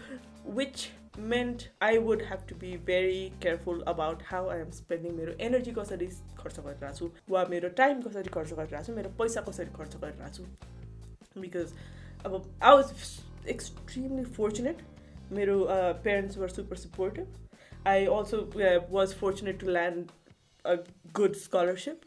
which 0.55 0.89
meant 1.31 1.63
I 1.83 1.99
would 1.99 2.23
have 2.23 2.47
to 2.49 2.55
be 2.57 2.77
very 2.87 3.21
careful 3.43 3.83
about 3.89 4.23
how 4.27 4.49
I 4.49 4.61
am 4.61 4.71
spending 4.71 5.15
मेरो 5.17 5.33
एनर्जी 5.47 5.73
कसरी 5.79 6.07
खर्च 6.39 6.59
गरिरहेको 6.59 6.93
छु 6.99 7.11
वा 7.31 7.45
मेरो 7.51 7.69
टाइम 7.79 8.03
कसरी 8.03 8.35
खर्च 8.35 8.53
गरिरहेको 8.53 8.85
छु 8.87 8.93
मेरो 8.93 9.11
पैसा 9.21 9.41
कसरी 9.49 9.71
खर्च 9.79 9.97
गरिरहेको 9.97 10.35
छु 10.37 11.41
बिकज 11.41 11.73
अब 12.25 12.37
आई 12.63 12.75
वाज 12.75 12.93
एक्सट्रिमली 13.49 14.25
फोर्चुनेट 14.37 14.83
मेरो 15.33 15.59
parents 16.05 16.39
were 16.39 16.49
super 16.49 16.77
supportive 16.77 17.89
I 17.89 18.07
also 18.13 18.43
was 18.91 19.15
fortunate 19.15 19.61
to 19.61 19.71
land 19.71 20.11
a 20.65 20.75
good 21.17 21.35
scholarship 21.43 22.01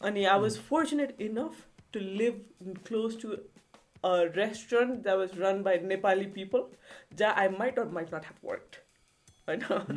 अनि 0.00 0.24
I 0.24 0.40
was 0.40 0.58
fortunate 0.68 1.20
enough 1.20 1.64
to 1.92 2.00
live 2.00 2.44
close 2.86 3.20
to 3.22 3.36
a 4.03 4.29
restaurant 4.35 5.03
that 5.03 5.17
was 5.17 5.37
run 5.37 5.63
by 5.63 5.77
Nepali 5.77 6.33
people 6.33 6.69
that 7.17 7.37
I 7.37 7.47
might 7.47 7.77
or 7.77 7.85
might 7.85 8.11
not 8.11 8.25
have 8.25 8.39
worked. 8.41 8.79
I 9.47 9.55
know. 9.55 9.85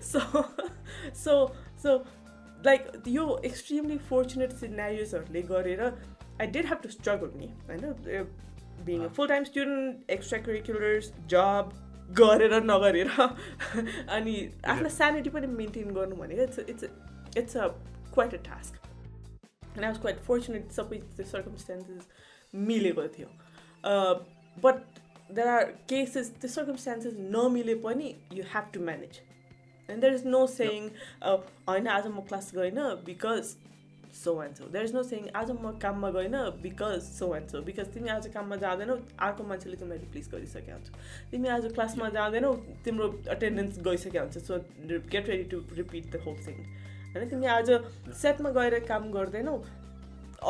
so, 0.00 0.20
so, 1.12 1.52
so, 1.76 2.04
like 2.64 2.88
यो 3.08 3.24
extremely 3.44 3.96
fortunate 4.08 4.52
सिनेरियोजहरूले 4.58 5.42
गरेर 5.52 5.80
I 5.84 6.46
did 6.56 6.66
have 6.66 6.82
to 6.82 6.88
struggle 6.88 7.32
नि 7.38 7.48
होइन 7.70 8.28
being 8.86 9.04
a 9.04 9.08
full 9.16 9.28
time 9.28 9.44
student 9.44 10.10
extra 10.10 10.38
curriculars 10.48 11.12
job 11.34 11.72
गरेर 12.20 12.54
नगरेर 12.64 13.10
अनि 14.18 14.36
आफ्नो 14.74 14.88
स्यानिटी 14.98 15.30
पनि 15.38 15.46
maintain 15.56 15.94
गर्नु 15.98 16.16
भनेको 16.22 16.42
it's 16.42 16.58
it's 16.74 16.84
it's 17.42 17.56
a 17.56 17.68
quite 18.14 18.34
a 18.34 18.42
task 18.50 18.85
and 19.77 19.85
I 19.85 19.91
was 19.91 20.01
quite 20.01 20.19
fortunate 20.27 20.71
सबै 20.71 20.97
त्यो 21.15 21.25
सर्कमस्टान्सेस 21.25 22.07
मिलेको 22.53 23.07
थियो 23.17 23.29
बट 24.63 24.99
देयर 25.31 25.47
आर 25.49 25.63
केसेस 25.89 26.33
त्यो 26.35 26.49
सर्कमस्टान्सेस 26.49 27.13
नमिले 27.31 27.75
पनि 27.85 28.13
you 28.33 28.43
have 28.53 28.69
to 28.73 28.81
manage 28.81 29.21
and 29.89 30.01
there 30.01 30.13
is 30.13 30.25
no 30.27 30.45
saying 30.49 30.89
होइन 31.23 31.87
आज 31.89 32.07
म 32.07 32.27
क्लास 32.27 32.51
गइनँ 32.55 32.89
because 33.05 33.55
so 34.15 34.31
and 34.43 34.55
so 34.55 34.67
there 34.67 34.85
is 34.85 34.93
no 34.93 35.03
saying 35.03 35.27
आज 35.35 35.51
म 35.51 35.71
काममा 35.81 36.09
गइनँ 36.11 36.43
because 36.61 36.99
so 37.09 37.35
and 37.35 37.49
so 37.49 37.61
because 37.61 37.93
तिमी 37.93 38.09
आज 38.09 38.27
काममा 38.33 38.55
जाँदैनौ 38.57 38.97
अर्को 39.19 39.43
मान्छेले 39.43 39.77
तिमीलाई 39.77 39.97
रिप्लेस 39.99 40.29
गरिसकेको 40.31 40.71
हुन्छ 40.71 41.31
तिमी 41.31 41.49
आज 41.49 41.71
क्लासमा 41.73 42.09
जाँदैनौ 42.09 42.53
तिम्रो 42.85 43.07
अटेन्डेन्स 43.29 43.79
गइसकेको 43.83 44.25
हुन्छ 44.25 44.45
so 44.47 44.59
get 45.07 45.29
ready 45.29 45.43
to 45.51 45.63
repeat 45.73 46.11
the 46.11 46.23
whole 46.25 46.37
thing 46.47 46.63
होइन? 47.17 47.29
तिमी 47.29 47.45
आज 47.47 47.69
सेटमा 48.21 48.49
गएर 48.57 48.79
काम 48.85 49.11
गर्दैनौ। 49.11 49.57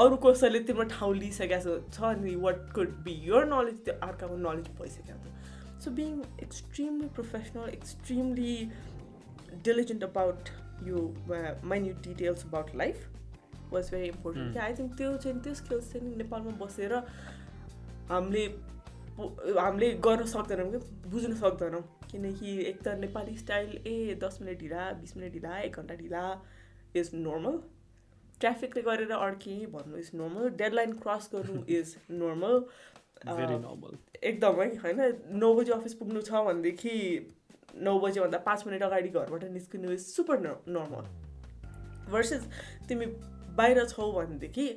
अरू 0.03 0.15
कसैले 0.23 0.59
तिम्रो 0.67 0.83
ठाउँ 0.89 1.15
लिइसकेको 1.15 1.73
छ 1.89 2.13
नि 2.21 2.35
what 2.37 2.57
could 2.75 2.95
be 3.03 3.13
your 3.27 3.45
knowledge 3.47 3.83
त्यो 3.85 3.93
अर्काको 4.07 4.37
नलेज 4.37 4.67
भइसकेको 4.79 5.19
छ। 5.23 5.83
So 5.83 5.91
being 5.99 6.21
extremely 6.43 7.07
professional 7.15 7.69
extremely 7.69 8.55
diligent 9.65 10.03
about 10.03 10.49
यो 10.87 11.03
minute 11.65 12.01
details 12.03 12.45
about 12.45 12.75
life 12.75 12.97
was 13.73 13.91
very 13.91 14.07
important 14.07 14.57
I 14.57 14.73
think 14.75 14.97
त्यो 14.97 15.15
चाहिँ 15.17 15.39
त्यो 15.43 15.53
स्किल्स 15.61 15.91
चाहिँ 15.93 16.15
नेपालमा 16.17 16.51
बसेर 16.65 16.93
हामीले 18.11 18.45
हामीले 19.59 19.91
गर्न 20.05 20.25
सक्दैनौँ 20.31 20.69
कि 20.71 21.09
बुझ्न 21.09 21.35
सक्दैनौँ। 21.35 21.81
किनकि 22.11 22.51
एक 22.65 22.77
त 22.81 22.87
नेपाली 22.99 23.37
स्टाइल 23.37 23.69
ए 23.87 24.19
दस 24.21 24.37
मिनट 24.41 24.59
ढिला 24.59 24.91
बिस 24.99 25.17
मिनट 25.17 25.33
ढिला 25.33 25.57
एक 25.61 25.75
घन्टा 25.75 25.95
ढिला। 25.95 26.21
इज 26.95 27.09
नर्मल 27.15 27.59
ट्राफिकले 28.39 28.81
गरेर 28.81 29.11
अड्केँ 29.13 29.65
भन्नु 29.71 29.97
इज 29.97 30.11
नर्मल 30.15 30.49
डेडलाइन 30.57 30.93
क्रस 30.99 31.29
गर्नु 31.33 31.63
इज 31.79 31.95
नर्मल 32.11 32.59
एकदमै 34.23 34.67
होइन? 34.77 35.01
नौ 35.35 35.53
बजी 35.55 35.71
अफिस 35.71 35.93
पुग्नु 35.93 36.21
छ 36.21 36.43
भनेदेखि 36.45 36.93
नौ 37.81 37.99
बजीभन्दा 37.99 38.37
पाँच 38.45 38.67
मिनट 38.67 38.83
अगाडि 38.83 39.09
घरबाट 39.11 39.43
निस्किनु 39.51 39.91
इज 39.91 40.05
सुपर 40.07 40.39
नर्मल 40.39 41.09
भर्सेस 42.11 42.47
तिमी 42.89 43.05
बाहिर 43.57 43.85
छौ 43.87 44.11
भनेदेखि 44.11 44.67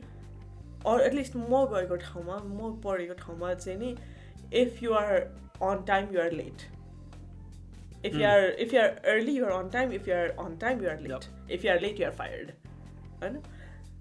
अर 0.86 1.00
एटलिस्ट 1.00 1.36
म 1.36 1.64
गएको 1.72 1.96
ठाउँमा 1.96 2.36
म 2.38 2.72
पढेको 2.84 3.14
ठाउँमा 3.14 3.52
चाहिँ 3.56 3.78
नि 3.78 3.94
if 4.60 4.82
you 4.82 4.92
are 4.94 5.12
on 5.62 5.84
time 5.86 6.14
you 6.14 6.20
are 6.20 6.32
late 8.04 8.06
if 8.06 8.20
you 8.20 8.28
are 8.28 8.44
if 8.60 8.74
you 8.74 8.80
are 8.80 8.88
early 8.88 9.32
you're 9.32 9.52
on 9.52 9.70
time 9.70 9.92
if 9.92 10.08
you 10.08 10.14
are 10.14 10.28
on 10.44 10.56
time 10.56 10.82
you 10.84 10.90
are 10.90 11.00
late 11.00 11.50
if 11.50 11.64
you 11.64 11.72
are 11.72 11.80
late 11.80 12.00
you 12.00 12.06
are 12.06 12.12
fired 12.12 12.50
होइन 13.22 13.40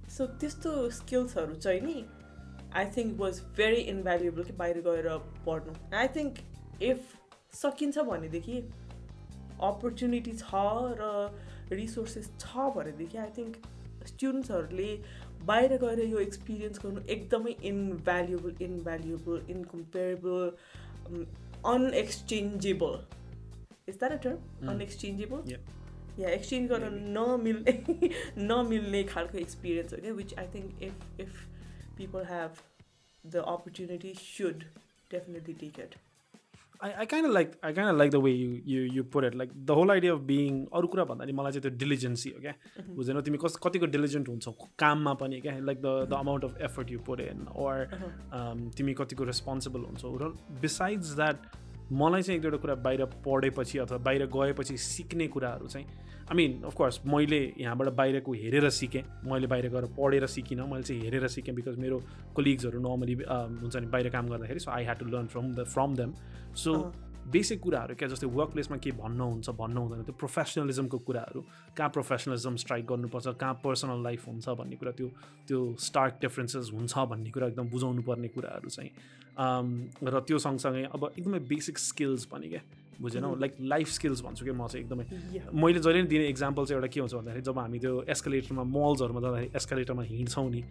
so 0.10 0.26
त्यस्तो 0.26 0.89
स्किल्सहरू 0.89 1.56
चाहिँ 1.56 1.82
नि 1.82 2.04
I 2.76 2.86
think 2.97 3.20
was 3.20 3.39
very 3.58 3.82
invaluable 3.91 4.43
कि 4.43 4.54
बाहिर 4.54 4.82
गएर 4.82 5.08
पढ्नु। 5.45 5.74
I 5.97 6.08
think 6.08 6.39
if 6.82 7.00
सकिन्छ 7.54 8.00
भनेदेखि 8.00 8.58
अपर्च्युनिटी 9.62 10.32
छ 10.32 10.64
र 11.00 11.12
रिसोर्सेस 11.72 12.32
छ 12.39 12.70
भनेदेखि 12.76 13.18
आई 13.18 13.30
थिङ्क 13.38 13.56
स्टुडेन्ट्सहरूले 14.08 14.91
बाहिर 15.45 15.78
गएर 15.78 16.00
यो 16.06 16.20
एक्सपिरियन्स 16.20 16.80
गर्नु 16.86 17.02
एकदमै 17.10 17.56
invaluable 17.64 18.64
invaluable 18.64 19.41
incomparable 19.50 20.45
unexchangeable 21.66 22.97
is 23.90 24.00
that 24.00 24.12
a 24.12 24.22
term 24.24 24.70
unexchangeable 24.74 25.56
yeah 26.20 26.30
exchange 26.30 26.70
गर्न 26.72 27.00
नमिल्ने 27.18 27.74
नमिल्ने 28.52 29.04
खालको 29.14 29.38
एक्सपिरियन्स 29.38 29.94
हो 29.94 30.02
क्या 30.02 30.14
which 30.20 30.38
I 30.40 30.48
think 30.56 30.84
if 30.84 31.22
if 31.22 31.48
people 31.98 32.26
have 32.34 32.62
the 33.24 33.44
opportunity 33.56 34.14
should 34.20 34.64
definitely 35.12 35.54
take 35.64 35.80
it 35.80 35.96
I, 36.82 36.90
I 37.02 37.06
kind 37.06 37.26
of 37.26 37.32
like 37.34 37.56
I 37.62 37.74
kind 37.74 37.90
of 37.90 37.98
like 37.98 38.12
the 38.12 38.20
way 38.22 38.32
you 38.32 38.52
you 38.66 38.82
you 38.98 39.04
put 39.04 39.26
it. 39.30 39.36
Like 39.36 39.50
the 39.70 39.76
whole 39.76 39.92
idea 39.92 40.12
of 40.14 40.22
being 40.28 40.60
अरू 40.80 40.88
कुरा 40.94 41.04
भन्दा 41.06 41.26
नि 41.26 41.34
मलाई 41.40 41.52
चाहिँ 41.52 41.62
त्यो 41.62 41.72
डिलिजेन्सी 41.80 42.30
हो 42.36 42.40
क्या 42.42 42.54
बुझेन 43.00 43.20
तिमी 43.22 43.38
कस 43.42 43.58
कतिको 43.64 43.86
डिलिजेन्ट 43.96 44.30
हुन्छौ? 44.30 44.52
काममा 44.80 45.14
पनि 45.24 45.40
क्या 45.42 45.58
like 45.70 45.82
the 45.82 45.96
the 46.10 46.14
amount 46.20 46.46
of 46.46 46.62
effort 46.70 46.92
you 46.92 47.00
put 47.10 47.20
in 47.22 47.46
or 47.66 47.84
तिमी 48.78 48.94
कतिको 49.02 49.24
रेस्पोन्सिबल 49.32 49.84
हुन्छौ? 49.90 50.16
र 50.22 50.32
बिसाइड्स 50.62 51.14
द्याट 51.16 51.38
मलाई 51.92 52.22
चाहिँ 52.22 52.38
एक 52.38 52.42
दुईवटा 52.42 52.58
कुरा 52.58 52.76
बाहिर 52.86 53.06
पढेपछि 53.26 53.78
अथवा 53.80 53.98
बाहिर 53.98 54.26
गएपछि 54.36 54.78
सिक्ने 54.78 55.28
कुराहरू 55.28 55.68
चाहिँ 55.68 55.86
आई 56.30 56.36
मिन 56.38 56.62
अफकोर्स 56.66 57.02
मैले 57.06 57.42
यहाँबाट 57.60 57.88
बाहिरको 57.98 58.34
हेरेर 58.34 58.70
सिकेँ। 58.70 59.04
मैले 59.26 59.48
बाहिर 59.48 59.70
गएर 59.70 59.86
पढेर 59.98 60.26
सिकिनँ। 60.28 60.68
मैले 60.70 60.84
चाहिँ 60.84 61.02
हेरेर 61.02 61.28
सिकेँ 61.28 61.56
बिकज 61.56 61.78
मेरो 61.80 61.98
कोलिग्सहरू 62.36 62.80
नर्मली 62.80 63.14
हुन्छ 63.62 63.76
नि 63.76 63.88
बाहिर 63.88 64.10
काम 64.10 64.28
गर्दाखेरि 64.30 64.60
so 64.60 64.72
I 64.72 64.84
had 64.84 65.00
to 65.00 65.06
learn 65.06 65.28
from 65.28 65.54
the 65.56 65.66
from 65.74 65.96
them 65.96 66.14
so 66.54 66.74
basic 67.28 67.59
कुराहरू 67.61 67.95
क्या 67.95 68.07
जस्तै 68.09 68.28
वर्क 68.28 68.49
प्लेसमा 68.51 68.78
के 68.78 68.91
भन्नु 68.97 69.26
हुन्छ 69.26 69.49
भन्नु 69.59 69.82
हुँदैन 69.82 70.03
त्यो 70.03 70.15
प्रोफेसनलिजमको 70.20 70.97
कुराहरू। 70.97 71.41
कहाँ 71.78 71.89
प्रोफेसनलिजम 71.89 72.55
स्ट्राइक 72.55 72.86
गर्नुपर्छ 72.86 73.28
कहाँ 73.38 73.53
पर्सनल 73.63 74.03
लाइफ 74.03 74.28
हुन्छ 74.28 74.49
भन्ने 74.49 74.76
कुरा 74.76 74.91
त्यो 74.97 75.07
त्यो 75.47 75.59
स्टार्क 75.78 76.17
डिफ्रेन्सेस 76.22 76.72
हुन्छ 76.74 76.97
भन्ने 76.97 77.30
कुरा 77.30 77.47
एकदम 77.47 77.70
बुझाउनु 77.70 78.01
पर्ने 78.01 78.28
कुराहरू 78.34 78.70
चाहिँ। 78.70 78.91
र 80.03 80.20
त्यो 80.28 80.38
सँगसँगै 80.39 80.84
अब 80.93 81.03
एकदमै 81.17 81.39
बेसिक 81.47 81.78
स्किल्स 81.80 82.26
पनि 82.34 82.49
क्या। 82.49 82.61
बुझेन 83.02 83.26
लाइक 83.39 83.56
लाइफ 83.74 83.88
स्किल्स 83.89 84.22
भन्छु 84.22 84.45
कि 84.45 84.52
म 84.52 84.68
चाहिँ 84.68 84.86
एकदमै। 84.86 85.06
मैले 85.54 85.80
जहिले 85.80 86.02
पनि 86.02 86.10
दिने 86.10 86.28
इक्जाम्पल 86.28 86.66
चाहिँ 86.66 86.78
एउटा 86.78 86.88
के 86.93 87.00
हुन्छ 87.00 87.14
भन्दाखेरि 87.14 87.41
जब 87.41 87.60
हामी 87.60 87.80
त्यो 87.80 87.93
एस्कलेटरमा 88.10 88.64
मल्सहरूमा 88.64 89.22
जाँदाखेरि 89.22 89.52
एस्कलेटरमा 89.56 90.04
हिँड्छौँ 90.04 90.50
नि 90.50 90.62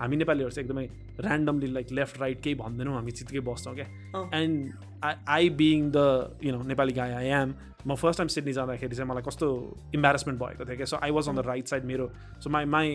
हामी 0.00 0.16
नेपालीहरू 0.16 0.50
चाहिँ 0.50 0.66
एकदमै 0.66 0.84
ऱ्यान्डमली 1.20 1.72
लाइक 1.72 1.92
लेफ्ट 1.92 2.20
राइट 2.20 2.40
केही 2.42 2.54
भन्दैनौँ 2.60 2.94
हामी 2.94 3.10
चित्तिकै 3.18 3.40
बस्छौँ 3.48 3.74
क्या 3.74 3.86
and 4.34 4.72
I 5.04 5.14
I 5.28 5.50
being 5.62 5.90
the 5.96 6.38
you 6.44 6.52
know 6.52 6.62
Nepali 6.68 6.92
guy 6.92 7.12
I 7.22 7.26
am 7.40 7.54
म 7.86 7.94
फर्स्ट 7.94 8.18
टाइम 8.18 8.28
सिडनी 8.28 8.52
जाँदाखेरि 8.52 8.96
चाहिँ 8.96 9.10
मलाई 9.10 9.22
कस्तो 9.22 9.46
इम्बेरेसमेन्ट 9.94 10.40
भएको 10.40 10.64
थियो 10.64 10.76
क्या 10.76 10.86
so 10.86 10.96
I 11.02 11.10
was 11.10 11.28
on 11.28 11.36
the 11.36 11.46
right 11.46 11.66
side 11.68 11.84
मेरो 11.84 12.10
so 12.44 12.50
my 12.50 12.64
my 12.74 12.88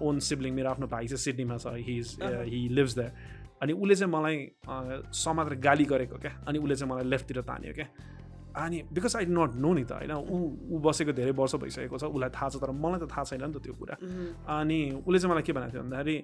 own 0.00 0.18
sibling 0.28 0.54
मेरो 0.54 0.70
आफ्नो 0.70 0.86
भाइ 0.86 1.06
चाहिँ 1.06 1.22
सिडनीमा 1.24 1.56
छ 1.56 1.72
he 1.86 1.96
is 1.98 2.16
he 2.22 2.68
lives 2.72 2.94
that 2.94 3.34
अनि 3.62 3.72
उसले 3.72 3.94
चाहिँ 3.94 4.12
मलाई 4.12 4.36
समातेर 5.16 5.58
गाली 5.60 5.84
गरेको 5.92 6.18
क्या 6.18 6.32
अनि 6.48 6.58
उसले 6.58 6.76
चाहिँ 6.76 6.92
मलाई 6.92 7.04
लेफ्टतिर 7.10 7.40
तान्यो 7.48 7.72
क्या 7.74 7.88
अनि 8.56 8.82
बिकज 8.92 9.16
आई 9.16 9.24
नट 9.28 9.54
नो 9.60 9.72
नि 9.74 9.84
त 9.84 9.92
होइन? 9.92 10.12
ऊ 10.12 10.36
ऊ 10.72 10.78
बसेको 10.80 11.12
धेरै 11.12 11.32
वर्ष 11.36 11.54
भइसकेको 11.62 11.98
छ 11.98 12.04
उसलाई 12.08 12.30
थाहा 12.36 12.48
छ 12.48 12.56
तर 12.56 12.70
मलाई 12.72 13.00
त 13.00 13.08
थाहा 13.12 13.24
छैन 13.24 13.44
नि 13.44 13.52
त 13.52 13.62
त्यो 13.64 13.74
कुरा। 13.80 13.96
अनि 14.58 14.78
उसले 15.04 15.18
चाहिँ 15.18 15.32
मलाई 15.32 15.44
के 15.44 15.52
भनेको 15.52 15.72
थियो 15.72 15.82
भन्दाखेरि 15.82 16.16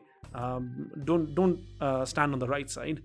don't 1.05 1.25
don't 1.37 1.57
stand 2.09 2.33
on 2.35 2.39
the 2.41 2.45
right 2.51 2.69
side 2.77 2.97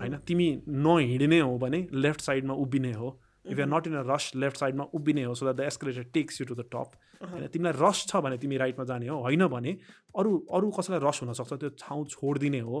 होइन? 0.00 0.14
तिमी 0.26 0.48
नहिँड्ने 0.68 1.40
हो 1.40 1.58
भने 1.58 1.80
लेफ्ट 1.92 2.20
साइडमा 2.20 2.54
उभिने 2.54 2.92
हो। 2.92 3.08
If 3.44 3.60
are 3.60 3.66
not 3.66 3.86
in 3.86 3.94
a 3.96 4.02
rush 4.06 4.32
left 4.36 4.56
साइडमा 4.56 4.84
उभिने 4.94 5.22
हो 5.24 5.34
so 5.34 5.44
that 5.44 5.56
the 5.56 5.66
escalator 5.66 6.02
takes 6.14 6.40
you 6.40 6.46
to 6.46 6.54
the 6.54 6.64
top 6.72 6.90
होइन? 7.22 7.46
तिमीलाई 7.48 7.74
रस 7.78 8.04
छ 8.08 8.16
भने 8.24 8.38
तिमी 8.38 8.56
राइटमा 8.58 8.84
जाने 8.84 9.08
हो 9.08 9.18
होइन 9.22 9.46
भने 9.48 9.72
अरू 10.18 10.36
अरू 10.54 10.70
कसैलाई 10.78 11.00
रस 11.02 11.20
हुनसक्छ 11.22 11.52
त्यो 11.54 11.70
ठाउँ 11.80 12.04
छोडिदिने 12.06 12.60
हो। 12.60 12.80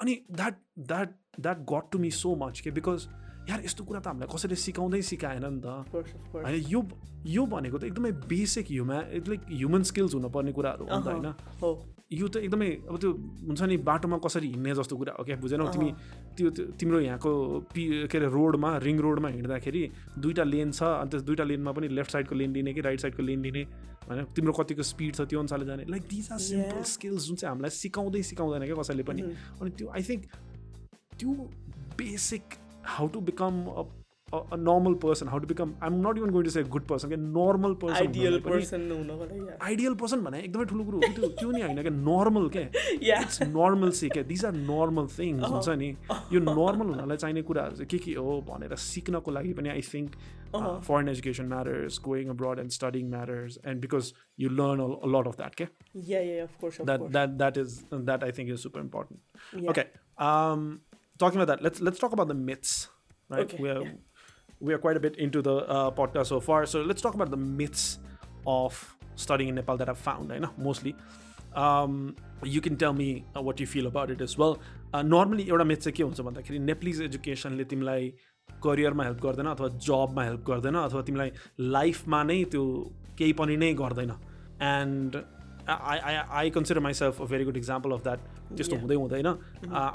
अनि 0.00 0.14
that 0.30 0.54
that 0.90 1.14
that 1.40 1.58
got 1.72 1.90
to 1.92 1.98
me 1.98 2.10
so 2.12 2.34
much 2.42 2.60
के 2.60 2.70
बिकज 2.70 3.08
यार 3.48 3.60
यस्तो 3.64 3.84
कुरा 3.84 4.00
त 4.00 4.06
हामीलाई 4.12 4.28
कसैले 4.28 4.56
सिकाउँदै 4.56 5.00
सिकाएन 5.02 5.44
नि 5.48 5.60
त। 5.64 5.66
होइन 6.32 6.54
यो 6.68 6.80
यो 7.26 7.42
भनेको 7.48 7.76
त 7.78 7.84
एकदमै 7.90 8.12
basic 8.28 8.66
human 8.70 8.98
like 9.28 9.42
human 9.50 9.82
skills 9.90 10.14
हुनुपर्ने 10.14 10.52
कुराहरू 10.52 10.84
हो 10.84 10.92
नि 10.92 11.04
त 11.04 11.08
होइन? 11.08 11.28
यो 12.08 12.26
त 12.28 12.36
एकदमै 12.40 12.68
अब 12.88 12.96
त्यो 13.00 13.10
हुन्छ 13.48 13.62
नि 13.68 13.76
बाटोमा 13.84 14.16
कसरी 14.24 14.48
हिँड्ने 14.52 14.72
जस्तो 14.76 14.96
कुरा 14.96 15.12
हो 15.18 15.24
क्या? 15.24 15.36
बुझेनौ 15.40 15.66
तिमी 15.72 15.88
त्यो 16.36 16.48
तिम्रो 16.76 17.00
यहाँको 17.00 17.30
पि 17.72 17.82
के 18.08 18.16
अरे 18.18 18.28
रोडमा 18.32 18.70
रिङ 18.84 18.96
रोडमा 19.00 19.28
हिँड्दाखेरि 19.28 19.82
दुईवटा 20.16 20.44
लेन 20.44 20.70
छ 20.72 20.80
अनि 21.00 21.08
त्यस 21.10 21.22
दुईवटा 21.28 21.44
लेनमा 21.44 21.72
पनि 21.72 21.88
लेफ्ट 21.88 22.10
साइडको 22.12 22.34
लेन 22.34 22.52
लिने 22.52 22.72
कि 22.72 22.80
राइट 22.80 23.00
साइडको 23.00 23.22
लेन 23.22 23.40
लिने 23.44 23.62
होइन 24.08 24.24
तिम्रो 24.32 24.52
कतिको 24.56 24.82
स्पिड 24.82 25.12
छ 25.16 25.20
त्यो 25.28 25.40
अनुसारले 25.40 25.66
जाने। 25.66 25.84
Like 25.88 26.02
these 26.08 26.28
are 26.32 26.38
simple. 26.38 26.82
Skills 26.84 27.22
जुन 27.28 27.36
चाहिँ 27.36 27.50
हामीलाई 27.52 27.72
सिकाउँदै 27.76 28.22
सिकाउँदैन 28.24 28.64
क्या 28.64 28.76
कसैले 28.80 29.04
पनि। 29.04 29.22
अनि 29.60 29.70
त्यो 29.76 29.88
आई 29.92 30.02
थिङ्क 30.08 30.22
त्यो 31.16 31.28
basic 32.00 32.44
how 32.96 33.06
to 33.14 33.20
become 33.30 33.64
a 34.52 34.56
normal 34.64 34.94
person 35.02 35.28
how 35.32 35.38
to 35.42 35.46
become 35.50 35.70
i'm 35.86 35.94
not 36.06 36.18
even 36.20 36.32
going 36.32 36.46
to 36.46 36.50
say 36.54 36.62
good 36.72 36.82
person 36.88 37.12
a 37.16 37.18
normal 37.36 37.74
person 37.82 38.00
ideal 38.00 38.34
हुनलाई 38.34 38.40
पनि- 38.40 38.56
पर्सन 38.56 38.82
हुनको 38.90 39.14
लागि 39.20 39.54
आइडियल 39.68 39.94
पर्सन 40.02 40.20
भने 40.24 40.40
एकदमै 40.48 40.64
ठुलो 40.72 40.84
कुरो 40.88 40.98
हो 40.98 41.06
कि 41.06 41.14
त्यो 41.20 41.28
त्यो 41.38 41.50
नि 41.52 41.62
होइन 41.62 41.80
क्या 41.86 41.92
नर्मल 42.08 42.48
क्या? 42.56 42.64
या 43.08 43.20
इट्स 43.20 43.42
नर्मल 43.54 43.90
सी 44.00 44.08
क्या? 44.08 44.22
दिज 44.32 44.44
आर 44.44 44.52
नर्मल 44.72 45.06
थिङ्स 45.14 45.44
हुन्छ 45.52 45.76
नि 45.84 45.88
यो 46.32 46.40
नर्मल 46.50 46.92
हुनलाई 46.92 47.16
चाहिने 47.24 47.42
कुराहरू 47.52 47.76
चाहिँ 47.76 47.88
के 47.94 47.98
के 48.04 48.14
हो 48.18 48.34
भनेर 48.50 48.74
सिक्नको 48.84 49.30
लागि 49.38 49.52
पनि 49.62 49.68
I 49.76 49.86
think 49.88 50.20
foreign 50.90 51.08
education 51.08 51.46
matters 51.54 52.00
going 52.10 52.28
abroad 52.36 52.58
and 52.58 52.76
studying 52.78 53.10
matters 53.16 53.58
and 53.64 53.80
because 53.86 54.12
you 54.40 54.50
learn 54.60 54.90
a 54.90 55.14
lot 55.16 55.32
of 55.32 55.40
that 55.40 55.54
क्या? 55.62 55.68
Yeah 56.12 56.20
yeah 56.28 56.44
of 56.44 56.60
course 56.60 56.80
of 56.80 56.86
that 56.92 56.98
course 57.00 57.16
that 57.16 57.38
that 57.44 57.64
is 57.64 57.80
that 61.17 61.29
I 61.29 61.29
think 61.29 61.41
is 61.41 61.41
super 61.41 61.41
important. 61.41 61.41
Yeah. 61.41 61.41
Okay. 61.41 61.41
Um, 61.41 61.41
talking 61.41 61.41
about 61.41 61.47
that, 61.47 61.63
let's 61.63 61.81
let's 61.81 61.99
talk 61.99 62.11
about 62.11 62.27
the 62.27 62.33
myths. 62.33 62.87
Right. 63.29 63.41
Okay, 63.41 63.57
We 63.57 63.69
are 63.69 63.81
yeah. 63.81 63.91
we 64.59 64.73
are 64.73 64.79
quite 64.79 64.97
a 64.97 64.99
bit 64.99 65.15
into 65.17 65.41
the 65.41 65.55
uh, 65.55 65.91
podcast 65.91 66.27
so 66.27 66.39
far. 66.39 66.65
So 66.65 66.81
let's 66.81 67.01
talk 67.01 67.13
about 67.13 67.31
the 67.31 67.37
myths 67.37 67.99
of 68.45 68.97
studying 69.15 69.49
in 69.49 69.55
Nepal 69.55 69.77
that 69.77 69.89
I've 69.89 69.97
found. 69.97 70.31
I 70.31 70.39
know 70.39 70.53
mostly. 70.57 70.95
Um, 71.55 72.15
you 72.43 72.61
can 72.61 72.77
tell 72.77 72.93
me 72.93 73.25
uh, 73.37 73.41
what 73.41 73.59
you 73.59 73.67
feel 73.67 73.87
about 73.87 74.11
it 74.11 74.21
as 74.21 74.37
well. 74.37 74.59
Uh, 74.93 75.01
normally 75.01 75.49
एउटा 75.49 75.63
myth 75.63 75.79
चाहिँ 75.79 75.93
के 75.95 76.03
हुन्छ 76.03 76.21
भन्दाखेरि 76.21 76.59
Nepalese 76.59 77.01
एजुकेसनले 77.01 77.63
तिमीलाई 77.63 78.13
करियरमा 78.63 79.03
help 79.03 79.21
गर्दैन 79.21 79.45
अथवा 79.45 79.67
जबमा 79.67 80.23
help 80.23 80.43
गर्दैन 80.47 80.75
अथवा 80.75 81.01
तिमीलाई 81.01 81.31
लाइफमा 81.59 82.23
नै 82.23 82.43
त्यो 82.43 82.93
केही 83.17 83.33
पनि 83.33 83.57
नै 83.57 83.73
गर्दैन 83.73 84.11
and 84.61 85.15
I 85.73 85.99
I 86.11 86.15
I 86.39 86.49
consider 86.55 86.79
myself 86.85 87.21
a 87.21 87.25
very 87.33 87.43
good 87.45 87.57
example 87.57 87.91
of 87.97 88.03
that 88.03 88.19
त्यस्तो 88.57 88.75
Yeah. 88.75 88.81
हुँदै 88.81 88.95
हुँदैन 88.95 89.27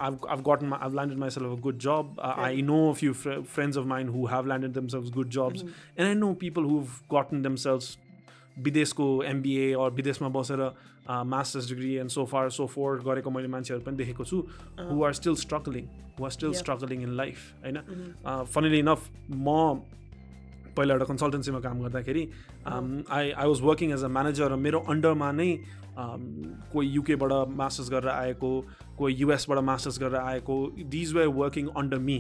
I've 0.07 0.17
I've 0.35 0.43
gotten 0.47 0.69
my, 0.69 0.79
I've 0.87 0.95
landed 0.99 1.19
myself 1.23 1.53
a 1.57 1.61
good 1.67 1.79
job. 1.87 2.15
Uh, 2.19 2.47
I 2.47 2.63
know 2.69 2.79
a 2.91 2.95
few 3.01 3.17
fr- 3.23 3.43
friends 3.57 3.81
of 3.83 3.89
mine 3.91 4.13
who 4.17 4.23
have 4.35 4.49
landed 4.53 4.79
themselves 4.79 5.11
good 5.19 5.31
jobs, 5.39 5.65
and 5.97 6.05
I 6.09 6.15
know 6.23 6.31
people 6.45 6.71
who've 6.73 6.95
gotten 7.17 7.43
themselves 7.49 7.97
विदेशको 8.67 9.05
MBA 9.25 9.67
or 9.83 9.91
विदेशमा 9.99 10.29
बसेर 10.37 10.61
masters 11.33 11.69
degree 11.69 11.93
and 12.05 12.11
so 12.11 12.25
far 12.33 12.49
so 12.57 12.67
forth 12.73 12.99
गरेको 13.05 13.31
मैले 13.37 13.49
मान्छेहरू 13.49 13.83
पनि 13.85 13.97
देखेको 13.97 14.25
छु 14.31 14.39
who 14.89 15.05
are 15.09 15.13
still 15.19 15.35
struggling 15.43 15.85
who 16.19 16.25
are 16.25 16.31
still 16.39 16.51
Yeah. 16.51 16.59
Struggling 16.63 17.03
in 17.03 17.13
life 17.21 17.45
होइन 17.65 17.79
फनिली 18.57 18.79
इनफ 18.87 19.09
म 19.31 19.55
पहिला 20.78 20.94
एउटा 20.94 21.06
कन्सल्टेन्सीमा 21.06 21.60
काम 21.60 21.82
गर्दाखेरि 21.82 22.24
I 22.66 23.32
I 23.32 23.48
was 23.48 23.62
working 23.64 23.94
as 23.94 24.04
a 24.04 24.08
manager 24.10 24.52
र 24.52 24.56
मेरो 24.60 24.80
अन्डरमा 24.88 25.32
नै 25.34 25.50
um, 25.96 26.24
कोही 26.72 26.88
युकेबाट 26.90 27.32
मास्टर्स 27.56 27.90
गरेर 27.92 28.10
आएको 28.12 28.54
कोही 28.98 29.16
युएसबाट 29.16 29.60
मास्टर्स 29.66 30.00
गरेर 30.00 30.22
आएको 30.22 30.58
these 30.90 31.14
were 31.16 31.38
working 31.38 31.68
under 31.76 31.98
me 32.08 32.18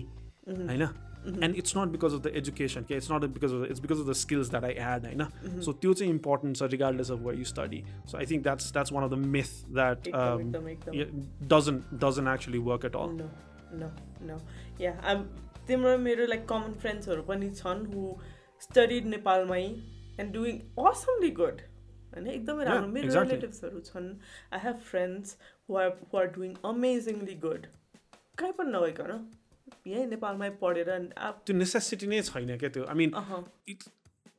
होइन? 0.49 0.87
And 1.25 1.55
it's 1.57 1.77
not 1.77 1.87
because 1.87 2.13
of 2.13 2.21
the 2.21 2.31
education 2.35 2.83
के 2.83 2.95
it's 2.95 3.11
not 3.11 3.25
because 3.33 3.53
of 3.53 3.69
it's 3.69 3.81
because 3.81 3.99
of 3.99 4.07
the 4.07 4.13
skills 4.21 4.49
that 4.49 4.63
I 4.63 4.73
had 4.87 5.05
होइन? 5.05 5.61
सो 5.61 5.73
त्यो 5.75 5.93
चाहिँ 5.93 6.11
इम्पोर्टेन्ट 6.13 6.57
छ 6.57 6.69
regardless 6.71 7.11
of 7.11 7.19
where 7.21 7.35
you 7.35 7.45
study 7.51 7.83
so 8.05 8.17
I 8.17 8.25
think 8.31 8.43
that's 8.43 8.71
that's 8.73 8.93
one 8.93 9.03
of 9.03 9.11
the 9.11 9.17
myth 9.29 9.73
that 9.73 10.09
doesn't 11.53 11.93
doesn't 12.03 12.27
actually 12.29 12.57
work 12.67 12.85
at 12.85 12.95
all 12.95 13.09
yeah 14.81 15.15
तिम्रो 15.67 15.97
मेरो 15.97 16.25
like 16.27 16.47
common 16.47 16.73
फ्रेन्ड्सहरू 16.79 17.21
पनि 17.23 17.49
छन् 17.53 17.85
who 17.93 18.15
studied 18.64 19.05
नेपालमै 19.14 19.64
एन्ड 20.20 20.34
डुइङ 20.34 20.59
असमली 20.88 21.32
गुड 21.39 21.61
होइन 22.14 22.28
एकदमै 22.34 22.64
राम्रो 22.66 22.89
मेरो. 22.97 23.22
रिलेटिभ्सहरू 23.22 23.80
छन्. 23.88 24.09
I 24.53 24.59
have 24.66 24.78
friends 24.91 25.38
who 25.70 25.78
are 25.84 25.89
who 26.11 26.18
are 26.20 26.28
doing 26.38 26.53
amazingly 26.72 27.36
good 27.47 27.66
कहीँ 28.39 28.53
पनि 28.59 28.72
नगइकन 28.78 29.11
यहीँ 29.88 30.05
नेपालमै 30.07 30.49
पढेर 30.61 30.89
त्यो 31.18 31.55
नेसेसिटी 31.57 32.07
नै 32.07 32.22
छैन 32.30 32.57
क्या 32.57 32.70
त्यो? 32.70 32.86
आई 32.86 32.95
मिन 32.95 33.09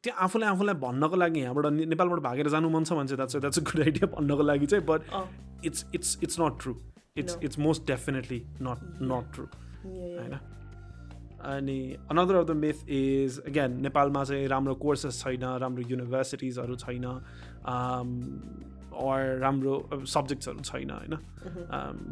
त्यो 0.05 0.13
आफूले 0.25 0.47
आफूलाई 0.47 0.75
भन्नको 0.81 1.17
लागि 1.17 1.41
यहाँबाट 1.41 1.67
नेपालबाट 1.93 2.21
भागेर 2.25 2.49
जानु 2.55 2.69
मन 2.71 2.85
छ 2.85 2.93
भने 2.93 3.09
चाहिँ 3.09 3.19
that's 3.19 3.37
that's 3.45 3.59
a 3.59 3.63
good 3.69 3.81
idea 3.85 4.07
भन्नको 4.17 4.43
लागि 4.43 4.67
चाहिँ 4.73 4.85
but 4.87 5.01
it's 5.67 5.85
it's 5.95 6.19
it's 6.23 6.41
not 6.41 6.59
true 6.63 6.75
it's. 7.17 7.39
It's 7.45 7.59
most 7.59 7.87
definitely 7.87 8.41
not 8.69 8.79
not 9.13 9.33
true. 9.35 9.47
होइन 9.85 10.35
अनि 11.45 11.79
another 12.11 12.35
of 12.35 12.47
the 12.47 12.57
myth 12.57 12.89
is 12.91 13.41
again 13.47 13.81
नेपालमा 13.83 14.25
चाहिँ 14.25 14.49
राम्रो 14.49 14.75
कोर्सेस 14.83 15.21
छैन 15.23 15.45
राम्रो 15.61 15.89
युनिभर्सिटिजहरू 15.91 16.77
छैन 16.77 17.05
अर 19.05 19.39
राम्रो 19.39 19.79
सब्जेक्ट्सहरू 20.09 20.61
छैन 20.65 20.91
होइन 20.91 21.19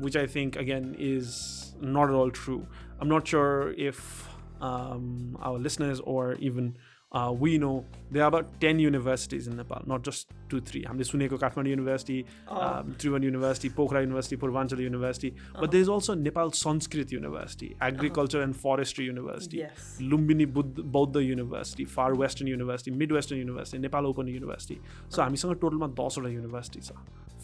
which 0.04 0.16
I 0.16 0.26
think 0.36 0.58
again 0.58 0.94
is 1.10 1.36
not 1.84 2.08
at 2.08 2.14
all 2.14 2.30
true. 2.30 2.66
I'm 3.00 3.08
not 3.08 3.26
sure 3.26 3.72
if 3.72 4.28
um, 4.60 5.36
our 5.40 5.58
listeners 5.58 6.00
or 6.00 6.34
even 6.34 6.76
uh, 7.12 7.32
we 7.34 7.58
know 7.58 7.84
there 8.10 8.22
are 8.22 8.28
about 8.28 8.60
10 8.60 8.78
universities 8.78 9.46
in 9.46 9.56
Nepal, 9.56 9.82
not 9.86 10.02
just 10.02 10.30
two, 10.48 10.60
three. 10.62 10.82
हामीले 10.84 11.04
सुनेको 11.04 11.36
Kathmandu 11.38 11.70
university 11.70 12.18
um, 12.22 12.92
Tribhuvan 12.94 13.24
university 13.24 13.68
Pokhara 13.76 14.00
university 14.00 14.36
Purbanchal 14.36 14.80
university 14.80 15.30
but 15.60 15.70
there 15.70 15.82
is 15.82 15.90
also 15.90 16.14
Nepal 16.22 16.50
Sanskrit 16.60 17.12
university 17.12 17.70
agriculture 17.82 18.42
and 18.42 18.54
forestry 18.64 19.06
university 19.06 19.58
Yes. 19.58 19.88
Lumbini 20.02 20.46
Buddha 20.58 20.80
Bauddha 20.92 21.16
university 21.16 21.84
far 21.96 22.12
western 22.22 22.48
university 22.48 22.96
mid 22.96 23.12
western 23.12 23.40
university 23.40 23.82
Nepal 23.82 24.06
open 24.06 24.28
university 24.28 24.80
so 25.10 25.22
हामीसँग 25.22 25.54
टोटलमा 25.60 25.86
दसवटा 26.00 26.28
university 26.28 26.80
छ 26.80 26.92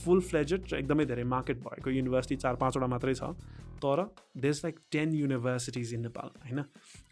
फुल 0.05 0.21
fledged 0.31 0.73
र 0.73 0.77
एकदमै 0.79 1.05
धेरै 1.07 1.25
market 1.35 1.59
भएको 1.65 1.91
university 1.91 2.37
चार 2.45 2.63
पाँचवटा 2.63 2.87
मात्रै 2.95 3.15
छ 3.15 3.33
तर 3.85 4.03
there 4.37 4.55
is 4.55 4.61
like 4.65 4.79
ten 4.93 5.13
universities 5.15 5.95
in 5.95 6.01
Nepal 6.03 6.31
होइन 6.45 6.65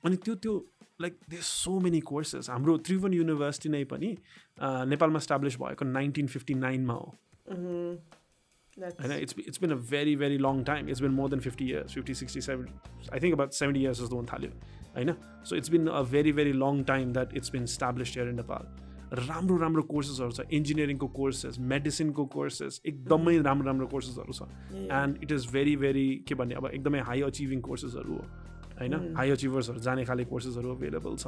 अनि 0.05 0.17
त्यो 0.25 0.35
त्यो 0.47 0.55
like 1.01 1.18
there 1.30 1.42
so 1.42 1.78
many 1.80 2.01
courses 2.11 2.51
हाम्रो 2.51 2.76
त्रिभुवन 2.88 3.14
युनिभर्सिटी 3.14 3.68
नै 3.68 3.84
पनि 3.84 4.16
नेपालमा 4.92 5.18
इस्टाब्लिस 5.18 5.57
भएको 5.59 5.84
नाइन्टिन 5.84 6.26
फिफ्टी 6.26 6.55
नाइनमा 6.61 6.94
हो 6.94 7.14
होइन 8.76 9.12
it's 9.12 9.34
it's 9.38 9.61
been 9.61 9.70
a 9.70 9.76
very 9.90 10.16
very 10.16 10.38
long 10.38 10.62
time 10.64 10.88
it's 10.88 11.01
been 11.01 11.11
more 11.12 11.28
than 11.30 11.40
fifty 11.40 11.68
years 11.68 11.94
fifty 11.94 12.14
sixty 12.14 12.40
seven 12.40 12.66
I 13.12 13.20
think 13.20 13.34
about 13.34 13.53
seventy 13.53 13.82
years 13.82 14.01
जस्तो 14.01 14.16
हुन 14.16 14.26
थाल्यो 14.32 14.51
होइन 14.97 15.14
so 15.44 15.57
it's 15.57 15.70
been 15.70 15.86
a 15.88 16.03
very 16.11 16.32
very 16.32 16.53
long 16.64 16.82
time 16.84 17.12
that 17.12 17.36
it's 17.36 17.53
been 17.53 17.64
established 17.64 18.18
here 18.18 18.28
in 18.28 18.36
Nepal 18.36 18.74
राम्रो 19.12 19.57
राम्रो 19.57 19.82
कोर्सेसहरू 19.82 20.30
छ 20.30 20.40
इन्जिनियरिङको 20.53 21.09
courses 21.18 21.59
मेडिसिनको 21.72 22.24
courses 22.32 22.80
एकदमै 22.86 23.36
राम्रो 23.38 23.66
राम्रो 23.66 23.86
कोर्सेसहरू 23.86 24.32
छ. 24.32 24.49
And 24.72 25.22
it 25.22 25.32
is 25.32 25.47
very 25.53 25.76
very 25.84 26.09
के 26.28 26.34
भन्ने 26.34 26.55
अब 26.55 26.66
एकदमै 26.72 27.01
हाई 27.11 27.20
अचिभिङ 27.22 27.61
कोर्सेसहरू 27.68 28.14
हो 28.14 28.24
होइन? 28.79 28.95
हाई 29.16 29.31
अचिभर्सहरू 29.31 29.81
जाने 29.81 30.05
खाले 30.05 30.24
कोर्सेसहरू 30.24 30.68
अभाइलेबल 30.74 31.16
छ। 31.16 31.27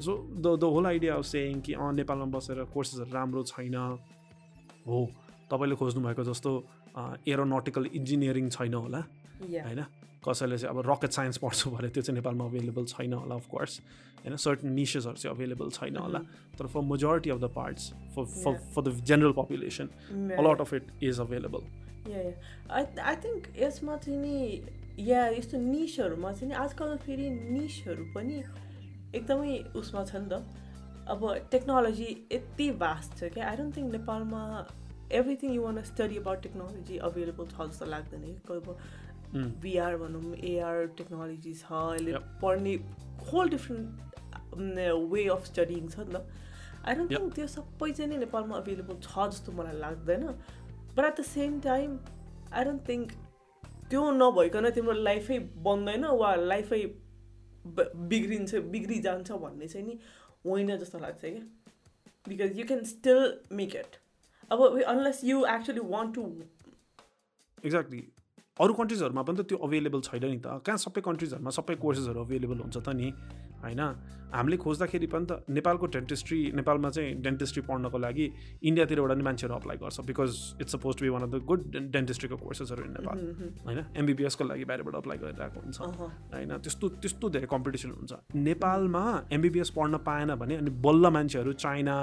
So 0.00 0.12
the 0.36 0.46
the 0.60 0.64
whole 0.64 0.86
idea 0.86 1.14
of 1.14 1.24
saying 1.24 1.60
कि 1.60 1.72
अँ 1.72 1.92
नेपालमा 1.94 2.26
बसेर 2.36 2.64
कोर्सेसहरू 2.72 3.10
राम्रो 3.12 3.42
छैन। 3.48 3.76
हो। 4.86 4.98
तपाईँले 5.50 5.76
खोज्नु 5.76 6.00
भएको 6.04 6.22
जस्तो 6.24 6.50
एरोनोटिकल 7.28 7.84
इन्जिनियरिङ 7.92 8.48
छैन 8.50 8.74
होला. 8.74 9.00
होइन? 9.40 9.84
कसैले 10.22 10.56
चाहिँ 10.58 10.70
अब 10.70 10.78
रकेट 10.86 11.10
साइन्स 11.10 11.36
पढ्छु 11.42 11.70
भने 11.70 11.88
त्यो 11.90 12.02
चाहिँ 12.02 12.16
नेपालमा 12.16 12.44
अभाइलेबल 12.44 12.84
छैन 12.86 13.12
होला 13.12 13.34
अफकोर्स 13.34 13.72
होइन? 14.22 14.36
सर्टन 14.36 14.68
निसेसहरू 14.72 15.16
चाहिँ 15.18 15.34
अभाइलेबल 15.34 15.70
छैन 15.70 15.96
होला। 15.96 16.18
तर 16.58 16.66
for 16.70 16.80
majority 16.86 17.30
of 17.30 17.38
the 17.40 17.50
parts 17.56 17.82
for 18.14 18.24
for. 18.24 18.54
For 18.74 18.82
the 18.82 18.88
general 19.02 19.32
population. 19.34 19.86
A lot 20.38 20.60
of 20.60 20.74
it 20.74 20.86
is 21.02 21.20
available 21.20 21.62
I 22.70 22.84
I 23.02 23.16
think 23.24 23.42
यसमा 23.58 23.96
चाहिँ 23.96 24.18
नि 24.18 24.36
या 24.98 25.26
यस्तो 25.28 25.58
निसहरूमा 25.58 26.32
चाहिँ 26.32 26.48
नि 26.48 26.54
आजकल 26.54 26.96
फेरि 27.04 27.28
निसहरू 27.30 28.04
पनि 28.14 28.42
एकदमै 29.14 29.58
उसमा 29.76 30.04
छ 30.04 30.16
नि 30.16 30.28
त। 30.28 30.44
अब 31.08 31.20
टेक्नोलोजी 31.50 32.08
यति 32.32 32.70
भास्ट 32.82 33.10
छ 33.18 33.32
क्या 33.34 33.48
आई 33.50 33.56
डोन्ट 33.56 33.76
थिङ्क 33.76 33.92
नेपालमा 33.92 34.42
everything 35.18 35.54
you 35.54 35.62
want 35.62 35.82
study 35.84 36.16
about 36.18 36.42
technology 36.42 36.98
available 37.08 37.46
छ 37.46 37.66
जस्तो 37.70 37.86
लाग्दैन। 37.94 38.22
कि 38.46 38.54
अब 38.54 38.76
भिआर 39.62 39.96
भनौँ 39.96 40.36
एआर 40.52 40.86
टेक्नोलोजी 40.96 41.54
छ 41.54 41.72
अहिले. 41.72 42.12
पढ्ने 42.42 42.74
whole 43.32 43.48
different 43.56 43.88
way 45.12 45.26
of 45.34 45.44
studying 45.46 45.88
छ 45.88 45.98
नि 45.98 46.12
त 46.14 46.24
आई 46.86 46.94
डोन्ट. 46.94 47.10
थिङ्क 47.12 47.34
त्यो 47.34 47.46
सबै 47.56 47.90
चाहिँ 47.90 48.10
नै 48.10 48.16
नेपालमा 48.24 48.56
अभाइलेबल 48.56 48.96
छ 49.02 49.28
जस्तो 49.34 49.52
मलाई 49.58 49.76
लाग्दैन। 49.80 50.24
But 50.96 51.04
at 51.04 51.20
the 51.20 51.22
same 51.26 51.60
time 51.68 51.98
I 52.52 52.64
don't 52.64 52.88
think 52.88 53.06
त्यो 53.92 54.10
नभइकन 54.12 54.70
तिम्रो 54.76 54.92
लाइफै 55.06 55.38
बन्दैन 55.64 56.04
वा 56.20 56.34
लाइफै 56.50 56.82
बिग्रिन्छ 58.10 58.62
बिग्रिजान्छ 58.70 59.32
भन्ने 59.42 59.66
चाहिँ 59.68 59.86
नि 59.86 59.98
होइन 60.46 60.76
जस्तो 60.76 60.98
लाग्छ 60.98 61.20
क्या। 61.24 61.44
Because 62.26 62.58
you 62.58 62.64
can 62.66 62.82
still 62.86 63.20
make 63.52 63.76
it 63.76 63.96
अब 64.50 64.58
unless 64.86 65.20
you 65.24 65.44
actually 65.50 65.84
want 65.90 66.14
to 66.14 66.22
exactly 67.58 68.02
अरू 68.60 68.72
कन्ट्रिजहरूमा 68.74 69.22
पनि 69.22 69.36
त 69.38 69.46
त्यो 69.48 69.58
अभाइलेबल 69.66 70.00
छैन 70.08 70.24
नि 70.24 70.38
त। 70.38 70.60
कहाँ 70.66 70.78
सबै 70.78 71.00
कन्ट्रिजहरूमा 71.02 71.50
सबै 71.58 71.74
कोर्सेसहरू 71.84 72.20
अभाइलेबल 72.20 72.58
हुन्छ 72.64 72.76
त 72.76 72.88
नि? 72.98 73.08
होइन? 73.62 73.82
हामीले 74.32 74.56
खोज्दाखेरि 74.56 75.06
पनि 75.12 75.26
त 75.28 75.44
नेपालको 75.50 75.86
डेन्टिस्ट्री 75.94 76.38
नेपालमा 76.56 76.90
चाहिँ 76.90 77.14
डेन्टिस्ट्री 77.22 77.62
पढ्नको 77.68 77.98
लागि 77.98 78.26
इन्डियातिरबाट 78.64 79.16
नि 79.16 79.24
मान्छेहरू 79.28 79.54
अप्लाई 79.54 79.76
गर्छ 79.76 80.00
because 80.08 80.30
it's 80.60 80.72
suppose 80.72 80.96
to 80.96 81.04
be 81.04 81.10
one 81.12 81.22
of 81.22 81.30
the 81.30 81.44
good 81.44 81.60
डेन्टिस्ट्रीको 81.92 82.36
कोर्सेसहरू 82.36 82.84
इन 82.84 82.92
नेपाल 82.96 83.18
होइन? 83.66 83.78
एमबिबिएसको 83.96 84.44
लागि 84.44 84.64
बाहिरबाट 84.64 84.94
अप्लाई 84.94 85.18
गरिरहेको 85.24 85.60
हुन्छ 85.60 85.78
होइन? 86.32 86.56
त्यस्तो 86.64 86.88
त्यस्तो 87.02 87.30
धेरै 87.30 87.48
कम्पिटिसन 87.52 87.90
हुन्छ। 87.92 88.12
नेपालमा 88.48 89.04
एमबिबिएस 89.32 89.70
पढ्न 89.76 89.94
पाएन 90.08 90.34
भने 90.40 90.56
अनि 90.56 90.70
बल्ल 90.80 91.04
मान्छेहरू 91.12 91.52
चाइना 91.64 91.96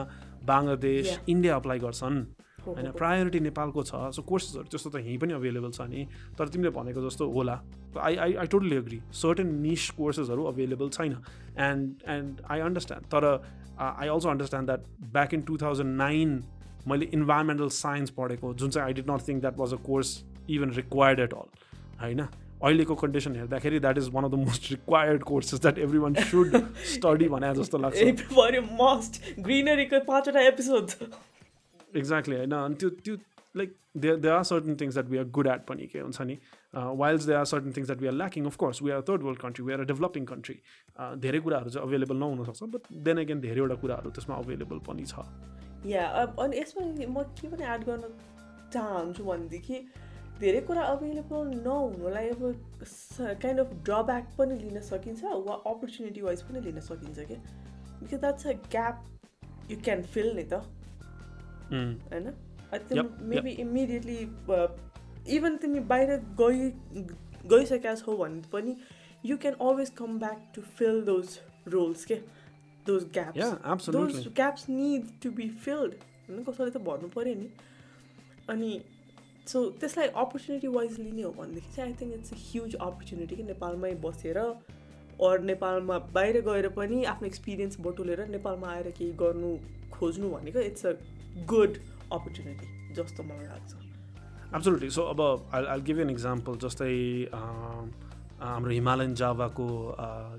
बङ्गलादेश 0.45 1.20
इन्डिया 1.28 1.55
अप्लाई 1.55 1.80
गर्छन्। 1.80 2.18
होइन 2.66 2.91
प्रायोरिटी 2.99 3.39
नेपालको 3.39 3.84
छ 3.84 4.12
सो 4.16 4.22
कोर्सेसहरू 4.24 4.68
त्यस्तो 4.72 4.89
त 4.89 4.95
यहीँ 4.95 5.18
पनि 5.18 5.34
अभाइलेबल 5.34 5.72
छ 5.72 5.82
नि। 5.89 6.07
तर 6.38 6.47
तिमीले 6.49 6.70
भनेको 6.76 7.01
जस्तो 7.07 7.30
होला। 7.32 7.55
I 7.99 8.16
I 8.18 8.34
I 8.36 8.47
totally 8.47 8.76
agree 8.78 8.99
certain 9.22 9.53
niche 9.62 9.89
कोर्सेसहरू 9.97 10.43
available 10.45 10.89
छैन। 10.89 11.16
एन्ड 11.60 12.10
एन्ड 12.10 12.41
आई 12.49 12.60
अन्डरस्ट्यान्ड 12.68 13.05
तर 13.14 13.24
I 13.80 14.07
also 14.07 14.30
understand 14.30 14.70
that 14.70 14.82
back 15.14 15.34
in 15.34 15.41
two 15.47 15.57
thousand 15.62 15.97
nine 15.97 16.41
मैले 16.88 17.05
इन्भाइरोमेन्टल 17.14 17.70
साइन्स 17.78 18.10
पढेको 18.20 18.53
जुन 18.55 18.70
चाहिँ 18.70 18.86
I 18.88 18.93
did 18.93 19.10
not 19.12 19.28
think 19.28 19.41
that 19.41 19.57
was 19.60 19.74
a 19.74 19.82
course 19.88 20.20
even 20.49 20.70
required 20.74 21.20
at 21.20 21.34
all 21.34 21.49
होइन? 22.01 22.28
अहिलेको 22.64 22.95
condition 22.95 23.36
हेर्दाखेरि 23.36 23.80
that 23.80 23.97
is 23.97 24.10
one 24.14 24.24
of 24.26 24.32
the 24.32 24.36
most 24.38 24.72
required 24.72 25.24
courses 25.24 25.62
that 25.62 25.78
everyone 25.99 26.14
should 26.32 26.55
study 26.93 27.28
भने 27.30 27.53
जस्तो 27.55 27.78
लाग्छ। 27.78 27.97
मस्ट 28.82 29.22
ग्रिनरीको 29.39 29.99
पाँचवटा 30.07 30.41
एपिसोड 30.47 30.86
एक्ज्याक्टली 31.96 32.36
होइन 32.36 32.52
अनि 32.52 32.76
त्यो 32.76 32.90
त्यो 33.04 33.16
like 33.58 33.76
they 33.98 34.16
they 34.24 34.30
are 34.30 34.44
certain 34.44 34.76
things 34.80 34.94
that 34.94 35.10
we 35.10 35.18
are 35.18 35.26
good 35.38 35.48
at 35.48 35.62
पनि 35.68 35.86
के 35.94 36.00
हुन्छ 36.00 36.22
नि 36.22 36.38
whiles 36.74 37.26
they 37.26 37.34
are 37.34 37.46
certain 37.52 37.72
things 37.78 37.88
that 37.88 38.02
we 38.02 38.08
are 38.08 38.14
lacking 38.14 38.46
of course 38.46 38.82
we 38.84 38.92
are 38.92 39.02
third 39.10 39.24
world 39.24 39.40
country 39.42 39.66
we 39.66 39.74
are 39.74 39.80
a 39.80 39.88
developing 39.92 40.26
country 40.34 40.56
धेरै 41.24 41.40
कुराहरू 41.48 41.70
चाहिँ 41.70 41.88
available 41.88 42.18
नहुनसक्छ 42.26 42.70
but 42.76 42.94
then 43.08 43.24
again 43.26 43.42
धेरैवटा 43.48 43.76
कुराहरू 43.86 44.12
त्यसमा 44.20 44.36
अभाइलेबल 44.36 44.80
पनि 44.88 45.06
छ. 45.06 45.26
या 45.86 46.06
अनि 46.46 46.60
यसमा 46.60 46.86
म 46.86 47.24
के 47.42 47.48
पनि 47.48 47.64
एड 47.74 47.84
गर्न 47.90 48.14
चाहन्छु 48.74 49.24
भनेदेखि 49.24 49.84
धेरै 50.40 50.60
कुरा 50.68 50.82
अभाइलेबल 50.96 51.48
नहुनुलाई 51.68 52.30
अब 52.30 52.44
काइन्ड 53.44 53.60
अफ 53.60 53.74
ड्रब्याक 53.88 54.36
पनि 54.38 54.60
लिन 54.60 54.82
सकिन्छ 54.90 55.24
वा 55.48 55.56
अपर्च्युनिटी 55.72 56.22
वाइज 56.22 56.42
पनि 56.50 56.62
लिन 56.68 56.80
सकिन्छ 56.90 57.20
क्या? 57.20 57.40
Because 58.02 58.20
that's 58.20 58.48
a 58.48 58.54
gap 58.76 59.72
you 59.72 59.78
can 59.88 60.04
fill 60.14 60.36
नि 60.36 60.44
त। 60.44 60.62
होइन 61.72 62.32
त्यो 62.70 63.04
मेबी 63.26 63.52
इमिडिएटली 63.62 64.18
इभन 65.30 65.58
तिमी 65.58 65.80
बाहिर 65.88 66.16
गइ 66.40 66.70
गइसकेका 67.48 67.96
छौ 67.96 68.18
भने 68.18 68.42
पनि 68.52 68.76
you 69.26 69.38
can 69.38 69.54
always 69.62 69.90
come 69.98 70.20
back 70.20 70.52
to 70.56 70.62
fill 70.74 71.02
those 71.06 71.38
roles 71.68 72.06
के 72.06 72.16
those 72.86 73.04
gaps 73.14 73.90
those 73.90 74.28
gaps 74.36 74.70
need 74.72 75.10
to 75.24 75.32
be 75.32 75.50
filled 75.60 75.94
होइन 76.30 76.44
कसैले 76.44 76.70
त 76.70 76.84
भन्नु 76.84 77.10
पऱ्यो 77.10 77.36
नि 77.36 77.50
अनि 78.50 78.80
सो 79.48 79.64
त्यसलाई 79.76 80.08
अपर्च्युनिटी 80.18 80.68
वाइज 80.70 81.00
लिने 81.00 81.22
हो 81.22 81.32
भनेदेखि 81.34 81.72
चाहिँ 81.72 81.92
I 81.92 81.98
think 82.02 82.14
it's 82.14 82.34
a 82.34 82.38
huge 82.42 82.76
opportunity 82.78 83.36
कि 83.36 83.44
नेपालमै 83.46 83.94
बसेर 84.02 84.38
अरू 84.38 85.44
नेपालमा 85.44 85.98
बाहिर 86.12 86.42
गएर 86.44 86.68
पनि 86.74 87.04
आफ्नो 87.08 87.28
एक्सपिरियन्स 87.28 87.80
बटुलेर 87.82 88.26
नेपालमा 88.30 88.68
आएर 88.70 88.92
केही 88.92 89.12
गर्नु 89.22 89.56
खोज्नु 89.92 90.30
भनेको 90.30 90.60
इट्स 90.64 90.86
अ 90.86 90.94
गुड 91.54 91.78
अपर्च्युनिटी 92.12 92.94
जस्तो 92.94 93.24
मलाई 93.24 93.46
लाग्छ 93.46 93.72
एब्सोल्युटली 94.56 94.90
सो 94.90 95.02
अब 95.14 95.22
I 95.54 95.66
I 95.74 95.82
give 95.88 96.00
an 96.00 96.10
example 96.10 96.58
जस्तै 96.66 96.94
हाम्रो 97.34 98.72
Himalayan 98.72 99.14
जावाको 99.22 99.68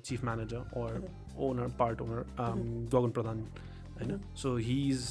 chief 0.04 0.24
manager 0.24 0.60
or 0.76 0.90
owner 1.48 1.68
part 1.78 2.00
owner 2.02 2.24
Gagan 2.94 3.10
Pradhan 3.18 3.38
होइन? 4.00 4.20
So 4.42 4.56
he 4.56 4.76
is 4.90 5.02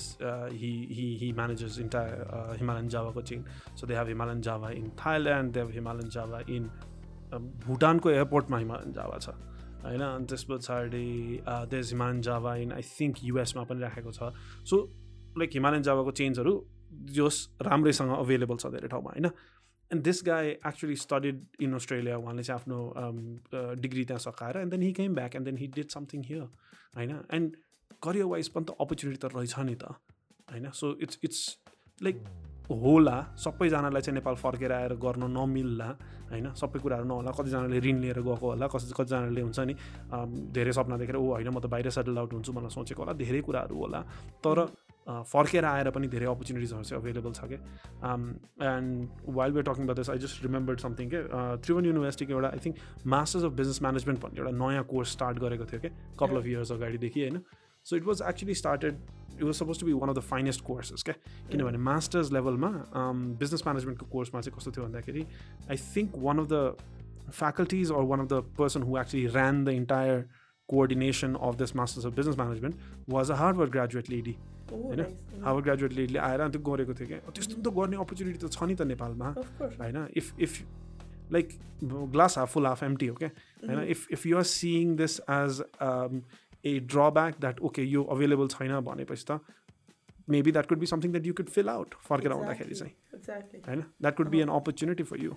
he 0.61 0.71
he 0.91 1.07
he 1.21 1.31
managers 1.39 1.79
entire 1.79 2.55
Himalayan 2.59 2.87
जावाको 2.89 3.21
chain 3.31 3.43
so 3.75 3.87
they 3.87 3.95
have 3.95 4.07
Himalayan 4.07 4.41
Java 4.47 4.69
in 4.77 4.89
Thailand 5.05 5.53
they 5.53 5.59
have 5.59 5.71
Himalayan 5.73 6.09
Java 6.15 6.39
in 6.49 6.63
भुटानको 7.67 8.09
एयरपोर्टमा 8.09 8.57
Himalayan 8.57 8.91
Java 8.93 9.17
छ 9.17 9.29
होइन? 9.83 10.01
अनि 10.01 10.25
त्यस 10.25 10.43
पछाडि 10.49 11.07
देश 11.71 11.91
Himalayan 11.93 12.21
Java 12.21 12.55
in 12.63 12.71
I 12.73 12.81
think 12.95 13.23
युएसमा 13.23 13.63
पनि 13.63 13.79
राखेको 13.81 14.11
छ। 14.11 14.33
सो 14.69 14.77
लाइक 15.37 15.49
हिमालयन 15.53 15.83
जावाको 15.83 16.11
चेन्जहरू 16.19 16.53
जोस 17.13 17.37
राम्रैसँग 17.61 18.11
अभाइलेबल 18.17 18.57
छ 18.57 18.73
धेरै 18.73 18.87
ठाउँमा 18.89 19.11
होइन? 19.11 19.29
And 19.91 20.03
this 20.03 20.21
guy 20.25 20.49
actually 20.67 20.95
studied 20.95 21.45
in 21.61 21.73
Australia 21.75 22.17
उहाँले 22.17 22.43
चाहिँ 22.43 22.59
आफ्नो 22.59 22.79
डिग्री 23.81 24.03
त्यहाँ 24.05 24.19
सकाएर 24.21 24.57
and 24.57 24.71
then 24.71 24.81
he 24.81 24.91
came 24.99 25.15
back 25.15 25.35
and 25.35 25.45
then 25.45 25.57
he 25.57 25.67
did 25.75 25.89
something 25.89 26.23
here 26.27 26.41
होइन? 26.97 27.17
एन्ड 27.33 27.55
करियर 28.03 28.25
वाइज 28.25 28.47
पनि 28.49 28.65
त 28.65 28.75
अपर्च्युनिटी 28.79 29.27
त 29.27 29.31
रहेछ 29.35 29.59
नि 29.59 29.75
त 29.75 29.97
होइन? 30.51 30.69
सो 30.71 30.95
इट्स 31.01 31.19
इट्स 31.23 31.41
लाइक 32.01 32.21
होला 32.71 33.15
सबैजनालाई 33.43 34.01
चाहिँ 34.01 34.15
नेपाल 34.15 34.35
फर्केर 34.35 34.71
आएर 34.71 34.93
गर्न 35.01 35.25
नमिल्ला 35.37 35.89
होइन? 36.31 36.53
सबै 36.53 36.79
कुराहरू 36.79 37.05
नहोला 37.09 37.31
कतिजनाले 37.33 37.79
ऋण 37.81 37.97
लिएर 38.01 38.19
गएको 38.21 38.45
होला 38.45 38.67
कति 38.69 38.93
कतिजनाले 38.93 39.41
हुन्छ 39.41 39.59
नि 39.69 39.73
धेरै 40.53 40.71
सपना 40.77 40.97
देखेर 41.01 41.17
ओ 41.17 41.25
होइन 41.33 41.49
म 41.49 41.59
त 41.59 41.65
बाहिर 41.65 41.89
सेटल 41.89 42.17
आउट 42.17 42.33
हुन्छु 42.33 42.53
भनेर 42.53 42.69
सोचेको 42.77 43.01
होला 43.01 43.13
धेरै 43.17 43.41
कुराहरू 43.41 43.75
होला। 43.75 44.01
तर 44.45 44.57
फर्केर 45.09 45.65
आएर 45.65 45.89
पनि 45.91 46.07
धेरै 46.07 46.25
अपर्च्युनिटिजहरू 46.31 46.83
चाहिँ 46.83 47.01
अभाइलेबल 47.01 47.31
छ 47.33 47.45
क्या 47.51 47.59
and 48.71 49.31
while 49.37 49.51
we 49.53 49.61
talking 49.69 49.87
but 49.87 50.09
I 50.09 50.17
just 50.25 50.43
remember 50.45 50.77
something 50.85 51.09
के? 51.13 51.21
त्रिभुवन 51.63 51.85
युनिभर्सिटीको 51.85 52.33
एउटा 52.33 52.49
I 52.49 52.59
think 52.65 53.07
masters 53.15 53.45
of 53.45 53.53
business 53.61 53.81
management 53.81 54.21
भन्ने 54.25 54.41
एउटा 54.41 54.51
नयाँ 54.65 54.83
कोर्स 54.91 55.11
स्टार्ट 55.11 55.39
गरेको 55.45 55.65
थियो 55.71 55.79
क्या 55.81 55.91
कपाल 56.19 56.37
अफ 56.41 56.45
इयर्स 56.45 56.71
अगाडिदेखि 56.71 57.21
होइन? 57.21 57.41
So 57.85 57.95
it 57.95 58.03
was 58.05 58.21
actually 58.29 58.53
started 58.61 58.93
it 59.37 59.43
was 59.43 59.53
suppose 59.55 59.79
to 59.79 59.85
be 59.85 59.93
one 59.93 60.09
of 60.09 60.15
the 60.15 60.21
finest 60.29 60.63
courses 60.65 61.03
क्या 61.03 61.15
किनभने 61.51 61.77
मास्टर्स 61.87 62.31
लेभलमा 62.33 62.69
बिजनेस 63.41 63.63
म्यानेजमेन्टको 63.65 64.05
कोर्समा 64.11 64.41
चाहिँ 64.41 64.57
कस्तो 64.57 64.71
थियो 64.71 64.85
भन्दाखेरि 64.85 65.25
I 65.69 65.77
think 65.95 66.21
one 66.27 66.39
of 66.39 66.47
the 66.53 67.33
faculties 67.39 67.91
or 67.91 68.03
one 68.11 68.19
of 68.19 68.27
the 68.27 68.41
person 68.59 68.83
who 68.83 68.97
actually 68.99 69.25
ran 69.27 69.63
the 69.65 69.75
entire 69.81 70.23
coordination 70.69 71.35
of 71.41 71.55
this 71.55 71.75
masters 71.75 72.05
of 72.05 72.15
business 72.15 72.37
management 72.37 73.09
was 73.09 73.31
a 73.31 73.35
Harvard 73.35 73.71
graduate 73.71 74.09
lady 74.09 74.35
होइन 74.71 75.01
Harvard 75.43 75.65
graduate 75.65 75.93
लेडीले 75.93 76.19
आएर 76.19 76.47
त्यो 76.49 76.61
गरेको 76.61 76.93
थियो 76.93 77.07
क्या। 77.07 77.19
त्यस्तो 77.29 77.61
त 77.61 77.73
गर्ने 77.77 77.97
अपर्च्युनिटी 77.97 78.39
त 78.39 78.49
छ 78.49 78.63
नि 78.63 78.75
त 78.75 78.81
नेपालमा। 78.93 79.27
होइन? 79.61 79.97
If 80.15 80.27
if 80.39 80.53
like 81.31 81.47
glass 82.13 82.37
half 82.37 82.53
full 82.53 82.65
half 82.67 82.83
empty 82.83 83.07
हो 83.07 83.15
क्या 83.15 83.29
होइन 83.63 83.79
if 83.95 84.07
if 84.11 84.25
you're 84.25 84.43
seeing 84.51 84.95
this 84.97 85.19
as 85.29 85.63
a 86.65 86.79
drawback 86.87 87.39
that 87.39 87.59
okay 87.61 87.83
यो 87.85 88.03
अभाइलेबल 88.15 88.47
छैन 88.49 88.79
भनेपछि 88.87 89.25
त 89.29 89.39
maybe 90.29 90.51
that 90.51 90.65
could 90.69 90.79
be 90.79 90.85
something 90.85 91.11
that 91.11 91.25
you 91.25 91.33
could 91.33 91.49
fill 91.49 91.69
out 91.69 91.93
फर्केर 92.07 92.31
आउँदाखेरि 92.31 92.75
चाहिँ। 92.75 92.93
होइन? 93.67 93.81
That 94.01 94.15
could 94.17 94.27
be 94.29 94.39
an 94.39 94.49
opportunity 94.57 95.03
for 95.03 95.23
you 95.23 95.31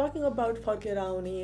talking 0.00 0.22
about 0.30 0.56
फर्केर 0.64 0.98
आउने 0.98 1.36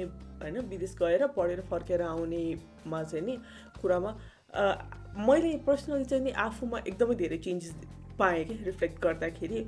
होइन? 0.42 0.58
विदेश 0.68 0.94
गएर 1.00 1.26
पढेर 1.36 1.60
फर्केर 1.70 2.02
आउनेमा 2.02 3.02
चाहिँ 3.02 3.24
नि 3.26 3.36
कुरामा 3.80 4.10
मैले 4.54 5.56
पर्सनली 5.66 6.04
चाहिँ 6.04 6.24
नि 6.24 6.30
आफूमा 6.44 6.78
एकदमै 6.86 7.14
धेरै 7.14 7.38
चेन्जेस 7.46 7.74
पाएँ 8.18 8.44
कि 8.44 8.54
रिफ्लेक्ट 8.64 9.02
गर्दाखेरि 9.02 9.64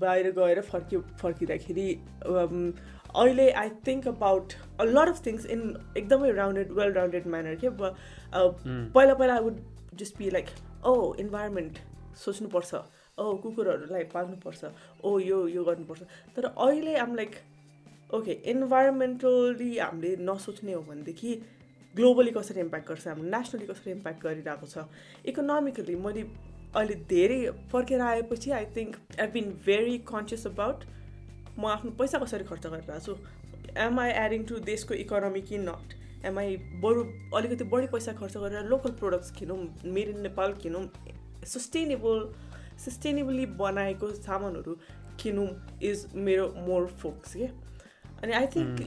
बाहिर 0.00 0.30
गएर 0.38 0.60
फर्कि 0.70 0.96
फर्किँदाखेरि 1.22 1.88
अहिले 2.26 3.50
I 3.62 3.68
think 3.86 4.08
about 4.08 4.52
a 4.80 4.84
lot 4.84 5.08
of 5.08 5.24
things 5.26 5.46
in 5.46 5.62
एकदमै 5.96 6.30
राउन्डेड 6.32 6.72
वेल 6.78 6.92
राउन्डेड 6.92 7.26
म्यानर 7.34 7.54
के 7.64 7.68
पहिला 7.80 9.14
पहिला 9.14 9.34
I 9.34 9.40
would 9.40 9.60
just 10.02 10.18
be 10.18 10.30
like 10.30 10.46
oh 10.86 11.14
environment 11.24 11.78
सोच्नुपर्छ 12.24 12.74
ओ 13.18 13.34
कुकुरहरूलाई 13.42 14.04
पाल्नुपर्छ 14.14 14.64
ओ 15.04 15.18
यो 15.18 15.46
यो 15.48 15.64
गर्नुपर्छ. 15.64 16.02
तर 16.36 16.44
अहिले 16.46 16.94
आम 16.96 17.14
लाइक 17.16 17.34
ओके 18.14 18.32
इन्भाइरोमेन्टली 18.54 19.76
हामीले 19.78 20.16
नसोच्ने 20.30 20.72
हो 20.72 20.80
भनेदेखि 20.88 21.40
ग्लोबली 21.96 22.30
कसरी 22.36 22.60
इम्प्याक्ट 22.60 22.88
गर्छ 22.88 23.06
हाम्रो 23.08 23.28
नेसनली 23.36 23.66
कसरी 23.66 23.92
इम्प्याक्ट 23.92 24.22
गरिरहेको 24.24 24.66
छ। 24.66 24.86
इकोनोमिकली 25.30 25.94
मैले 26.06 26.22
अहिले 26.74 26.94
धेरै 27.10 27.40
फर्केर 27.72 28.00
आएपछि 28.02 28.50
I 28.60 28.64
think 28.76 28.96
I 29.20 29.26
been 29.34 29.50
very 29.66 29.98
conscious 30.12 30.46
about 30.46 30.84
म 31.58 31.66
आफ्नो 31.74 31.90
पैसा 32.00 32.18
कसरी 32.24 32.44
खर्च 32.44 32.66
गरिरहेको 32.66 33.00
छु। 33.06 33.14
एम 33.82 34.00
आई 34.00 34.10
एडिङ 34.24 34.44
टु 34.46 34.58
देशको 34.70 34.94
इकोनोमी 35.04 35.40
कि 35.50 35.58
नट 35.60 35.94
एम 36.26 36.38
आई 36.38 36.56
बरु 36.82 37.04
अलिकति 37.36 37.64
बढी 37.70 37.86
पैसा 37.92 38.12
खर्च 38.18 38.36
गरेर 38.38 38.64
लोकल 38.72 38.92
प्रोडक्ट्स 39.00 39.30
किनौँ 39.38 39.58
मेड 39.94 40.08
इन 40.08 40.20
नेपाल 40.26 40.52
किनौँ 40.62 40.84
सस्टेनेबल 41.46 42.28
सस्टेनेबली 42.84 43.46
बनाएको 43.58 44.10
सामानहरू 44.18 44.76
किनौँ 45.22 45.48
इज 45.90 46.06
मेरो 46.26 46.46
मोर 46.66 46.86
फोक्स 47.02 47.34
के 47.34 47.46
अनि 47.46 48.32
आई 48.32 48.46
थिङ्क 48.54 48.80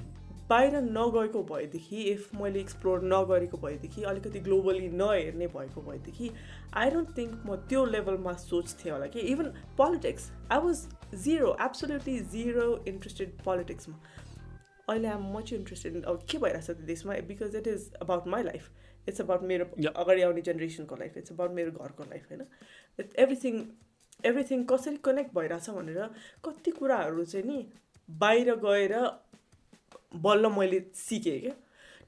बाहिर 0.50 0.76
नगएको 0.82 1.42
भएदेखि 1.44 2.02
इफ 2.10 2.36
मैले 2.36 2.60
एक्सप्लोर 2.60 3.02
नगरेको 3.04 3.58
भएदेखि 3.58 4.04
अलिकति 4.12 4.40
ग्लोबली 4.40 4.88
नहेर्ने 4.90 5.48
भएको 5.56 5.82
भएदेखि 5.82 6.30
आई 6.74 6.90
डोन्ट 6.92 7.10
थिङ्क 7.18 7.34
म 7.46 7.56
त्यो 7.70 7.84
लेभलमा 7.86 8.34
सोच्थेँ 8.44 8.92
होला 8.92 9.08
कि। 9.08 9.20
Even 9.34 9.52
politics 9.78 10.32
I 10.52 10.60
was 10.66 10.88
zero 11.24 11.56
absolutely 11.62 12.20
zero 12.36 12.68
interested 12.88 13.34
पोलिटिक्समा 13.46 14.00
अहिले 14.90 15.08
आम 15.08 15.32
मच 15.36 15.54
इन्ट्रेस्टेड 15.54 15.96
इन 15.96 16.02
अब 16.04 16.24
के 16.32 16.38
भइरहेको 16.38 16.74
छ 16.74 16.78
त्यो 16.78 16.86
देशमा? 16.88 17.14
Because 17.28 17.56
it 17.56 17.68
is 17.68 17.94
about 18.02 18.28
my 18.28 18.44
life 18.44 18.70
it's 19.08 19.22
about 19.22 19.44
मेरो 19.52 19.66
अगाडि 19.96 20.22
आउने 20.22 20.42
जेनेरेसनको 20.42 20.96
लाइफ 20.96 21.18
इट्स 21.18 21.32
अबाउट 21.32 21.52
मेरो 21.60 21.72
घरको 21.72 22.04
लाइफ 22.04 22.32
होइन? 22.32 22.46
एभ्रिथिङ 23.00 23.62
एभ्रिथिङ 24.26 24.64
कसरी 24.72 24.98
कनेक्ट 25.04 25.36
भइरहेछ 25.36 25.70
भनेर 25.70 26.10
कति 26.46 26.72
कुराहरू 26.80 27.26
चाहिँ 27.26 27.46
नि 27.48 27.60
बाहिर 28.10 28.56
गएर 28.64 28.94
बल्ल 30.12 30.48
मैले 30.58 30.80
सिकेँ 30.96 31.40
क्या। 31.40 31.54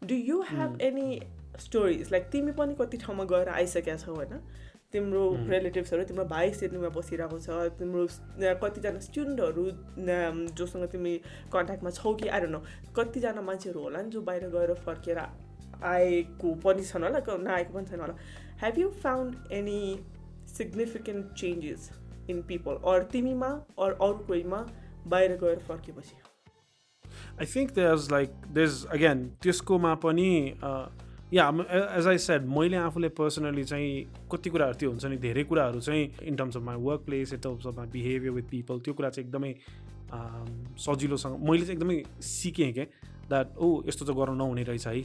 Do 0.07 0.15
you 0.15 0.41
have 0.49 0.81
any 0.81 1.21
stories 1.59 2.11
like 2.11 2.29
तिमी 2.31 2.51
पनि 2.53 2.75
कति 2.79 2.97
ठाउँमा 2.97 3.23
गएर 3.31 3.49
आइसकेका 3.49 3.95
छौ 3.97 4.13
होइन? 4.15 4.39
तिम्रो 4.91 5.23
रिलेटिभ्सहरू 5.49 6.03
तिम्रो 6.03 6.25
भाइ 6.25 6.51
सिडनीमा 6.53 6.89
बसिरहेको 6.89 7.39
छ 7.39 7.49
तिम्रो 7.79 8.05
कतिजना 8.63 8.99
स्टुडेन्टहरू 8.99 9.65
जोसँग 10.57 10.85
तिमी 10.91 11.17
कन्ट्याक्टमा 11.53 11.89
छौ 11.89 12.13
कि? 12.13 12.27
आएर 12.27 12.47
न 12.49 12.61
कतिजना 12.95 13.41
मान्छेहरू 13.41 13.79
होला 13.81 14.01
नि 14.01 14.09
जो 14.09 14.21
बाहिर 14.21 14.47
गएर 14.49 14.73
फर्केर 14.85 15.19
आएको 15.19 16.53
पनि 16.63 16.83
छन् 16.83 17.03
होला 17.03 17.19
नआएको 17.39 17.73
पनि 17.73 17.85
छैन 17.85 17.99
होला। 17.99 18.15
Have 18.61 18.79
you 18.79 18.89
found 19.03 19.51
any 19.53 19.81
significant 20.55 21.33
changes 21.35 21.89
in 22.29 22.41
people 22.47 22.81
or 22.85 23.03
तिमीमा 23.11 23.47
or 23.79 23.91
अरू 23.91 24.25
कोहीमा 24.25 24.65
बाहिर 25.07 25.37
गएर 25.43 25.59
फर्केपछि? 25.67 26.15
I 27.39 27.45
think 27.45 27.71
there's 27.71 28.11
like 28.11 28.29
these 28.53 28.85
again 28.85 29.27
त्यसकोमा 29.41 29.93
पनि 29.95 30.29
या 31.33 31.47
एज 31.97 32.07
आई 32.07 32.17
सेड 32.17 32.45
मैले 32.47 32.77
आफूले 32.77 33.09
पर्सनली 33.09 33.63
चाहिँ 33.63 33.91
कति 34.31 34.49
कुराहरू 34.49 34.73
त्यो 34.73 34.89
हुन्छ 34.89 35.05
नि 35.05 35.17
धेरै 35.17 35.43
कुराहरू 35.43 35.81
चाहिँ 35.81 36.09
in 36.23 36.35
terms 36.35 36.57
of 36.57 36.63
my 36.63 36.75
workplace 37.01 37.33
in 37.33 37.39
terms 37.39 37.67
of 37.67 37.77
my 37.77 37.87
behaviour 37.87 38.31
with 38.31 38.43
people 38.43 38.79
त्यो 38.79 38.93
कुरा 38.93 39.09
चाहिँ 39.09 39.27
एकदमै 39.27 39.53
सजिलोसँग 40.77 41.49
मैले 41.49 41.65
चाहिँ 41.65 41.77
एकदमै 41.77 42.03
सिकेँ 42.21 42.71
क्या 42.73 42.85
द्याट 43.29 43.57
ओ 43.57 43.83
यस्तो 43.87 44.05
चाहिँ 44.05 44.19
गर्नु 44.21 44.35
नहुने 44.35 44.63
रहेछ 44.63 44.87
है 44.87 45.01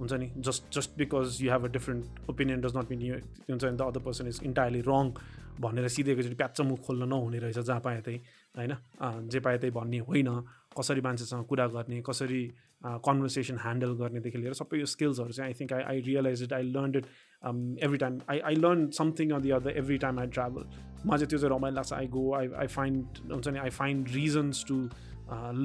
हुन्छ 0.00 0.12
नि 0.12 0.32
just 0.38 0.74
just 0.74 0.98
because 0.98 1.38
you 1.42 1.50
have 1.50 1.64
a 1.64 1.68
different 1.68 2.30
opinion 2.30 2.60
does 2.60 2.76
not 2.76 2.90
mean 2.90 3.02
you 3.02 3.14
हुन्छ 3.50 3.64
नि 3.64 3.76
the 3.76 3.80
other 3.80 4.00
person 4.00 4.28
is 4.28 4.40
entirely 4.44 4.80
wrong 4.80 5.10
भनेर 5.60 5.88
सिधै 5.88 6.14
चाहिँ 6.14 6.36
प्याच 6.36 6.60
मुख 6.60 6.80
खोल्न 6.80 7.08
नहुने 7.08 7.38
रहेछ 7.38 7.58
जहाँ 7.58 7.80
पाए 7.80 8.00
त्यही 8.00 8.18
होइन? 8.56 8.74
जे 9.28 9.40
पाए 9.40 9.58
त्यही 9.58 9.70
भन्ने 9.70 9.98
होइन। 9.98 10.28
कसरी 10.78 11.00
मान्छेसँग 11.06 11.44
कुरा 11.50 11.66
गर्ने 11.74 12.00
कसरी 12.06 12.42
कन्भर्सेसन 13.06 13.58
ह्यान्डल 13.62 13.92
गर्नेदेखि 14.00 14.38
लिएर 14.38 14.52
सबै 14.54 14.78
यो 14.78 14.86
स्किल्सहरू 14.94 15.32
चाहिँ 15.32 15.48
I 15.50 15.54
think 15.60 15.72
I 15.72 15.82
I 15.92 16.00
realise 16.08 16.42
it 16.42 16.52
I 16.52 16.62
learn 16.74 16.96
it 16.96 17.06
every 17.84 17.98
time 17.98 18.18
I 18.30 18.38
I 18.50 18.54
learn 18.64 18.88
something 18.98 19.30
on 19.30 19.42
the 19.42 19.50
other 19.60 19.76
every 19.78 19.98
time 20.04 20.18
I 20.20 20.26
travel 20.38 20.62
मलाई 21.06 21.18
चाहिँ 21.18 21.28
त्यो 21.28 21.38
चाहिँ 21.38 21.54
रमाइलो 21.56 21.76
लाग्छ। 21.76 21.92
I 21.92 22.06
go 22.16 22.32
I 22.34 22.48
I 22.62 22.66
find 22.74 23.32
हुन्छ 23.32 23.48
नि 23.48 23.58
I 23.58 23.70
find 23.78 24.08
reasons 24.14 24.64
to 24.68 24.76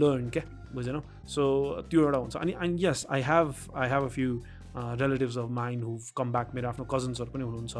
learn 0.03 0.29
क्या? 0.29 0.43
बुझेनौ 0.73 1.01
सो 1.35 1.43
त्यो 1.89 2.01
एउटा 2.05 2.17
हुन्छ। 2.17 2.35
अनि 2.37 2.51
अनि 2.51 2.85
yes 2.85 3.05
I 3.11 3.21
have 3.27 3.53
I 3.75 3.89
have 3.89 4.03
a 4.03 4.07
few 4.15 4.39
relatives 4.77 5.37
of 5.37 5.49
mind 5.51 5.83
who 5.83 5.97
come 6.17 6.31
back 6.31 6.55
मेरो 6.55 6.69
आफ्नो 6.69 6.85
कजन्सहरू 6.93 7.31
पनि 7.31 7.43
हुनुहुन्छ। 7.43 7.77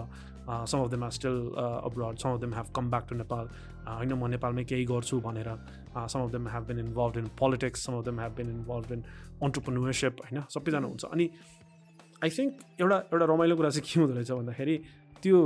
Some 0.69 0.79
of 0.79 0.89
them 0.91 1.03
are 1.03 1.11
still 1.17 1.37
abroad 1.57 2.17
some 2.17 2.29
of 2.29 2.39
them 2.41 2.53
have 2.53 2.71
come 2.75 2.89
back 2.91 3.05
to 3.09 3.15
Nepal 3.15 3.49
होइन 3.87 4.13
म 4.13 4.27
नेपालमै 4.27 4.63
केही 4.71 4.85
गर्छु 4.85 5.19
भनेर। 5.21 5.49
Some 5.95 6.19
of 6.19 6.31
them 6.31 6.47
have 6.47 6.63
been 6.67 6.79
involve 6.79 7.17
in 7.17 7.27
politics 7.39 7.85
some 7.85 7.93
of 7.97 8.05
them 8.05 8.19
have 8.19 8.33
been 8.37 8.49
involve 8.49 8.91
in 8.93 9.01
entrepreneurship 9.43 10.15
होइन? 10.23 10.41
सबैजना 10.53 10.87
हुन्छ। 10.87 11.05
अनि 11.05 11.25
आई 12.23 12.29
थिङ्क 12.29 12.51
एउटा 12.81 12.97
एउटा 13.13 13.25
रमाइलो 13.33 13.55
कुरा 13.55 13.69
चाहिँ 13.69 13.85
के 13.87 13.99
हुँदो 13.99 14.13
रहेछ 14.13 14.31
भन्दाखेरि 14.31 14.75
त्यो 15.23 15.37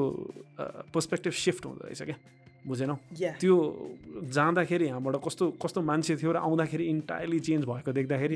पर्सपेक्टिभ 0.94 1.34
सिफ्ट 1.34 1.66
हुँदो 1.66 1.86
रहेछ 1.86 2.02
क्या? 2.02 2.18
बुझेनौ? 2.68 2.96
त्यो 3.39 3.56
जाँदाखेरि 4.34 4.86
यहाँबाट 4.88 5.16
कस्तो 5.26 5.46
कस्तो 5.60 5.82
मान्छे 5.84 6.16
थियो 6.16 6.32
र 6.32 6.38
आउँदाखेरि 6.48 6.84
इन्टायरली 6.89 7.39
चेन्ज 7.39 7.66
भएको 7.66 7.91
देख्दाखेरि 7.91 8.36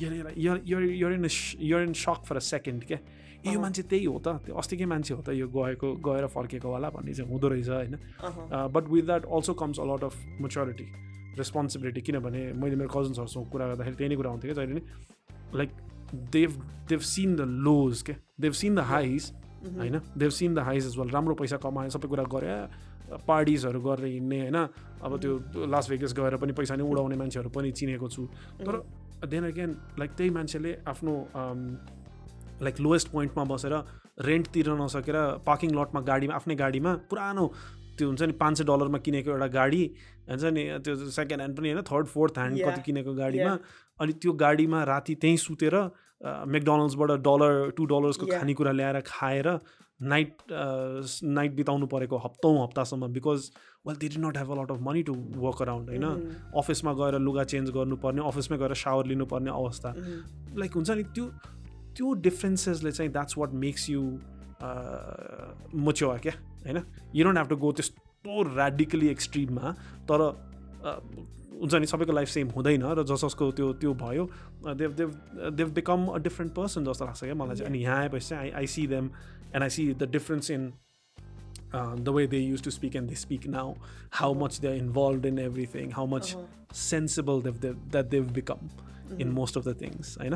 year 0.00 1.12
in 1.12 1.28
year 1.60 1.82
in 1.82 1.92
suck 1.92 2.24
for 2.24 2.36
a 2.36 2.44
second 2.52 2.84
क्या? 2.84 2.98
ए 3.46 3.52
यो 3.52 3.60
मान्छे 3.60 3.82
त्यही 3.84 4.04
हो 4.04 4.18
त। 4.18 4.42
त्यो 4.48 4.54
अस्तिकै 4.56 4.84
मान्छे 4.88 5.14
हो 5.14 5.22
त 5.22 5.28
यो 5.36 5.46
गएको 5.46 5.88
गएर 6.02 6.26
फर्केको 6.26 6.68
होला 6.68 6.88
भन्ने 6.90 7.12
चाहिँ 7.14 7.30
हुँदो 7.30 7.48
रहेछ 7.48 7.68
होइन? 7.68 7.94
But 8.72 8.84
with 8.88 9.04
that 9.06 9.24
also 9.28 9.54
comes 9.54 9.78
a 9.78 9.84
lot 9.84 10.04
of 10.04 10.14
maturity 10.40 10.86
responsibility 11.38 12.00
किनभने 12.00 12.42
मैले 12.62 12.76
मेरो 12.76 12.90
कजन्सहरूसँग 12.94 13.46
कुरा 13.52 13.66
गर्दाखेरि 13.66 13.96
त्यही 13.96 14.08
नै 14.08 14.16
कुरा 14.16 14.30
हुन्थ्यो 14.30 14.54
क्या 14.54 14.64
जहिले 14.64 14.80
नि 14.80 14.84
like 15.58 15.70
they've 16.32 16.50
they've 16.88 17.00
seen 17.12 17.36
the 17.36 17.40
lows 17.66 18.02
क्या? 18.02 18.16
देव 18.40 18.52
सिन 18.52 18.74
द 18.74 18.80
हाइज 18.90 19.32
होइन? 19.78 20.00
They've 20.18 20.30
seen 20.30 20.54
the 20.54 20.58
highs 20.68 20.86
is 20.86 20.98
well 20.98 21.10
राम्रो 21.10 21.34
पैसा 21.34 21.56
कमायो 21.64 21.90
सबै 21.90 22.08
कुरा 22.08 22.24
गरे 22.34 22.54
पार्टिजहरू 23.26 23.80
गरेर 23.80 24.06
हिँड्ने 24.06 24.40
होइन? 24.40 24.56
अब 25.02 25.18
त्यो 25.20 25.66
लास 25.66 25.90
भेगस 25.90 26.14
गएर 26.18 26.36
पनि 26.42 26.52
पैसा 26.52 26.76
नै 26.76 26.84
उडाउने 26.84 27.16
मान्छेहरू 27.16 27.50
पनि 27.50 27.70
चिनेको 27.72 28.08
छु। 28.08 28.26
तर 28.60 28.82
देन 29.26 29.44
अगेन 29.46 29.70
लाइक 29.98 30.10
त्यही 30.16 30.30
मान्छेले 30.30 30.72
आफ्नो 30.88 31.14
लाइक 32.62 32.80
लोएस्ट 32.80 33.08
पोइन्टमा 33.12 33.44
बसेर 33.44 33.74
रेन्ट 34.26 34.46
तिर्न 34.48 34.82
नसकेर 34.82 35.16
पार्किङ 35.46 35.70
लटमा 35.78 36.00
गाडीमा 36.00 36.34
आफ्नै 36.34 36.54
गाडीमा 36.56 36.92
पुरानो 37.10 37.44
त्यो 37.98 38.08
हुन्छ 38.08 38.22
नि 38.22 38.32
पाँच 38.42 38.58
सय 38.58 38.64
डलरमा 38.64 38.98
किनेको 39.06 39.30
एउटा 39.30 39.48
गाडी 39.58 39.82
हुन्छ 40.30 40.44
नि 40.56 40.64
त्यो 40.84 40.94
सेकेन्ड 41.18 41.40
ह्यान्ड 41.40 41.56
पनि 41.58 41.70
होइन 41.70 41.82
थर्ड 41.92 42.06
फोर्थ 42.14 42.38
ह्यान्ड 42.38 42.64
कति 42.64 42.82
किनेको 42.86 43.14
गाडीमा 43.14 43.56
अनि 44.00 44.12
त्यो 44.22 44.32
गाडीमा 44.44 44.82
राति 44.92 45.14
त्यहीँ 45.22 45.36
सुतेर 45.46 45.76
मेकडोनल्ड्सबाट 46.52 47.10
डलर 47.26 47.70
टु 47.76 47.84
डलर्सको 47.86 48.26
खानेकुरा 48.26 48.72
ल्याएर 48.72 49.00
खाएर 49.06 49.48
नाइट 50.02 50.42
नाइट 51.36 51.52
बिताउनु 51.56 51.86
परेको 51.88 52.16
हप्तौँ 52.24 52.52
हप्तासम्म 52.62 53.06
because 53.12 53.50
well 53.86 53.96
they 53.96 54.08
did 54.08 54.20
not 54.20 54.36
have 54.38 54.50
a 54.50 54.54
lot 54.54 54.70
of 54.70 54.80
money 54.88 55.02
to 55.02 55.14
work 55.36 55.62
around 55.62 55.88
होइन। 55.90 56.04
अफिसमा 56.56 56.92
गएर 56.92 57.18
लुगा 57.18 57.44
चेन्ज 57.52 57.70
गर्नुपर्ने 57.76 58.26
अफिसमै 58.28 58.58
गएर 58.58 58.74
सावर 58.76 59.06
लिनुपर्ने 59.06 59.50
अवस्था। 59.50 59.94
लाइक 60.58 60.72
हुन्छ 60.74 60.90
नि 60.90 61.04
त्यो 61.16 61.24
त्यो 61.96 62.12
डिफ्रेन्सेसले 62.28 62.92
चाहिँ 62.92 63.12
that's 63.12 63.38
what 63.38 63.50
makes 63.64 63.88
you 63.90 64.02
mature 65.86 66.18
क्या? 66.18 66.32
होइन? 66.66 66.82
You 67.14 67.24
don't 67.24 67.38
have 67.38 67.48
to 67.48 67.56
go 67.56 67.72
त्यस्तो 67.72 68.42
ऱ्याडिकली 68.44 69.08
एक्सट्रिममा 69.08 69.72
तर 70.10 70.20
हुन्छ 71.60 71.74
नि 71.74 71.86
सबैको 71.86 72.12
लाइफ 72.12 72.28
सेम 72.28 72.48
हुँदैन 72.56 72.82
र 72.92 73.02
जस 73.08 73.24
जसको 73.24 73.50
त्यो 73.58 73.72
त्यो 73.82 73.92
भयो 74.00 74.24
they've 74.76 74.92
they've 74.92 75.10
they've 75.50 75.70
become 75.74 76.06
a 76.06 76.18
different 76.22 76.52
person 76.54 76.84
जस्तो 76.84 77.04
लाग्छ 77.04 77.20
क्या 77.24 77.34
मलाई 77.34 77.56
चाहिँ। 77.56 77.70
अनि 77.70 77.78
यहाँ 77.82 77.98
आएपछि 78.00 78.28
चाहिँ 78.28 78.42
I 78.42 78.50
I 78.58 78.66
see 78.66 78.86
them 78.86 79.10
and 79.54 79.62
I 79.62 79.68
see 79.70 79.86
the 79.94 80.10
difference 80.10 80.50
in 80.50 80.72
the 81.74 82.08
way 82.16 82.26
they 82.26 82.38
use 82.38 82.64
to 82.64 82.70
speak 82.70 82.96
and 82.96 83.08
they 83.08 83.14
speak 83.16 83.46
now 83.56 83.74
how 84.20 84.34
much 84.42 84.58
they 84.60 84.68
are 84.68 84.74
involve 84.74 85.26
in 85.26 85.38
everything 85.38 85.92
how 85.92 86.06
much 86.06 86.36
sensible 86.74 87.42
they've 87.42 87.58
they've 87.62 87.74
that 87.90 88.06
they've 88.10 88.30
become 88.32 88.68
in 89.20 89.28
most 89.32 89.58
of 89.58 89.68
the 89.68 89.80
things 89.82 90.16
होइन? 90.18 90.34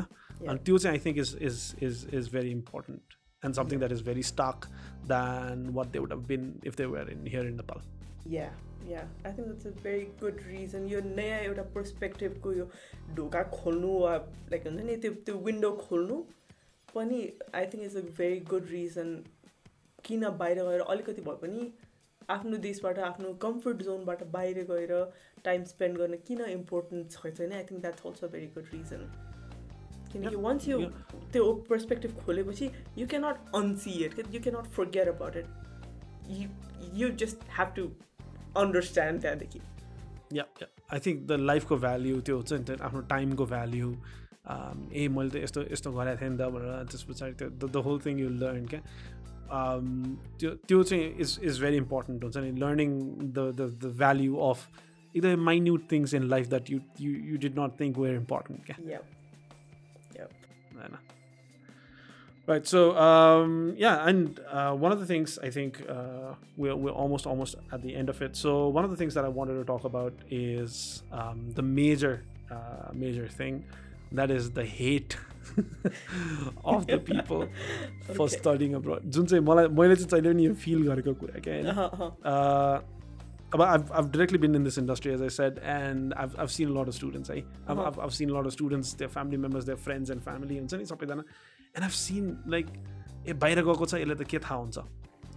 अनि 0.49 0.59
त्यो 0.65 0.77
चाहिँ 0.77 0.97
I 0.97 1.05
think 1.05 1.17
is 1.17 1.37
is 1.41 1.75
is 1.83 2.07
is 2.13 2.29
very 2.33 2.51
important 2.51 3.20
and 3.43 3.55
something 3.55 3.79
that 3.79 3.91
is 3.91 4.01
very 4.01 4.21
stark 4.21 4.67
than 5.07 5.73
what 5.73 5.91
they 5.91 5.99
would 5.99 6.11
have 6.11 6.27
been 6.27 6.59
if 6.63 6.75
they 6.75 6.85
were 6.85 7.07
in 7.09 7.25
here 7.25 7.41
in 7.41 7.57
Nepal. 7.57 7.81
Yeah, 8.25 8.49
yeah. 8.87 9.03
I 9.25 9.31
think 9.31 9.47
that's 9.47 9.65
a 9.65 9.71
very 9.71 10.09
good 10.19 10.43
reason. 10.45 10.87
यो 10.89 11.01
नयाँ 11.05 11.39
एउटा 11.39 11.63
पर्सपेक्टिभको 11.75 12.53
यो 12.53 12.69
ढोका 13.15 13.43
खोल्नु 13.53 13.97
वा 13.99 14.15
like 14.51 14.67
हुन्छ 14.67 14.81
नि 14.81 14.95
त्यो 15.05 15.11
त्यो 15.25 15.35
विन्डो 15.47 15.71
खोल्नु 15.81 16.17
पनि 16.95 17.21
I 17.55 17.65
think 17.73 17.83
is 17.85 17.97
a 17.97 18.01
very 18.19 18.39
good 18.51 18.69
reason 18.71 19.15
किन 20.05 20.29
बाहिर 20.43 20.63
गएर 20.69 20.81
अलिकति 20.95 21.21
भए 21.29 21.41
पनि 21.41 21.71
आफ्नो 22.29 22.57
देशबाट 22.67 22.99
आफ्नो 23.09 23.33
कम्फर्ट 23.41 23.81
जोनबाट 23.89 24.23
बाहिर 24.37 24.63
गएर 24.71 24.93
टाइम 25.45 25.63
स्पेन्ड 25.73 25.97
गर्न 25.97 26.17
किन 26.27 26.41
इम्पोर्टेन्ट 26.49 27.11
छ 27.11 27.35
छैन 27.37 27.59
I 27.59 27.63
think 27.71 27.81
that's 27.81 28.05
also 28.05 28.27
very 28.35 28.47
good 28.57 28.73
reason 28.73 29.30
किनकि 30.13 30.35
वन्स 30.45 30.67
यु 30.67 30.79
त्यो 31.33 31.51
perspective 31.69 32.17
खोलेपछि 32.25 32.69
you 32.97 33.07
cannot 33.07 33.55
unsee 33.55 33.91
it 34.05 34.33
you 34.35 34.41
cannot 34.47 34.71
forget 34.77 35.07
about 35.07 35.37
it 35.37 35.45
you 36.39 36.47
you 37.01 37.09
just 37.25 37.45
have 37.59 37.73
to 37.75 37.89
understand 38.63 39.21
त्यहाँदेखि 39.21 39.61
या 40.37 40.45
आई 40.93 40.99
थिङ्क 41.05 41.25
द 41.27 41.39
लाइफको 41.51 41.77
value 41.77 42.19
त्यो 42.27 42.35
हुन्छ 42.37 42.53
नि 42.69 42.75
आफ्नो 42.89 43.01
टाइमको 43.15 43.45
भ्याल्यु 43.55 43.93
ए 44.93 45.07
मैले 45.15 45.29
त 45.29 45.43
यस्तो 45.43 45.61
यस्तो 45.71 45.91
गरेको 45.97 46.19
थिएँ 46.21 46.29
नि 46.29 46.37
त 46.37 46.47
भनेर 46.53 46.85
त्यस 46.91 47.03
पछाडि 47.09 47.33
त्यो 47.39 47.67
the 47.67 47.83
whole 47.87 47.99
thing 48.05 48.19
you 48.19 48.29
learn 48.43 48.65
क्या? 48.73 48.81
त्यो 50.39 50.49
त्यो 50.67 50.83
चाहिँ 50.83 51.05
इज 51.25 51.39
इज 51.43 51.61
भेरी 51.61 51.77
इम्पोर्टेन्ट 51.77 52.23
हुन्छ 52.23 52.37
नि 52.37 52.51
learning 52.59 52.99
the 53.37 53.39
the 53.59 53.69
the 53.83 53.91
value 54.03 54.35
of 54.49 54.67
एकदमै 55.15 55.35
minute 55.49 55.91
things 55.91 56.13
in 56.19 56.23
life 56.35 56.47
that 56.49 56.69
you 56.71 56.79
you 57.01 57.11
you 57.31 57.37
did 57.45 57.59
not 57.59 57.79
think 57.79 57.97
were 57.97 58.15
important 58.15 58.65
क्या? 58.65 58.99
Right. 62.48 62.64
So 62.64 62.96
um, 62.96 63.74
yeah, 63.76 64.06
and 64.08 64.38
uh, 64.48 64.72
one 64.72 64.92
of 64.92 65.00
the 65.00 65.06
things 65.06 65.36
I 65.42 65.50
think 65.50 65.82
uh, 65.88 66.34
we're 66.56 66.76
we're 66.76 66.92
almost 66.92 67.26
almost 67.26 67.56
at 67.72 67.82
the 67.82 67.94
end 67.94 68.08
of 68.08 68.22
it. 68.22 68.36
So 68.36 68.68
one 68.68 68.84
of 68.84 68.90
the 68.90 68.96
things 68.96 69.14
that 69.14 69.24
I 69.24 69.28
wanted 69.28 69.54
to 69.54 69.64
talk 69.64 69.84
about 69.84 70.12
is 70.30 71.02
um, 71.10 71.50
the 71.54 71.62
major 71.62 72.22
uh, 72.50 72.92
major 72.92 73.26
thing 73.26 73.64
that 74.14 74.30
is 74.30 74.48
the 74.54 74.64
hate 74.68 75.14
of 75.58 76.84
the 76.84 76.98
people 77.06 77.46
for 78.06 78.20
Okay. 78.20 78.28
Studying 78.36 78.74
abroad 78.74 79.10
जुन 79.16 79.26
चाहिँ 79.26 79.44
मलाई 79.44 79.68
मैले 79.78 79.96
चाहिँ 79.96 80.10
जहिले 80.10 80.32
पनि 80.32 80.46
यो 80.46 80.54
feel 80.64 80.82
गरेको 80.88 81.14
कुरा 81.22 81.40
क्या 81.46 81.54
होइन 81.54 81.66
I've, 83.59 83.91
I've 83.91 84.11
directly 84.11 84.37
been 84.37 84.55
in 84.55 84.63
this 84.63 84.77
industry, 84.77 85.13
as 85.13 85.21
I 85.21 85.27
said, 85.27 85.59
and 85.59 86.13
I've, 86.13 86.39
I've 86.39 86.51
seen 86.51 86.69
a 86.69 86.71
lot 86.71 86.87
of 86.87 86.95
students. 86.95 87.29
I, 87.29 87.43
I've, 87.67 87.77
Uh-huh. 87.77 87.87
I've, 87.87 87.99
I've 87.99 88.13
seen 88.13 88.29
a 88.29 88.33
lot 88.33 88.45
of 88.45 88.53
students, 88.53 88.93
their 88.93 89.09
family 89.09 89.37
members, 89.37 89.65
their 89.65 89.77
friends 89.77 90.09
and 90.09 90.23
family, 90.23 90.59
नि 90.61 90.85
सबैजना 90.85 91.23
and 91.75 91.85
I've 91.85 91.95
seen 91.95 92.37
like 92.47 92.67
ए 93.27 93.33
बाहिर 93.33 93.61
गएको 93.63 93.85
छ 93.85 93.93
यसलाई 94.01 94.15
त 94.15 94.27
के 94.27 94.39
थाहा 94.39 94.55
हुन्छ 94.59 94.77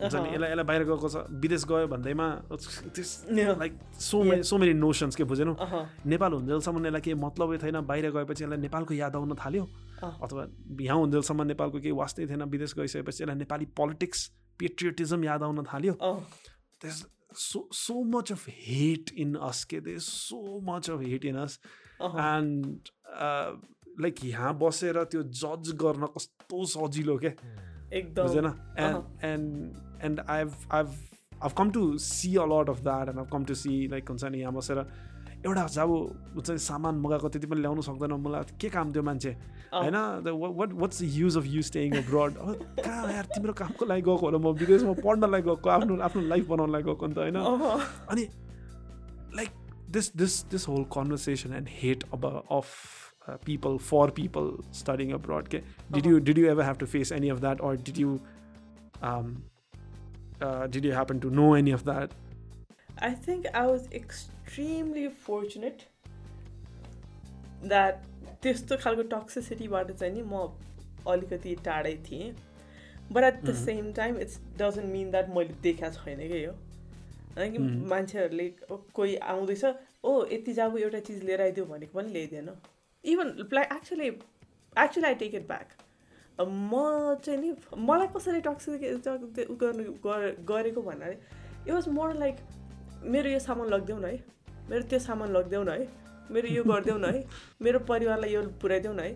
हुन्छ 0.01 0.15
नि। 0.15 0.29
यसलाई 0.35 0.51
यसलाई 0.51 0.65
बाहिर 0.65 0.85
गएको 0.85 1.09
छ 1.09 1.17
विदेश 1.43 1.65
गयो 1.71 1.87
भन्दैमा 1.87 2.27
त्यस. 2.51 3.11
Like 3.31 3.73
so 4.01 4.23
many 4.23 4.43
so 4.43 4.59
many 4.59 4.75
notions 4.75 5.17
के 5.17 5.25
बुझेनौ 5.25 5.55
अहँ, 5.55 5.83
नेपाल 6.07 6.33
हुन्जेलसम्म 6.33 6.87
यसलाई 6.87 7.01
केही 7.01 7.17
मतलबै 7.19 7.59
थिएन 7.63 7.81
बाहिर 7.87 8.11
गएपछि 8.17 8.45
यसलाई 8.45 8.59
नेपालको 8.67 8.95
याद 8.95 9.17
आउन 9.17 9.35
थाल्यो 9.43 9.65
अँ। 10.03 10.13
अथवा 10.23 10.43
यहाँ 10.81 10.99
हुन्जेलसम्म 10.99 11.43
नेपालको 11.51 11.79
केही 11.85 11.95
वास्तै 12.03 12.27
थिएन 12.27 12.43
विदेश 12.55 12.75
गइसकेपछि 12.79 13.23
यसलाई 13.23 13.37
नेपाली 13.43 13.67
पोलिटिक्स 13.79 14.21
पेट्रियोटिजम 14.59 15.25
याद 15.25 15.43
आउन 15.43 15.63
थाल्यो 15.71 15.93
अँ, 15.93 16.19
there's 16.81 17.05
so 17.43 17.61
so 17.73 17.95
much 18.17 18.31
of 18.31 18.47
hate 18.47 19.13
in 19.25 19.37
us 19.37 19.65
okay? 19.65 19.79
there's 19.81 20.07
so 20.07 20.61
much 20.71 20.89
of 20.89 21.03
hate 21.03 21.25
in 21.31 21.37
us 21.45 21.59
अहँ। 22.01 22.21
and 22.27 22.91
uh, 23.21 23.53
like 24.01 24.25
यहाँ 24.25 24.53
बसेर 24.59 25.03
त्यो 25.15 25.23
जज 25.41 25.71
गर्न 25.83 26.07
कस्तो 26.19 26.65
सजिलो 26.75 27.17
के 27.25 27.33
एकदम 27.99 28.27
बुझेन 28.27 28.47
Uh-huh. 28.47 28.87
and 28.87 29.25
and 29.31 29.83
and 30.09 30.21
I've 30.37 30.55
I've 30.71 30.95
I've 31.43 31.55
come 31.55 31.71
to 31.73 31.99
see 31.99 32.35
a 32.37 32.47
lot 32.55 32.69
of 32.69 32.83
that 32.85 33.09
and 33.09 33.21
I've 33.21 33.31
come 33.31 33.45
to 33.53 33.55
see 33.65 33.77
like 33.89 34.11
हुन्छ 34.11 34.25
नि 34.35 34.41
यहाँ 34.41 34.53
बसेर 34.55 34.79
एउटा 35.47 35.67
जब 35.77 35.91
हुन्छ 36.35 36.51
नि 36.51 36.59
सामान 36.67 36.95
मगाएको 37.07 37.29
त्यति 37.37 37.47
पनि 37.53 37.61
ल्याउनु 37.61 37.83
सक्दैन 37.89 38.13
मलाई 38.27 38.57
के 38.61 38.69
काम 38.77 38.93
त्यो 38.93 39.03
मान्छे 39.11 39.37
अँ। 39.73 39.83
होइन 39.83 39.97
what 40.59 40.73
what's 40.83 41.03
the 41.03 41.09
use 41.15 41.37
of 41.39 41.47
you 41.47 41.63
staying 41.69 41.97
abroad 41.99 42.35
कहाँ 42.81 43.13
यार 43.13 43.25
तिम्रो 43.35 43.53
कामको 43.61 43.85
लागि 43.87 44.03
गएको 44.03 44.17
होला 44.27 44.39
म 44.39 44.53
विदेशमा 44.59 44.93
पढ्नलाई 45.05 45.43
गएको 45.43 45.71
आफ्नो 45.71 45.99
आफ्नो 46.09 46.23
लाइफ 46.33 46.49
बनाउनलाई 46.49 46.83
गएको 46.83 47.07
नि 47.07 47.15
त 47.15 47.19
होइन 47.19 47.37
अहँ, 47.37 47.81
अनि 48.11 48.29
like 49.37 49.51
this 49.97 50.15
this 50.17 50.43
this 50.51 50.69
whole 50.69 50.85
conversation 50.93 51.53
and 51.55 51.69
hate 51.81 52.05
अब 52.15 52.25
of 52.51 52.75
people 53.45 53.77
for 53.89 54.11
people 54.17 54.51
studying 54.79 55.13
abroad 55.15 55.49
के 55.49 55.59
did 55.93 56.07
you 56.07 56.19
did 56.29 56.39
you 56.39 56.47
ever 56.51 56.65
have 56.65 56.77
to 56.79 56.87
face 56.95 57.13
any 57.13 57.29
of 57.31 57.41
that 57.41 57.61
or 57.61 57.77
did 57.87 57.99
you 57.99 58.19
did 60.71 60.85
you 60.85 60.93
happen 60.93 61.19
to 61.21 61.31
know 61.41 61.55
any 61.57 61.73
of 61.73 61.85
that 61.85 62.11
I 63.05 63.09
think 63.23 63.47
I 63.59 63.63
was 63.69 63.87
extremely 63.99 65.05
fortunate 65.23 65.81
that 67.65 68.05
त्यस्तो 68.45 68.77
खालको 68.77 69.03
टक्सिसिटीबाट 69.13 69.91
चाहिँ 69.93 70.13
नि 70.15 70.23
म 70.23 70.49
अलिकति 71.13 71.55
टाढै 71.65 71.95
थिएँ। 72.07 72.31
But 73.13 73.25
at 73.25 73.43
the 73.45 73.55
same 73.55 73.93
time 73.93 74.19
it's 74.19 74.39
doesn't 74.59 74.87
mean 74.93 75.11
that 75.11 75.29
मैले 75.37 75.55
देखाएको 75.63 76.05
छैन 76.05 76.19
कि 76.29 76.45
यो 76.45 76.53
होइन 77.37 77.53
कि 77.53 77.59
Mhm. 77.59 77.89
मान्छेहरूले 77.91 78.49
कोही 78.95 79.17
आउँदैछ 79.33 79.65
ओ 80.05 80.11
यति 80.33 80.53
जाबु 80.53 80.79
एउटा 80.79 80.99
चिज 81.09 81.23
लिएर 81.25 81.43
आइदियो 81.43 81.65
भनेको 81.67 81.99
पनि 81.99 82.13
ल्याइदिएन। 82.13 82.51
Even 83.05 83.49
like 83.53 83.73
actually 83.73 84.09
actually 84.85 85.07
I 85.07 85.15
take 85.15 85.35
it 85.35 85.47
back 85.47 85.69
म 86.41 87.15
चाहिँ 87.25 87.41
नि 87.41 87.55
मलाई 87.79 88.07
कसरी 88.17 88.41
टक्सिक 88.41 88.81
गर्नु 89.63 89.93
गर- 90.07 90.37
गरेको 90.49 90.83
भन्नाले 90.83 91.17
इट 91.67 91.71
वाज 91.71 91.89
मोर 91.89 92.15
लाइक 92.15 92.37
मेरो 93.05 93.31
यो 93.31 93.39
सामान 93.39 93.69
लगिदेऊ 93.69 93.99
न 93.99 94.05
है। 94.05 94.25
मेरो 94.71 94.83
त्यो 94.89 94.99
सामान 94.99 95.29
लगिदेऊ 95.37 95.63
न 95.65 95.69
है। 95.69 96.04
मेरो 96.31 96.49
यो 96.49 96.65
गरिदेऊ 96.65 96.99
न 96.99 97.05
है। 97.05 97.25
मेरो 97.63 97.79
परिवारलाई 97.89 98.33
यो 98.33 98.43
पुऱ्याइदेऊ 98.63 98.93
न 98.93 99.01
है। 99.01 99.13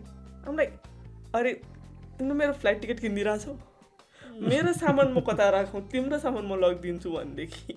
आम 0.49 0.57
लाइक 0.57 0.71
अरे 1.35 1.53
तिम्रो 2.19 2.35
मेरो 2.35 2.53
फ्लाइट 2.55 2.81
टिकट 2.81 3.01
किनिदिइरहेछौ 3.01 3.55
मेरो 4.43 4.73
सामान 4.73 5.13
म 5.13 5.21
कता 5.21 5.49
राखौँ? 5.51 5.81
तिम्रो 5.89 6.19
सामान 6.19 6.45
म 6.47 6.61
लगिदिन्छु 6.61 7.11
भनेदेखि। 7.11 7.75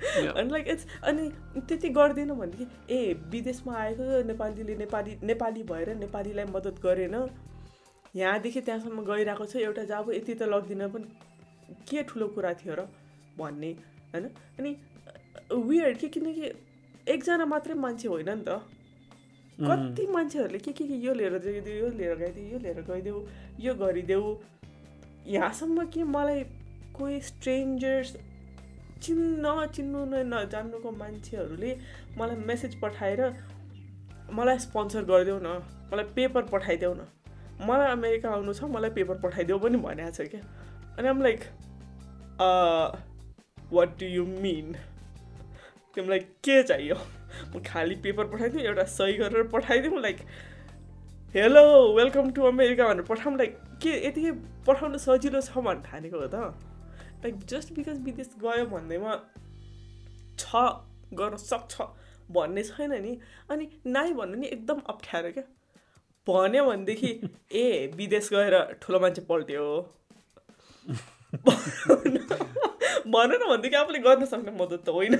अनि 0.00 0.50
लाइक 0.50 0.68
इट्स 0.68 0.86
अनि 1.04 1.28
त्यति 1.60 1.88
गर्दिनँ 1.90 2.36
भनेदेखि 2.36 2.66
ए 2.90 3.14
विदेशमा 3.30 3.76
आएको 3.76 4.22
नेपालीले 4.28 4.74
नेपाली 4.76 5.16
नेपाली 5.22 5.62
भएर 5.62 5.94
नेपालीलाई 5.96 6.44
मद्दत 6.50 6.80
गरेन। 6.82 7.16
यहाँदेखि 8.16 8.60
त्यहाँसम्म 8.60 9.04
गइरहेको 9.04 9.46
छ 9.46 9.56
एउटा 9.56 9.84
जब 9.86 10.10
यति 10.14 10.34
त 10.34 10.42
लगिदिन 10.50 10.88
पनि 10.88 11.06
के 11.90 12.02
ठुलो 12.02 12.26
कुरा 12.34 12.52
थियो 12.54 12.74
र 12.74 12.88
भन्ने 13.38 13.70
होइन? 14.12 14.26
अनि 14.58 14.70
वियर्ड 15.52 15.98
के 15.98 16.08
किनकि 16.08 16.52
एकजना 17.08 17.44
मात्रै 17.46 17.74
मान्छे 17.74 18.08
होइन 18.08 18.30
नि 18.30 18.44
त। 18.44 18.60
कति 19.58 20.06
मान्छेहरूले 20.06 20.58
के 20.58 20.72
के 20.72 20.84
के 20.88 20.94
यो 21.04 21.12
लिएर 21.14 21.38
गइदेऊ 21.38 21.76
यो 21.76 21.88
लिएर 21.96 22.14
गइदेऊ 22.16 22.46
यो 22.52 22.58
लिएर 22.58 22.80
गइदेऊ 22.88 23.18
यो 23.60 23.74
गरिदेऊ। 23.74 24.34
यहाँसम्म 25.26 25.84
कि 25.92 26.02
मलाई 26.02 26.42
कोही 26.96 27.20
स्ट्रेन्जर्स 27.20 28.16
चिन्न 29.02 29.44
चिन्नु 29.74 30.04
नै 30.04 30.22
नजान्नुको 30.24 30.90
मान्छेहरूले 30.92 31.70
मलाई 32.18 32.36
मेसेज 32.48 32.80
पठाएर 32.80 33.20
मलाई 34.32 34.58
स्पोन्सर 34.58 35.04
गरिदेऊ 35.04 35.38
न 35.42 35.60
मलाई 35.92 36.04
पेपर 36.16 36.42
पठाइदेऊ 36.52 36.94
न। 36.94 37.06
मलाई 37.68 37.90
अमेरिका 37.92 38.28
आउनु 38.30 38.52
छ 38.54 38.64
मलाई 38.74 38.90
पेपर 38.90 39.16
पठाइदेऊ 39.20 39.58
पनि 39.58 39.78
भनेको 39.78 40.10
छ 40.16 40.28
क्या 40.30 40.40
अनि 40.98 41.08
आम 41.08 41.22
like 41.22 41.40
what 43.72 43.98
do 44.00 44.06
you 44.06 44.24
mean 44.44 44.74
तिमीलाई 45.94 46.18
के 46.46 46.62
चाहियो? 46.62 46.94
म 47.54 47.60
खालि 47.66 47.94
पेपर 48.02 48.24
पठाइदिउँ 48.30 48.62
एउटा 48.62 48.84
सही 48.94 49.12
गरेर 49.18 49.42
पठाइदिउँ 49.50 50.00
like 50.00 50.18
hello 51.34 51.62
welcome 51.94 52.30
to 52.30 52.42
America 52.46 52.84
भनेर 52.88 53.04
पठाउँ। 53.10 53.36
लाइक 53.38 53.56
के 53.82 53.92
यतिकै 54.06 54.32
पठाउनु 54.66 54.98
सजिलो 54.98 55.40
छ 55.40 55.58
भन्नु 55.58 55.82
ठानेको 55.82 56.16
हो 56.16 56.26
त? 56.26 56.54
लाइक 57.22 57.34
जस्ट 57.50 57.72
बिकज 57.74 57.98
विदेश 58.06 58.30
गयो 58.38 58.64
भन्दैमा 58.70 59.12
छ 60.38 60.62
गर्न 61.14 61.36
सक्छ 61.42 61.74
भन्ने 62.30 62.62
छैन 62.70 62.92
नि। 63.02 63.12
अनि 63.50 63.64
नाइ 63.86 64.12
भन्नु 64.14 64.36
नि 64.40 64.46
एकदम 64.46 64.78
अप्ठ्यारो 64.94 65.30
क्या। 65.34 65.44
भन्यो 66.26 66.62
भनेदेखि 66.70 67.10
ए 67.52 67.66
विदेश 67.96 68.30
गएर 68.32 68.54
ठुलो 68.82 68.98
मान्छे 69.00 69.22
पल्ट्यो 69.26 69.66
भन 73.10 73.30
न 73.32 73.42
भनेदेखि 73.50 73.76
आफूले 73.76 73.98
गर्न 74.06 74.24
सक्ने 74.26 74.52
मद्दत 74.54 74.82
त 74.86 74.88
होइन। 74.88 75.14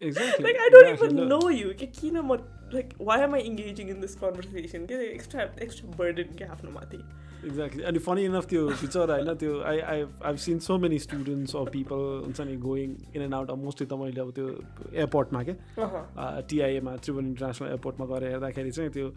Exactly. 0.00 0.44
like 0.44 0.56
I 0.60 0.68
don't 0.70 0.88
exactly. 0.88 1.08
even 1.08 1.16
Look, 1.20 1.28
know 1.32 1.48
you. 1.58 1.74
कि 1.82 1.86
किन 2.00 2.20
म 2.30 2.38
like 2.74 2.94
why 3.08 3.18
am 3.24 3.34
I 3.34 3.40
engaging 3.50 3.88
in 3.88 4.00
this 4.00 4.14
conversation? 4.22 4.86
के 4.92 5.02
extra 5.14 5.44
extra 5.68 5.88
burden 6.00 6.34
के 6.38 6.44
आफ्नो 6.56 6.70
माथि. 6.78 7.02
Exactly. 7.48 7.84
And 7.88 8.00
funny 8.04 8.24
enough, 8.30 8.46
त्यो 8.50 8.66
बिचरा 8.82 9.14
होइन 9.14 9.34
त्यो 9.42 9.60
I 9.72 9.78
I 9.94 10.04
I've 10.30 10.40
seen 10.44 10.60
so 10.66 10.78
many 10.84 10.98
students 11.06 11.54
or 11.60 11.64
people 11.76 12.04
हुन्छ 12.24 12.40
नि 12.50 12.56
going 12.66 12.96
in 13.14 13.22
and 13.26 13.34
out 13.40 13.50
mostly 13.64 13.86
त 13.86 13.98
मैले 14.02 14.20
अब 14.20 14.30
त्यो 14.38 14.48
एयरपोर्टमा 14.94 15.42
के 15.50 15.56
अहँ. 15.86 16.02
टिआइएमा 16.50 16.96
त्रिभुवन 17.04 17.26
इन्टरनेसनल 17.32 17.68
एयरपोर्टमा 17.68 18.06
गएर 18.14 18.28
हेर्दाखेरि 18.32 18.70
चाहिँ 18.78 18.90
त्यो 18.96 19.12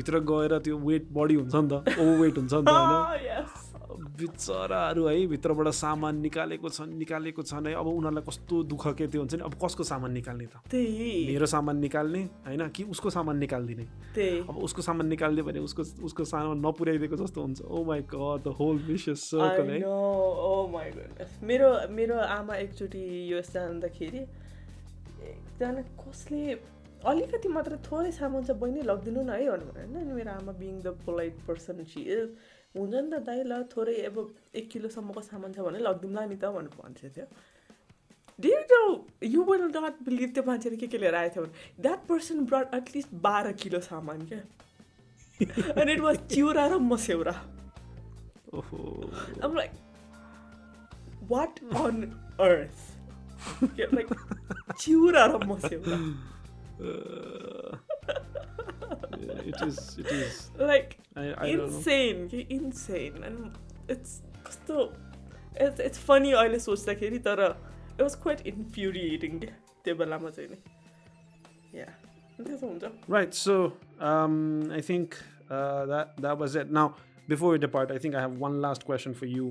भित्र 0.00 0.18
गएर 0.32 0.58
त्यो 0.66 0.78
वेट 0.88 1.06
बढी 1.20 1.34
हुन्छ 1.42 1.54
नि 1.54 1.68
त 1.70 1.98
ओभर 1.98 2.18
वेट 2.22 2.38
हुन्छ 2.38 2.52
नि 2.54 2.62
त 2.62 2.68
होइन 2.68 2.98
Ah, 3.00 3.14
yes. 3.30 3.63
बिचराहरू 3.95 5.05
है 5.07 5.15
भित्रबाट 5.27 5.67
सामान 5.67 6.19
निकालेको 6.21 6.69
छन् 6.69 6.93
निकालेको 6.97 7.41
छन् 7.43 7.67
है। 7.67 7.73
अब 7.73 7.87
उनीहरूलाई 7.87 8.23
कस्तो 8.29 8.63
दुःख 8.63 8.87
के 8.97 9.07
त्यो 9.07 9.21
हुन्छ 9.21 9.33
नि? 9.35 9.43
अब 9.45 9.53
कसको 9.63 9.83
सामान 9.83 10.11
निकाल्ने 10.11 10.45
त? 10.45 10.61
त्यही। 10.69 11.31
मेरो 11.31 11.45
सामान 11.45 11.77
निकाल्ने 11.79 12.21
होइन? 12.45 12.67
कि 12.69 12.83
उसको 12.83 13.09
सामान 13.09 13.37
निकालिदिने? 13.37 13.85
त्यही। 14.15 14.39
अब 14.49 14.57
उसको 14.67 14.81
सामान 14.81 15.07
निकालिदियो 15.07 15.45
भने 15.45 15.59
उसको 15.59 15.81
उसको 16.05 16.23
सामान 16.25 16.57
नपुर्याइदिएको 16.65 17.15
जस्तो 17.15 17.41
हुन्छ। 17.41 17.61
ओ 17.61 17.83
my 17.83 18.01
god 18.11 18.43
the 18.43 18.47
whole 18.59 18.77
circle 18.97 19.69
है। 19.71 19.79
know. 19.85 20.35
Oh 20.49 20.65
my 20.75 20.87
goodness. 20.95 21.31
मेरो 21.43 21.69
मेरो 21.91 22.15
आमा 22.19 22.55
एकचोटि 22.55 23.01
युएस 23.31 23.51
जाँदाखेरि 23.53 24.19
एकजना 24.19 25.81
कसले 26.01 26.41
अलिकति 27.05 27.49
मात्र 27.49 27.77
थोरै 27.85 28.11
सामान 28.11 28.43
छ 28.43 28.51
बहिनी 28.61 28.81
लगिदिनु 28.81 29.21
न 29.21 29.29
है 29.29 29.45
भन्नु 29.45 29.71
भयो 29.73 29.87
होइन 29.93 30.13
मेरो 30.17 30.31
आमा 30.31 30.51
being 30.59 30.81
the 30.81 30.87
polite 31.05 31.35
person 31.47 31.83
she 31.85 32.01
is 32.01 32.29
हुन्छ 32.75 32.93
नि 32.93 33.09
त 33.11 33.19
दाइ 33.27 33.43
ल 33.43 33.61
थोरै 33.73 33.95
अब 34.11 34.17
एक 34.61 34.69
किलोसम्मको 34.69 35.21
सामान 35.21 35.53
छ 35.53 35.67
भने 35.67 35.79
लगिदिउँला 35.87 36.25
नि 36.25 36.35
त 36.35 36.51
भनेर 36.55 36.73
भन्छ 36.77 37.01
थियो 37.15 37.27
no 38.71 38.81
you 39.23 39.43
will 39.49 39.65
not 39.77 40.03
believe 40.05 40.33
त्यो 40.33 40.43
मान्छेले 40.47 40.77
के 40.77 40.87
के 40.87 40.97
लिएर 40.97 41.15
आएको 41.15 41.33
थियो 41.35 41.45
भने 41.45 41.81
that 41.81 42.05
person 42.07 42.45
brought 42.51 42.75
at least 42.75 43.13
बाह्र 43.27 43.51
किलो 43.63 43.79
सामान 43.87 44.27
क्या 44.27 44.43
अनि 45.73 45.91
इट 45.93 45.99
वाज 46.09 46.17
चिउरा 46.35 46.67
र 46.67 46.79
मस्यौरा 46.91 47.35
ओहो 48.53 48.83
what 51.27 51.59
on 51.73 52.13
earth? 52.39 52.91
Yeah, 53.77 53.91
like, 53.91 54.09
चिउरा 54.79 55.25
र 55.25 55.39
मस्यौरा 55.47 55.97
It 59.24 59.62
is 59.66 59.78
it 60.00 60.12
is 60.12 60.40
like 60.70 60.94
I 61.18 61.32
I 61.32 61.56
don't 61.56 61.72
know 61.72 61.78
insane 61.78 62.28
कि 62.34 62.46
insane 62.58 63.24
and 63.30 63.58
it's 63.94 64.20
कस्तो 64.46 64.90
it's 65.66 65.80
it's 65.88 66.04
funny 66.10 66.32
अहिले 66.42 66.58
सोच्दाखेरि 66.68 67.18
तर 67.30 67.44
it 67.48 68.02
was 68.02 68.20
quite 68.26 68.46
infuriating 68.54 69.40
क्या 69.40 69.56
त्यो 69.84 69.94
बेलामा 69.94 70.30
चाहिँ 70.30 70.48
नि 70.50 71.80
yeah 71.80 71.90
त्यसो 72.44 72.66
हुन्छ 72.66 72.90
Right. 73.08 73.34
So 73.34 73.54
um, 74.10 74.36
I 74.72 74.80
think 74.90 75.16
uh, 75.50 75.86
that 75.86 76.20
that 76.26 76.38
was 76.42 76.54
it. 76.60 76.70
Now, 76.70 76.84
before 77.32 77.50
we 77.54 77.58
depart, 77.64 77.90
I 77.90 77.98
think 78.04 78.14
I 78.14 78.22
have 78.26 78.38
one 78.44 78.60
last 78.60 78.86
question 78.90 79.14
for 79.22 79.26
you. 79.26 79.50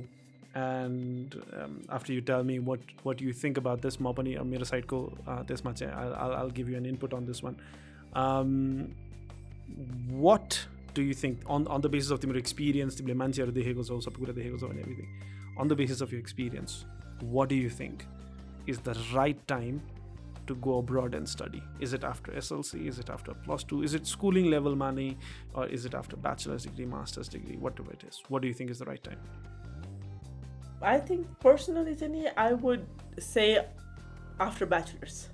And 0.55 1.35
um, 1.57 1.73
after 1.97 2.13
you 2.13 2.21
tell 2.29 2.43
me 2.43 2.57
what 2.69 2.79
what 3.03 3.21
you 3.25 3.33
think 3.41 3.59
about 3.63 3.83
this, 3.87 3.97
म 4.01 4.13
पनि 4.19 4.33
अब 4.43 4.45
मेरो 4.53 4.65
साइडको 4.71 5.01
त्यसमा 5.51 5.73
चाहिँ 5.81 5.93
I'll, 5.93 6.15
I'll, 6.23 6.33
I'll 6.39 6.55
give 6.61 6.71
you 6.73 6.77
an 6.77 6.87
input 6.93 7.13
on 7.19 7.27
this 7.31 7.43
one. 7.47 7.59
Um, 8.23 8.95
what 10.27 10.59
do 10.93 11.01
you 11.01 11.13
think 11.13 11.43
on 11.47 11.67
on 11.67 11.81
the 11.81 11.89
basis 11.89 12.11
of 12.11 12.19
तिम्रो 12.25 12.39
experience 12.45 12.97
तिमीले 13.01 13.17
मान्छेहरू 13.23 13.51
देखेको 13.59 13.83
छौ 13.91 13.99
सबै 14.07 14.25
कुरा 14.25 14.33
देखेको 14.39 14.59
छौ 14.63 14.71
and 14.73 14.79
everything 14.85 15.11
on 15.63 15.73
the 15.73 15.77
basis 15.83 16.01
of 16.07 16.15
your 16.15 16.21
experience 16.25 16.85
what 17.37 17.49
do 17.53 17.55
you 17.55 17.69
think 17.69 18.05
is 18.73 18.79
the 18.89 18.95
right 19.13 19.47
time 19.47 19.81
to 20.49 20.55
go 20.55 20.79
abroad 20.79 21.13
and 21.13 21.29
study? 21.29 21.61
Is 21.79 21.93
it 21.93 22.03
after 22.03 22.31
SLC? 22.31 22.87
Is 22.87 22.99
it 22.99 23.09
after 23.15 23.33
plus 23.45 23.63
two? 23.63 23.83
Is 23.83 23.93
it 23.93 24.07
schooling 24.07 24.49
level 24.49 24.75
money? 24.75 25.17
Or 25.53 25.67
is 25.67 25.85
it 25.85 25.93
after 25.93 26.17
bachelor's 26.17 26.63
degree, 26.63 26.85
master's 26.85 27.29
degree, 27.29 27.57
whatever 27.57 27.91
it 27.91 28.03
is? 28.09 28.21
What 28.29 28.41
do 28.41 28.47
you 28.47 28.53
think 28.53 28.71
is 28.71 28.79
the 28.79 28.85
right 28.85 29.03
time? 29.03 29.19
I 30.81 30.97
think 31.09 31.27
personally 31.39 31.95
चाहिँ 31.95 32.13
नि 32.13 32.31
I 32.45 32.53
would 32.53 32.85
say 33.19 33.47
after 34.39 34.65
bachelor's. 34.65 35.29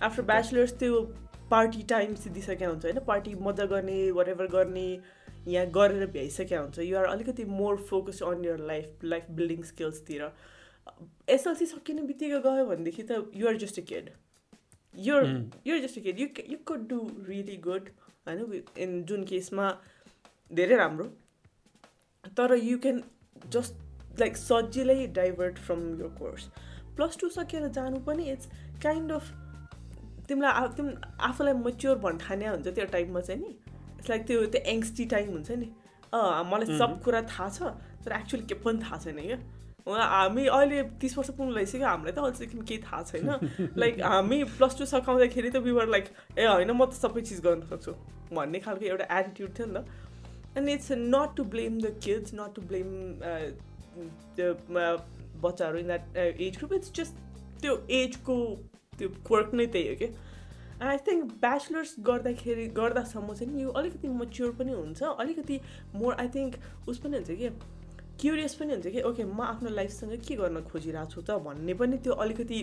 After 0.00 0.22
bachelor's 0.22 0.72
त्यो 0.72 1.00
party 1.51 1.83
time 1.89 2.15
सिद्धिसकेको 2.15 2.71
हुन्छ 2.71 2.85
होइन? 2.85 2.99
Party 3.07 3.35
मजा 3.41 3.65
गर्ने 3.65 3.97
whatever 4.11 4.47
गर्ने 4.51 4.87
यहाँ 5.47 5.65
गरेर 5.71 6.05
भ्याइसकेको 6.11 6.61
हुन्छ। 6.61 6.79
युआर 6.79 7.05
अलिकति 7.05 7.45
more 7.45 7.77
focus 7.89 8.21
on 8.23 8.45
your 8.45 8.59
life 8.67 9.03
life 9.03 9.25
building 9.31 9.63
स्किल्सतिर 9.63 10.29
SLC 11.29 11.65
सकिने 11.65 12.01
बित्तिकै 12.03 12.39
गयो 12.41 12.65
भनेदेखि 12.65 13.03
त 13.03 13.11
you're 13.35 13.57
just 13.57 13.79
a 13.79 13.83
kid 13.91 14.09
your 14.93 15.23
you're 15.67 15.79
just 15.81 15.99
a 15.99 16.01
kid 16.01 16.19
you 16.19 16.27
you 16.49 16.57
could 16.67 16.87
do 16.89 16.99
really 17.27 17.57
good 17.63 17.89
होइन? 18.27 18.63
इन 18.77 19.03
जुन 19.05 19.23
केसमा 19.25 19.69
धेरै 20.51 20.75
राम्रो। 20.75 21.05
तर 22.37 22.55
यु 22.55 22.77
क्यान 22.79 23.03
जस्ट 23.47 24.19
लाइक 24.19 24.37
सजिलै 24.37 25.05
divert 25.15 25.57
from 25.65 25.81
your 26.01 26.15
course 26.19 26.49
plus 26.95 27.17
two 27.21 27.29
सकेर 27.29 27.67
जानु 27.77 27.99
पनि 28.05 28.29
इट्स 28.31 28.49
काइन्ड 28.83 29.11
अफ 29.11 29.31
तिमीलाई 30.27 30.67
तिमी 30.77 30.93
आफूलाई 31.29 31.53
मच्योर 31.65 31.97
भन्ठाने 32.05 32.45
हुन्छ 32.47 32.67
त्यो 32.67 32.85
टाइममा 32.93 33.21
चाहिँ 33.21 33.41
नि। 33.41 33.51
इट्स 33.99 34.09
लाइक 34.09 34.21
त्यो 34.27 34.45
त्यो 34.53 34.61
एङ्स्टी 34.73 35.05
टाइम 35.13 35.29
हुन्छ 35.31 35.51
नि। 35.51 35.67
अँ 36.13 36.43
मलाई 36.51 36.77
सब 36.77 37.01
कुरा 37.03 37.21
थाहा 37.33 37.49
छ 37.49 37.59
तर 38.05 38.11
एक्चुअली 38.19 38.45
के 38.47 38.55
पनि 38.63 38.79
थाहा 38.83 38.97
छैन 39.03 39.19
क्या। 39.21 39.37
हामी 39.87 40.45
अहिले 40.47 40.81
तिस 41.01 41.17
वर्ष 41.17 41.29
पुग्नु 41.37 41.53
लागिसक्यो 41.53 41.87
हामीलाई 41.87 42.13
त 42.13 42.19
अहिलेसम्म 42.19 42.61
केही 42.65 42.79
थाहा 42.83 43.01
छैन। 43.03 43.29
लाइक 43.81 44.01
हामी 44.01 44.43
प्लस 44.57 44.77
टू 44.77 44.85
सकाउँदाखेरि 44.91 45.49
त 45.49 45.57
विवर 45.65 45.87
लाइक 45.95 46.05
ए 46.37 46.45
होइन 46.45 46.71
म 46.71 46.85
त 46.85 46.93
सबै 46.97 47.21
चिज 47.21 47.39
गर्न 47.45 47.61
सक्छु। 47.69 47.93
भन्ने 48.33 48.59
खालको 48.65 48.85
एउटा 48.85 49.05
एटिट्युड 49.19 49.51
थियो 49.57 49.67
नि 49.67 49.73
त। 49.75 49.85
And 50.57 50.69
it's 50.69 50.91
not 50.91 51.35
to 51.37 51.43
blame 51.53 51.79
the 51.81 51.93
kids 52.03 52.33
not 52.33 52.55
to 52.55 52.61
blame 52.71 52.89
बच्चाहरू 55.43 55.77
in 55.77 55.87
that 55.87 56.17
age 56.17 56.57
group 56.57 56.73
it's 56.73 56.93
just 56.95 57.13
त्यो 57.61 57.73
एजको 57.97 58.35
त्यो 58.97 59.09
क्वर्क 59.27 59.53
नै 59.53 59.65
त्यही 59.67 59.87
हो 59.89 59.95
कि? 59.95 60.07
आई 60.81 60.97
थिङ्क 61.07 61.23
ब्याचलर्स 61.41 61.95
गर्दाखेरि 62.07 62.67
गर्दासम्म 62.77 63.33
चाहिँ 63.33 63.61
यो 63.61 63.69
अलिकति 63.79 64.07
मच्योर 64.21 64.51
पनि 64.59 64.73
हुन्छ। 64.73 65.03
अलिकति 65.03 65.59
मोर 65.95 66.13
आई 66.19 66.27
थिङ्क 66.35 66.55
उस 66.87 66.97
पनि 67.03 67.17
हुन्छ 67.17 67.31
कि? 67.41 67.49
क्युरियस 68.21 68.53
पनि 68.55 68.73
हुन्छ 68.73 68.87
कि 68.87 69.01
ओके 69.01 69.23
म 69.23 69.41
आफ्नो 69.41 69.69
लाइफसँग 69.69 70.17
के 70.27 70.35
गर्न 70.35 70.61
खोजिरहेको 70.71 71.11
छु 71.11 71.21
त? 71.21 71.39
भन्ने 71.45 71.73
पनि 71.79 71.97
त्यो 72.03 72.13
अलिकति 72.25 72.59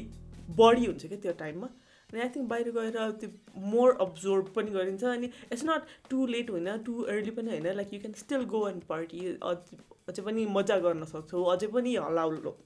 बढी 0.59 0.85
हुन्छ 0.87 1.07
क्या 1.07 1.19
त्यो 1.19 1.33
टाइममा 1.41 1.69
अनि 2.13 2.21
आई 2.21 2.29
थिङ्क 2.29 2.49
बाहिर 2.49 2.71
गएर 2.77 2.97
त्यो 3.21 3.29
मोर 3.73 3.97
अब्जर्भ 4.01 4.49
पनि 4.57 4.71
गरिन्छ। 4.71 5.05
अनि 5.05 5.29
इट्स 5.53 5.65
नट 5.65 5.83
टु 6.11 6.27
लेट 6.27 6.51
होइन 6.51 6.69
टु 6.87 7.03
अर्ली 7.13 7.31
पनि 7.37 7.51
होइन। 7.51 7.67
Like 7.77 7.95
you 7.95 8.01
can 8.01 8.15
still 8.23 8.45
go 8.55 8.69
and 8.69 8.83
party 8.89 9.21
अझै 9.43 10.23
पनि 10.23 10.47
मजा 10.57 10.79
गर्न 10.87 11.05
सक्छौ। 11.13 11.43
अझै 11.53 11.67
पनि 11.77 11.95
हल्ला 11.97 12.25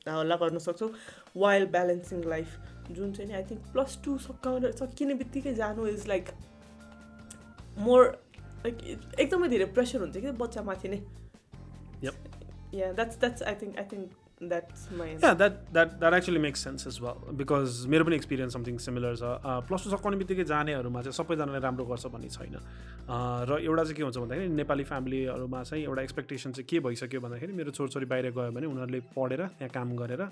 हल्ला 0.08 0.36
गर्न 0.42 0.58
सक्छौ। 0.66 0.88
वाइल्ड 1.36 1.70
ब्यालेन्सिङ 1.70 2.24
लाइफ 2.28 2.58
जुन 2.90 3.12
चाहिँ 3.12 3.28
नि 3.30 3.34
आई 3.34 3.42
थिङ्क 3.50 3.72
प्लस 3.72 3.98
टू 4.04 4.18
सकाउन 4.26 4.70
सकिने 4.72 5.14
बित्तिकै 5.22 5.54
जानु 5.54 5.86
इज 5.88 6.06
लाइक 6.08 6.30
मोर 7.78 8.04
लाइक 8.64 8.84
एकदमै 9.20 9.48
धेरै 9.48 9.64
प्रेसर 9.78 10.00
हुन्छ 10.00 10.16
कि 10.18 10.30
बच्चामाथि 10.44 10.88
नै 10.88 11.02
yeah 12.72 12.92
that's 12.92 13.16
that's 13.16 13.42
i 13.42 13.54
think 13.54 13.78
i 13.78 13.84
think 13.84 14.14
that's 14.40 14.88
my 14.90 15.04
Yeah, 15.12 15.34
that 15.34 15.72
that 15.72 15.98
that 16.00 16.12
actually 16.12 16.38
makes 16.38 16.60
sense 16.60 16.86
as 16.86 17.00
well 17.00 17.20
because 17.36 17.86
मेरो 17.88 18.04
पनि 18.04 18.16
एक्सपिरियन्स 18.16 18.52
समथिङ 18.52 18.78
सिमिलर 18.86 19.14
छ 19.16 19.30
प्लस 19.68 19.84
टू 19.84 19.90
सकाउने 19.90 20.16
बित्तिकै 20.16 20.44
जानेहरूमा 20.50 21.02
चाहिँ 21.02 21.16
सबैजनाले 21.18 21.60
राम्रो 21.66 21.84
गर्छ 21.86 22.06
भन्ने 22.16 22.28
छैन 22.34 22.58
र 23.50 23.58
एउटा 23.60 23.84
चाहिँ 23.84 23.96
के 23.96 24.02
हुन्छ 24.02 24.16
भन्दाखेरि 24.18 24.48
नेपाली 24.58 24.84
फ्यामिलीहरूमा 24.90 25.62
चाहिँ 25.70 25.84
एउटा 25.84 26.02
एक्सपेक्टेसन 26.02 26.52
चाहिँ 26.52 26.66
के 26.70 26.80
भइसक्यो 26.88 27.20
भन्दाखेरि 27.20 27.52
मेरो 27.62 27.70
छोरछोरी 27.78 28.10
बाहिर 28.12 28.30
गयो 28.36 28.52
भने 28.58 28.66
उनीहरूले 28.74 29.00
पढेर 29.16 29.46
त्यहाँ 29.56 29.72
काम 29.78 29.96
गरेर 30.02 30.22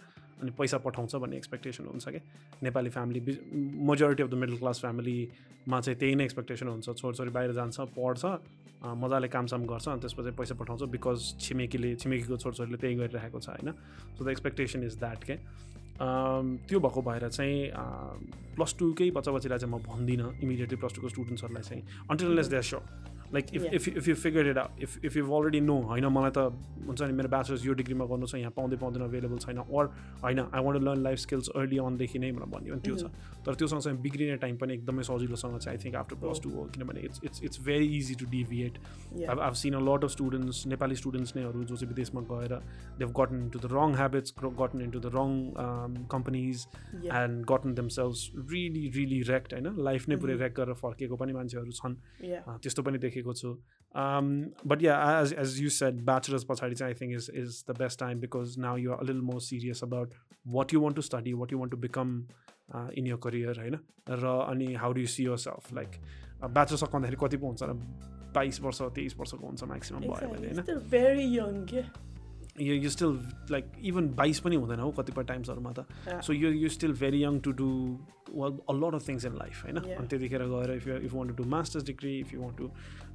अनि 0.45 0.53
पैसा 0.53 0.79
पठाउँछ 0.85 1.17
भन्ने 1.17 1.37
एक्सपेक्टेसन 1.37 1.85
हुन्छ 1.89 2.09
क्या 2.09 2.21
Nepali 2.63 2.91
family 2.93 3.21
majority 3.89 4.23
of 4.23 4.31
the 4.31 4.35
middle 4.37 4.57
class 4.61 4.81
फ्यामिलीमा 4.81 5.81
चाहिँ 5.81 5.99
त्यही 5.99 6.15
नै 6.15 6.25
एक्सपेक्टेसन 6.25 6.69
हुन्छ। 6.69 6.87
छोरछोरी 7.01 7.31
बाहिर 7.33 7.53
जान्छ 7.57 7.81
पढ्छ 7.97 8.25
मजाले 8.85 9.29
कामसाम 9.33 9.65
गर्छ 9.65 9.89
अनि 9.89 10.01
त्यसपछि 10.01 10.37
पैसा 10.37 10.55
पठाउँछ 10.61 10.83
बिकज 10.93 11.19
छिमेकीले 11.41 11.95
छिमेकीको 11.97 12.37
छोरछोरीले 12.37 12.77
त्यही 12.77 12.95
गरिरहेको 13.01 13.41
छ 13.41 13.49
होइन? 13.49 13.73
So 14.13 14.25
the 14.25 14.29
expectation 14.29 14.85
is 14.85 14.99
that 15.01 15.25
के? 15.25 15.37
त्यो 16.69 16.79
भएको 16.85 17.01
भएर 17.03 17.29
चाहिँ 17.29 17.57
प्लस 18.55 18.77
टूकै 18.79 19.11
बच्चा 19.17 19.33
बच्चीलाई 19.33 19.59
चाहिँ 19.59 19.73
म 19.73 19.81
भन्दिनँ 19.81 20.29
इमिडिएटली 20.45 20.77
प्लस 20.77 20.95
टूको 20.95 21.09
स्टुडेन्ट्सहरूलाई 21.09 21.63
चाहिँ। 21.65 21.83
Until 22.11 22.37
less 22.37 22.49
they 22.53 22.61
sure 22.61 22.83
like 23.35 23.55
if 23.55 23.63
Yeah. 23.65 23.75
If 23.75 23.89
if 23.99 24.09
you 24.09 24.15
figure 24.17 24.47
it 24.49 24.59
out 24.59 24.83
if 24.83 25.05
if 25.05 25.17
you 25.17 25.31
already 25.37 25.61
know 25.61 25.77
होइन 25.91 26.07
मलाई 26.17 26.31
त 26.37 26.45
हुन्छ 26.87 27.03
नि 27.03 27.13
मेरो 27.21 27.29
ब्याचलर्स 27.29 27.65
यो 27.67 27.73
डिग्रीमा 27.81 28.05
गर्नु 28.13 28.27
छ 28.27 28.35
यहाँ 28.41 28.53
पाउँदै 28.57 28.77
पाउँदैन 28.83 29.03
अभाइलेबल 29.05 29.39
छैन 29.45 29.59
अर 29.59 29.85
होइन 30.23 30.41
I 30.45 30.61
want 30.65 30.83
learn 30.83 31.03
life 31.03 31.19
skills 31.25 31.49
early 31.63 31.79
अनदेखि 31.85 32.19
नै 32.19 32.31
भनेर 32.33 32.51
भन्यो 32.55 32.75
भने 32.75 32.83
त्यो 32.89 32.97
छ 32.97 33.11
तर 33.47 33.55
त्यो 33.55 33.67
सँगसँगै 33.73 34.03
बिग्रिने 34.05 34.37
टाइम 34.45 34.57
पनि 34.59 34.75
एकदमै 34.75 35.03
सजिलोसँग 35.11 35.59
चाहिँ 35.59 35.77
I 35.77 35.85
think 35.85 35.97
after 36.03 36.17
plus 36.25 36.41
two 36.45 36.51
हो 36.57 36.65
किनभने 36.75 37.01
it's 37.09 37.21
it's 37.25 37.43
it's 37.45 37.61
very 37.67 37.89
easy 37.99 38.15
to 38.17 38.27
deviate 38.35 38.79
yeah. 39.15 39.31
I've, 39.31 39.41
I've 39.41 39.59
seen 39.59 39.75
a 39.75 39.83
lot 39.83 40.05
of 40.05 40.13
students, 40.13 40.63
Nepali 40.67 40.97
students 40.97 41.35
नेहरू 41.37 41.65
जो 41.65 41.77
चाहिँ 41.77 41.89
विदेशमा 41.89 42.21
गएर 42.31 42.55
they've 42.99 43.13
gotten 43.15 43.43
into 43.43 43.59
the 43.59 43.69
wrong 43.69 43.95
habits, 43.95 44.31
gro- 44.33 44.51
gotten 44.55 44.81
into 44.81 45.01
the 45.01 45.11
wrong 45.11 45.35
um, 45.59 45.99
companies 46.09 46.67
yeah. 47.01 47.19
and 47.19 47.47
gotten 47.47 47.75
themselves 47.75 48.25
really, 48.55 48.85
really 48.97 49.21
wrecked 49.31 49.53
होइन 49.55 49.69
life 49.85 50.09
नै 50.09 50.17
पुरै 50.25 50.35
rack 50.37 50.57
गरेर 50.57 50.75
फर्केको 50.83 51.17
पनि 51.17 51.33
मान्छेहरू 51.33 51.77
छन् 51.81 51.97
yeah. 52.25 52.43
अँ, 52.45 52.59
त्यस्तो 52.59 52.83
पनि 52.83 52.99
देखेको 52.99 53.24
छु 53.33 53.57
but 54.67 54.83
yeah 54.83 55.21
as 55.21 55.33
as 55.33 55.61
you 55.61 55.71
said 55.71 56.01
bachelor's 56.05 56.45
पछाडि 56.45 56.75
चाहिँ 56.75 56.95
I 56.95 57.01
think 57.01 57.15
is 57.15 57.31
is 57.35 57.65
the 57.69 57.77
best 57.79 58.01
time 58.01 58.21
because 58.21 58.59
now 58.59 58.77
you 58.77 58.93
are 58.93 59.05
लिल 59.05 59.21
more 59.21 59.41
serious 59.41 59.83
about 59.85 60.15
what 60.47 60.75
you 60.75 60.81
want 60.81 60.97
to 60.97 61.03
study 61.03 61.33
what 61.33 61.53
you 61.53 61.59
want 61.59 61.71
to 61.71 61.77
become 61.77 62.17
in 62.93 63.07
your 63.07 63.17
career 63.17 63.61
होइन 63.61 63.79
र 64.11 64.39
अनि 64.47 64.73
how 64.75 64.93
do 64.93 65.01
you 65.01 65.07
see 65.07 65.25
yourself 65.37 65.73
like 65.73 66.01
bachelor 66.45 66.77
सकाउँदाखेरि 66.77 67.17
कति 67.21 67.37
पो 67.37 67.47
हुन्छ 67.47 67.63
र 67.63 67.73
बाइस 68.35 68.61
वर्ष 68.61 68.83
तेइस 68.95 69.17
वर्षको 69.19 69.47
हुन्छ 69.47 69.65
म्याक्सिमम् 69.65 70.03
भयो 70.03 70.29
भने 70.29 70.49
होइन 71.39 72.04
यो 72.61 72.75
यु 72.75 72.91
स्टिल 72.91 73.19
लाइक 73.51 73.73
इभन 73.85 74.09
बाइस 74.17 74.41
पनि 74.41 74.57
हुँदैन 74.57 74.81
हौ 74.81 74.91
कतिपय 74.99 75.25
टाइम्सहरूमा 75.31 75.73
त. 75.73 75.87
So 76.23 76.33
you 76.33 76.51
you 76.51 76.69
still 76.69 76.93
very 77.01 77.23
young 77.23 77.41
to 77.41 77.53
do 77.53 77.71
a 78.35 78.75
lot 78.75 78.95
of 78.97 79.03
things 79.07 79.25
in 79.29 79.35
life 79.39 79.59
होइन. 79.65 79.77
अनि 79.79 80.07
त्यतिखेर 80.09 80.43
गएर 80.53 80.71
if 80.75 80.87
you 80.89 80.95
if 81.07 81.13
want 81.15 81.31
to 81.31 81.43
do 81.43 81.49
master's 81.51 81.85
degree 81.87 82.19
if 82.21 82.33
you 82.35 82.41
want 82.41 82.57
to 82.59 82.67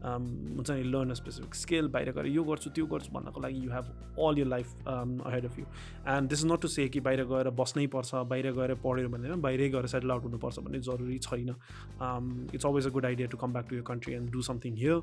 हुन्छ 0.04 0.70
नि 0.72 0.84
लर्न 0.84 1.10
अ 1.10 1.14
स्पेसिफिक 1.14 1.56
स्किल 1.56 1.88
बाहिर 1.96 2.12
गएर 2.18 2.28
यो 2.28 2.44
गर्छु 2.44 2.70
त्यो 2.76 2.86
गर्छु 2.94 3.12
भन्नको 3.14 3.42
लागि 3.42 3.66
you 3.66 3.72
have 3.72 3.86
all 4.28 4.40
your 4.40 4.48
life 4.48 4.88
ahead 4.88 5.46
of 5.46 5.60
you 5.60 5.66
and 6.16 6.30
this 6.30 6.44
is 6.44 6.52
not 6.52 6.62
to 6.62 6.68
say 6.68 6.88
कि 6.90 7.00
बाहिर 7.08 7.24
गएर 7.32 7.50
बस्नै 7.60 7.88
पर्छ 7.96 8.16
बाहिर 8.32 8.52
गएर 8.60 8.74
पढ्यो 8.86 9.10
भने 9.10 9.36
बाहिरै 9.48 9.70
गएर 9.70 9.88
सेटल 9.96 10.12
आउट 10.12 10.24
हुनुपर्छ 10.24 10.60
भन्ने 10.60 10.80
जरुरी 10.90 11.18
छैन। 11.28 11.50
It's 11.50 12.66
always 12.66 12.88
a 12.88 12.90
good 12.90 13.06
idea 13.06 13.28
to 13.28 13.38
come 13.38 13.54
back 13.54 13.70
to 13.70 13.76
your 13.76 13.84
country 13.92 14.14
and 14.14 14.32
do 14.32 14.42
something 14.52 14.76
here 14.78 15.02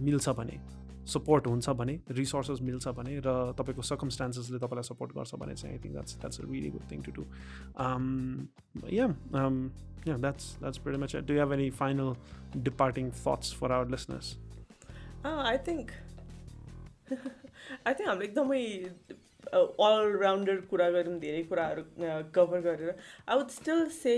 मिल्छ 0.00 0.28
भने। 0.40 0.58
सपोर्ट 1.06 1.46
हुन्छ 1.46 1.70
भने 1.70 2.00
रिसोर्सेस 2.10 2.60
मिल्छ 2.62 2.88
भने 2.88 3.18
र 3.18 3.52
तपाईँको 3.58 3.82
सर्कमस्टान्सेसले 3.82 4.58
तपाईँलाई 4.58 4.82
सपोर्ट 4.82 5.12
गर्छ 5.12 5.34
भने 5.34 5.54
चाहिँ 5.54 5.76
I 5.76 5.82
think 5.84 5.92
that's 5.92 6.16
that's 6.16 6.40
a 6.40 6.44
really 6.50 6.70
good 6.70 6.90
thing 6.90 7.02
to 7.02 7.12
do 7.12 7.24
yeah 8.92 9.08
pretty 10.84 10.98
much 10.98 11.14
it. 11.14 11.26
Do 11.26 11.32
you 11.32 11.40
have 11.40 11.52
any 11.52 11.70
final 11.70 12.16
departing 12.62 13.10
thoughts 13.10 13.52
for 13.52 13.72
our 13.72 13.86
listeners? 13.86 14.36
I 15.24 15.58
think 15.66 15.90
I 17.86 17.94
think 17.94 18.08
हामीले 18.08 18.24
एकदमै 18.24 18.62
अलराउन्डर 19.86 20.60
कुरा 20.70 20.88
गऱ्यौँ 20.90 21.18
धेरै 21.20 21.42
कुराहरू 21.42 21.82
कभर 22.34 22.60
गरेर। 22.60 22.90
I 23.28 23.36
would 23.36 23.48
still 23.48 23.86
say 23.98 24.16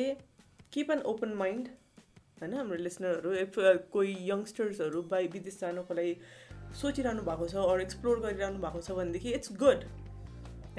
keep 0.73 0.91
an 0.91 1.03
open 1.13 1.35
mind 1.35 1.69
होइन 2.41 2.55
हाम्रो 2.55 2.77
लिसनरहरू 2.77 3.33
if 3.35 3.55
कोही 3.93 4.17
यङ्स्टर्सहरू 4.31 5.03
बाई 5.15 5.29
विदेश 5.37 5.59
जानुको 5.61 5.95
लागि 5.95 6.15
सोचिरहनु 6.77 7.23
भएको 7.25 7.47
छ 7.49 7.63
अरू 7.65 7.83
एक्सप्लोर 7.83 8.19
गरिरहनु 8.21 8.59
भएको 8.61 8.81
छ 8.81 8.97
भनेदेखि 8.97 9.31
इट्स 9.35 9.53
गुड 9.59 9.85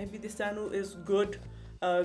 विदेश 0.07 0.35
जानु 0.37 0.65
इज 0.75 0.91
गुड 1.07 1.37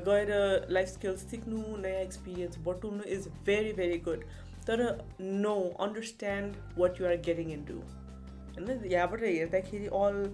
गएर 0.07 0.31
लाइफ 0.71 0.89
स्किल्स 0.89 1.27
सिक्नु 1.31 1.77
नयाँ 1.79 2.01
एक्सपिरियन्स 2.03 2.59
बटुल्नु 2.67 3.05
इज 3.17 3.29
भेरी 3.47 3.73
भेरी 3.75 3.99
गुड 4.07 4.25
तर 4.67 4.85
know 5.21 5.55
understand 5.81 6.57
what 6.79 7.01
you're 7.01 7.17
getting 7.29 7.53
into 7.65 7.75
होइन 7.75 8.91
यहाँबाट 8.93 9.23
हेर्दाखेरि 9.23 9.87
all 10.01 10.25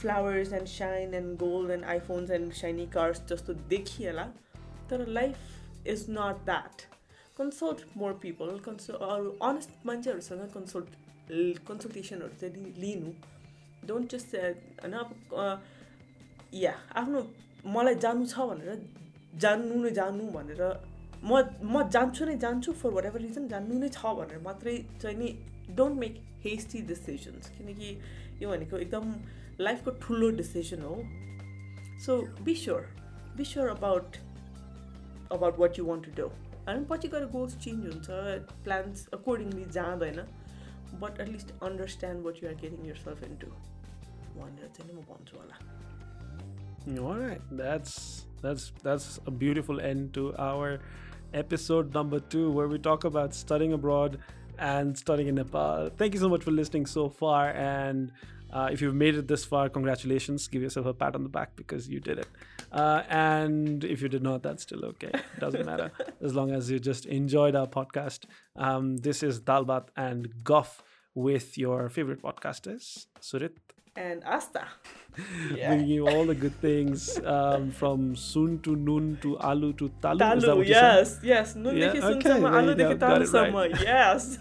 flowers 0.00 0.52
and 0.52 0.68
shine 0.68 1.14
and 1.14 1.36
gold 1.38 1.70
and 1.70 1.84
iPhones 1.94 2.30
and 2.30 2.52
shiny 2.60 2.86
cars 2.94 3.22
जस्तो 3.28 3.54
देखिएला 3.74 4.24
तर 4.90 5.06
life 5.18 5.86
is 5.88 6.06
not 6.10 6.44
that 6.44 6.88
consult 7.38 7.96
more 7.96 8.12
people 8.22 8.58
consult 8.64 9.02
अरू 9.02 9.36
अनेस्ट 9.42 9.86
मान्छेहरूसँग 9.86 10.48
कन्सल्ट 10.54 10.99
कन्सल्टेसनहरू 11.68 12.34
चाहिँ 12.40 12.74
लिनु 12.82 13.10
डोन्ट 13.88 14.14
जस्ट 14.14 14.34
होइन 14.36 14.94
अब 15.02 15.08
या 16.54 16.72
आफ्नो 17.02 17.20
मलाई 17.74 17.94
जानु 18.04 18.26
छ 18.26 18.46
भनेर 18.50 18.80
जान्नु 19.42 19.82
नै 19.82 19.90
जानु 19.98 20.24
भनेर 20.32 20.62
म 21.24 21.42
म 21.72 21.82
जान्छु 21.96 22.24
नै 22.24 22.36
जान्छु 22.44 22.72
फर 22.82 22.90
वाट 22.94 23.04
एभर 23.06 23.20
रिजन 23.20 23.48
जान्नु 23.48 23.78
नै 23.78 23.88
छ 23.96 24.14
भनेर 24.18 24.40
मात्रै 24.48 24.76
चाहिँ 25.02 25.16
नि 25.18 25.28
डोन्ट 25.76 25.98
मेक 26.00 26.20
हेस्टी 26.44 26.80
डिसिजन्स 26.88 27.50
किनकि 27.58 27.90
यो 28.42 28.50
भनेको 28.50 28.76
एकदम 28.78 29.14
लाइफको 29.60 29.90
ठुलो 30.02 30.30
डिसिजन 30.36 30.82
हो। 30.82 30.96
So 32.04 32.16
be 32.44 32.54
sure 32.64 32.82
be 33.36 33.44
sure 33.44 33.68
about 33.68 34.16
about 35.32 35.58
what 35.58 35.78
you 35.78 35.84
want 35.84 36.04
to 36.06 36.12
do 36.22 36.28
होइन 36.66 36.84
पछि 36.90 37.08
गएर 37.08 37.26
गोल्स 37.34 37.58
चेन्ज 37.64 37.86
हुन्छ 37.86 38.08
प्लान्स 38.64 39.08
अकोर्डिङली 39.14 39.64
जाँदैन। 39.78 40.18
but 40.98 41.20
at 41.20 41.28
least 41.28 41.52
understand 41.62 42.24
what 42.24 42.40
you 42.42 42.48
are 42.48 42.54
getting 42.54 42.84
yourself 42.84 43.22
into. 43.22 43.46
All 46.98 47.14
right, 47.14 47.40
that's 47.50 48.26
that's 48.42 48.72
that's 48.82 49.20
a 49.26 49.30
beautiful 49.30 49.80
end 49.80 50.14
to 50.14 50.34
our 50.38 50.80
episode 51.34 51.92
number 51.94 52.20
two, 52.20 52.50
where 52.50 52.68
we 52.68 52.78
talk 52.78 53.04
about 53.04 53.34
studying 53.34 53.72
abroad 53.72 54.18
and 54.58 54.96
studying 54.96 55.28
in 55.28 55.34
Nepal. 55.34 55.90
Thank 55.96 56.14
you 56.14 56.20
so 56.20 56.28
much 56.28 56.42
for 56.42 56.50
listening 56.50 56.86
so 56.86 57.08
far, 57.08 57.50
and 57.50 58.12
uh, 58.52 58.68
if 58.72 58.80
you've 58.80 58.94
made 58.94 59.14
it 59.14 59.28
this 59.28 59.44
far, 59.44 59.68
congratulations. 59.68 60.48
Give 60.48 60.62
yourself 60.62 60.86
a 60.86 60.94
pat 60.94 61.14
on 61.14 61.22
the 61.22 61.28
back 61.28 61.56
because 61.56 61.88
you 61.88 62.00
did 62.00 62.18
it. 62.18 62.28
Uh, 62.72 63.02
and 63.08 63.84
if 63.84 64.02
you 64.02 64.08
did 64.08 64.22
not, 64.22 64.42
that's 64.42 64.62
still 64.62 64.84
okay. 64.86 65.10
It 65.12 65.40
doesn't 65.40 65.66
matter 65.66 65.92
as 66.22 66.34
long 66.34 66.50
as 66.50 66.70
you 66.70 66.78
just 66.78 67.06
enjoyed 67.06 67.54
our 67.54 67.66
podcast. 67.66 68.24
Um, 68.56 68.96
this 68.98 69.22
is 69.22 69.40
Dalbat 69.40 69.88
and 69.96 70.28
Goff 70.42 70.82
with 71.14 71.58
your 71.58 71.88
favorite 71.88 72.22
podcasters, 72.22 73.06
Surit 73.20 73.56
and 73.96 74.22
Asta. 74.24 74.66
Yeah. 75.54 75.74
Bringing 75.74 75.88
you 75.88 76.08
all 76.08 76.24
the 76.24 76.36
good 76.36 76.54
things 76.66 77.18
um, 77.26 77.72
from 77.72 78.14
sun 78.14 78.60
to 78.62 78.76
noon 78.76 79.18
to 79.22 79.36
alu 79.38 79.72
to 79.74 79.90
talu. 80.00 80.18
Talu, 80.18 80.62
yes, 80.64 81.18
yes. 81.20 81.56
Noon 81.56 81.76
yeah? 81.76 81.90
dekhi 81.90 82.00
sun 82.00 82.14
okay, 82.14 82.28
sama, 82.30 82.48
alu 82.54 82.74
dekhi 82.78 82.96
talu 82.96 83.26
sama. 83.26 83.66
Right. 83.66 83.74
Yes. 83.82 84.38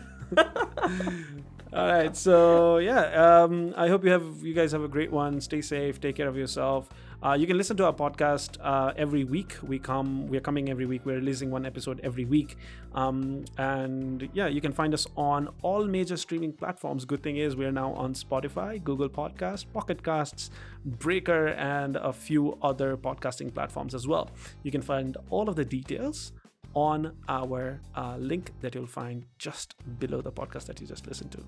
All 1.72 1.86
right, 1.86 2.16
so 2.18 2.80
yeah, 2.80 3.44
um, 3.44 3.76
I 3.78 3.90
hope 3.90 4.04
you 4.04 4.10
have 4.10 4.42
you 4.42 4.56
guys 4.56 4.72
have 4.72 4.84
a 4.84 4.88
great 4.88 5.12
one. 5.12 5.40
Stay 5.40 5.62
safe, 5.62 6.02
take 6.02 6.16
care 6.16 6.28
of 6.28 6.36
yourself. 6.36 6.90
Uh, 7.22 7.34
you 7.40 7.46
can 7.46 7.58
listen 7.58 7.78
to 7.78 7.86
our 7.86 7.94
podcast 7.94 8.58
uh, 8.60 8.92
every 8.98 9.24
week. 9.24 9.56
We 9.62 9.78
come, 9.78 10.28
we're 10.28 10.42
coming 10.42 10.72
every 10.72 10.88
week. 10.88 11.06
We're 11.06 11.18
releasing 11.18 11.52
one 11.52 11.68
episode 11.68 12.00
every 12.04 12.26
week, 12.26 12.58
um, 12.96 13.46
and 13.60 14.28
yeah, 14.34 14.48
you 14.48 14.62
can 14.62 14.74
find 14.74 14.96
us 14.96 15.06
on 15.16 15.48
all 15.62 15.86
major 15.86 16.18
streaming 16.18 16.54
platforms. 16.54 17.06
Good 17.06 17.22
thing 17.22 17.38
is 17.38 17.56
we're 17.56 17.72
now 17.72 17.94
on 17.94 18.16
Spotify, 18.16 18.84
Google 18.84 19.10
Podcast, 19.10 19.72
Pocket 19.72 20.04
Casts, 20.04 20.50
Breaker, 20.84 21.50
and 21.50 21.98
a 21.98 22.12
few 22.12 22.58
other 22.64 22.98
podcasting 22.98 23.54
platforms 23.54 23.94
as 23.94 24.08
well. 24.08 24.32
You 24.64 24.72
can 24.72 24.82
find 24.82 25.18
all 25.30 25.48
of 25.48 25.56
the 25.56 25.66
details 25.66 26.32
on 26.74 27.16
our 27.28 27.80
uh, 27.96 28.16
link 28.18 28.52
that 28.62 28.76
you'll 28.76 28.86
find 28.86 29.26
just 29.38 29.76
below 30.00 30.22
the 30.22 30.32
podcast 30.32 30.66
that 30.66 30.80
you 30.80 30.88
just 30.88 31.08
listened 31.08 31.32
to. 31.32 31.44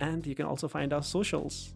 And 0.00 0.26
you 0.26 0.34
can 0.34 0.46
also 0.46 0.68
find 0.68 0.92
our 0.92 1.02
socials. 1.02 1.74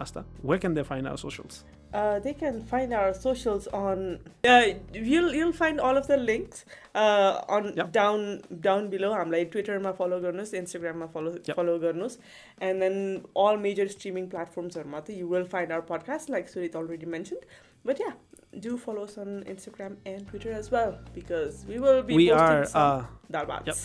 Asta, 0.00 0.24
where 0.42 0.58
can 0.58 0.74
they 0.74 0.82
find 0.82 1.06
our 1.06 1.18
socials? 1.18 1.64
Uh, 1.92 2.20
they 2.20 2.32
can 2.32 2.62
find 2.62 2.94
our 2.94 3.12
socials 3.12 3.66
on. 3.68 4.20
Uh, 4.44 4.62
you'll 4.94 5.34
you'll 5.34 5.52
find 5.52 5.80
all 5.80 5.96
of 5.96 6.06
the 6.06 6.16
links 6.16 6.64
uh, 6.94 7.40
on 7.48 7.74
yep. 7.76 7.90
down 7.90 8.42
down 8.60 8.88
below. 8.88 9.12
I'm 9.12 9.30
like 9.30 9.50
Twitter 9.50 9.78
ma 9.80 9.92
follow 9.92 10.20
garnus, 10.20 10.52
Instagram 10.54 10.96
ma 10.96 11.08
follow 11.08 11.36
yep. 11.44 11.56
follow 11.56 11.80
garnus, 11.80 12.18
and 12.60 12.80
then 12.80 13.24
all 13.34 13.56
major 13.56 13.88
streaming 13.88 14.30
platforms 14.30 14.76
are 14.76 14.84
mati. 14.84 15.14
You 15.14 15.26
will 15.26 15.44
find 15.44 15.72
our 15.72 15.82
podcast, 15.82 16.28
like 16.28 16.48
Surit 16.48 16.76
already 16.76 17.06
mentioned 17.06 17.44
but 17.84 17.98
yeah 17.98 18.12
do 18.58 18.76
follow 18.76 19.04
us 19.04 19.16
on 19.16 19.44
instagram 19.44 19.96
and 20.06 20.26
twitter 20.26 20.50
as 20.50 20.70
well 20.70 20.98
because 21.14 21.64
we 21.66 21.78
will 21.78 22.02
be 22.02 22.14
we 22.14 22.28
posting 22.30 22.48
are 22.48 22.64
some 22.64 22.82
uh, 22.82 23.04
dalbats 23.32 23.66
yep. 23.66 23.76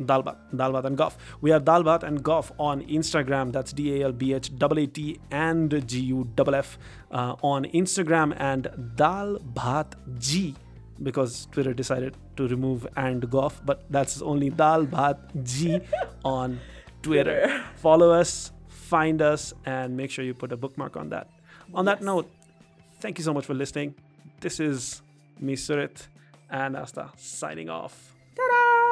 Dalbat, 0.00 0.36
Dalbat 0.54 0.84
and 0.84 0.96
Goff. 0.96 1.18
We 1.40 1.50
are 1.50 1.58
Dalbat 1.58 2.04
and 2.04 2.22
Goff 2.22 2.52
on 2.58 2.82
Instagram. 2.82 3.50
That's 3.50 3.72
D 3.72 4.00
A 4.00 4.04
L 4.04 4.12
B 4.12 4.32
H 4.32 4.56
W 4.56 4.84
A 4.84 4.86
T 4.86 5.18
and 5.30 5.86
G 5.88 6.00
U 6.00 6.28
W 6.36 6.56
F 6.56 6.78
uh, 7.10 7.34
on 7.42 7.64
Instagram 7.64 8.32
and 8.38 8.68
Dalbat 8.94 9.94
G 10.18 10.54
because 11.02 11.46
Twitter 11.50 11.72
decided 11.74 12.16
to 12.36 12.48
remove 12.48 12.86
and 12.96 13.28
Goff, 13.30 13.60
but 13.64 13.84
that's 13.90 14.22
only 14.22 14.50
Dalbat 14.50 15.44
G 15.44 15.80
on 16.24 16.60
Twitter. 17.02 17.40
Twitter. 17.42 17.64
Follow 17.76 18.10
us, 18.12 18.52
find 18.68 19.22
us, 19.22 19.52
and 19.64 19.96
make 19.96 20.10
sure 20.10 20.24
you 20.24 20.34
put 20.34 20.52
a 20.52 20.56
bookmark 20.56 20.96
on 20.96 21.08
that. 21.10 21.28
On 21.74 21.84
yes. 21.84 21.98
that 21.98 22.04
note, 22.04 22.30
thank 23.00 23.18
you 23.18 23.24
so 23.24 23.32
much 23.32 23.46
for 23.46 23.54
listening. 23.54 23.94
This 24.40 24.60
is 24.60 25.02
me, 25.40 25.54
Surit, 25.56 26.06
and 26.50 26.76
Asta 26.76 27.10
signing 27.16 27.68
off. 27.68 28.14
Ta-da! 28.36 28.87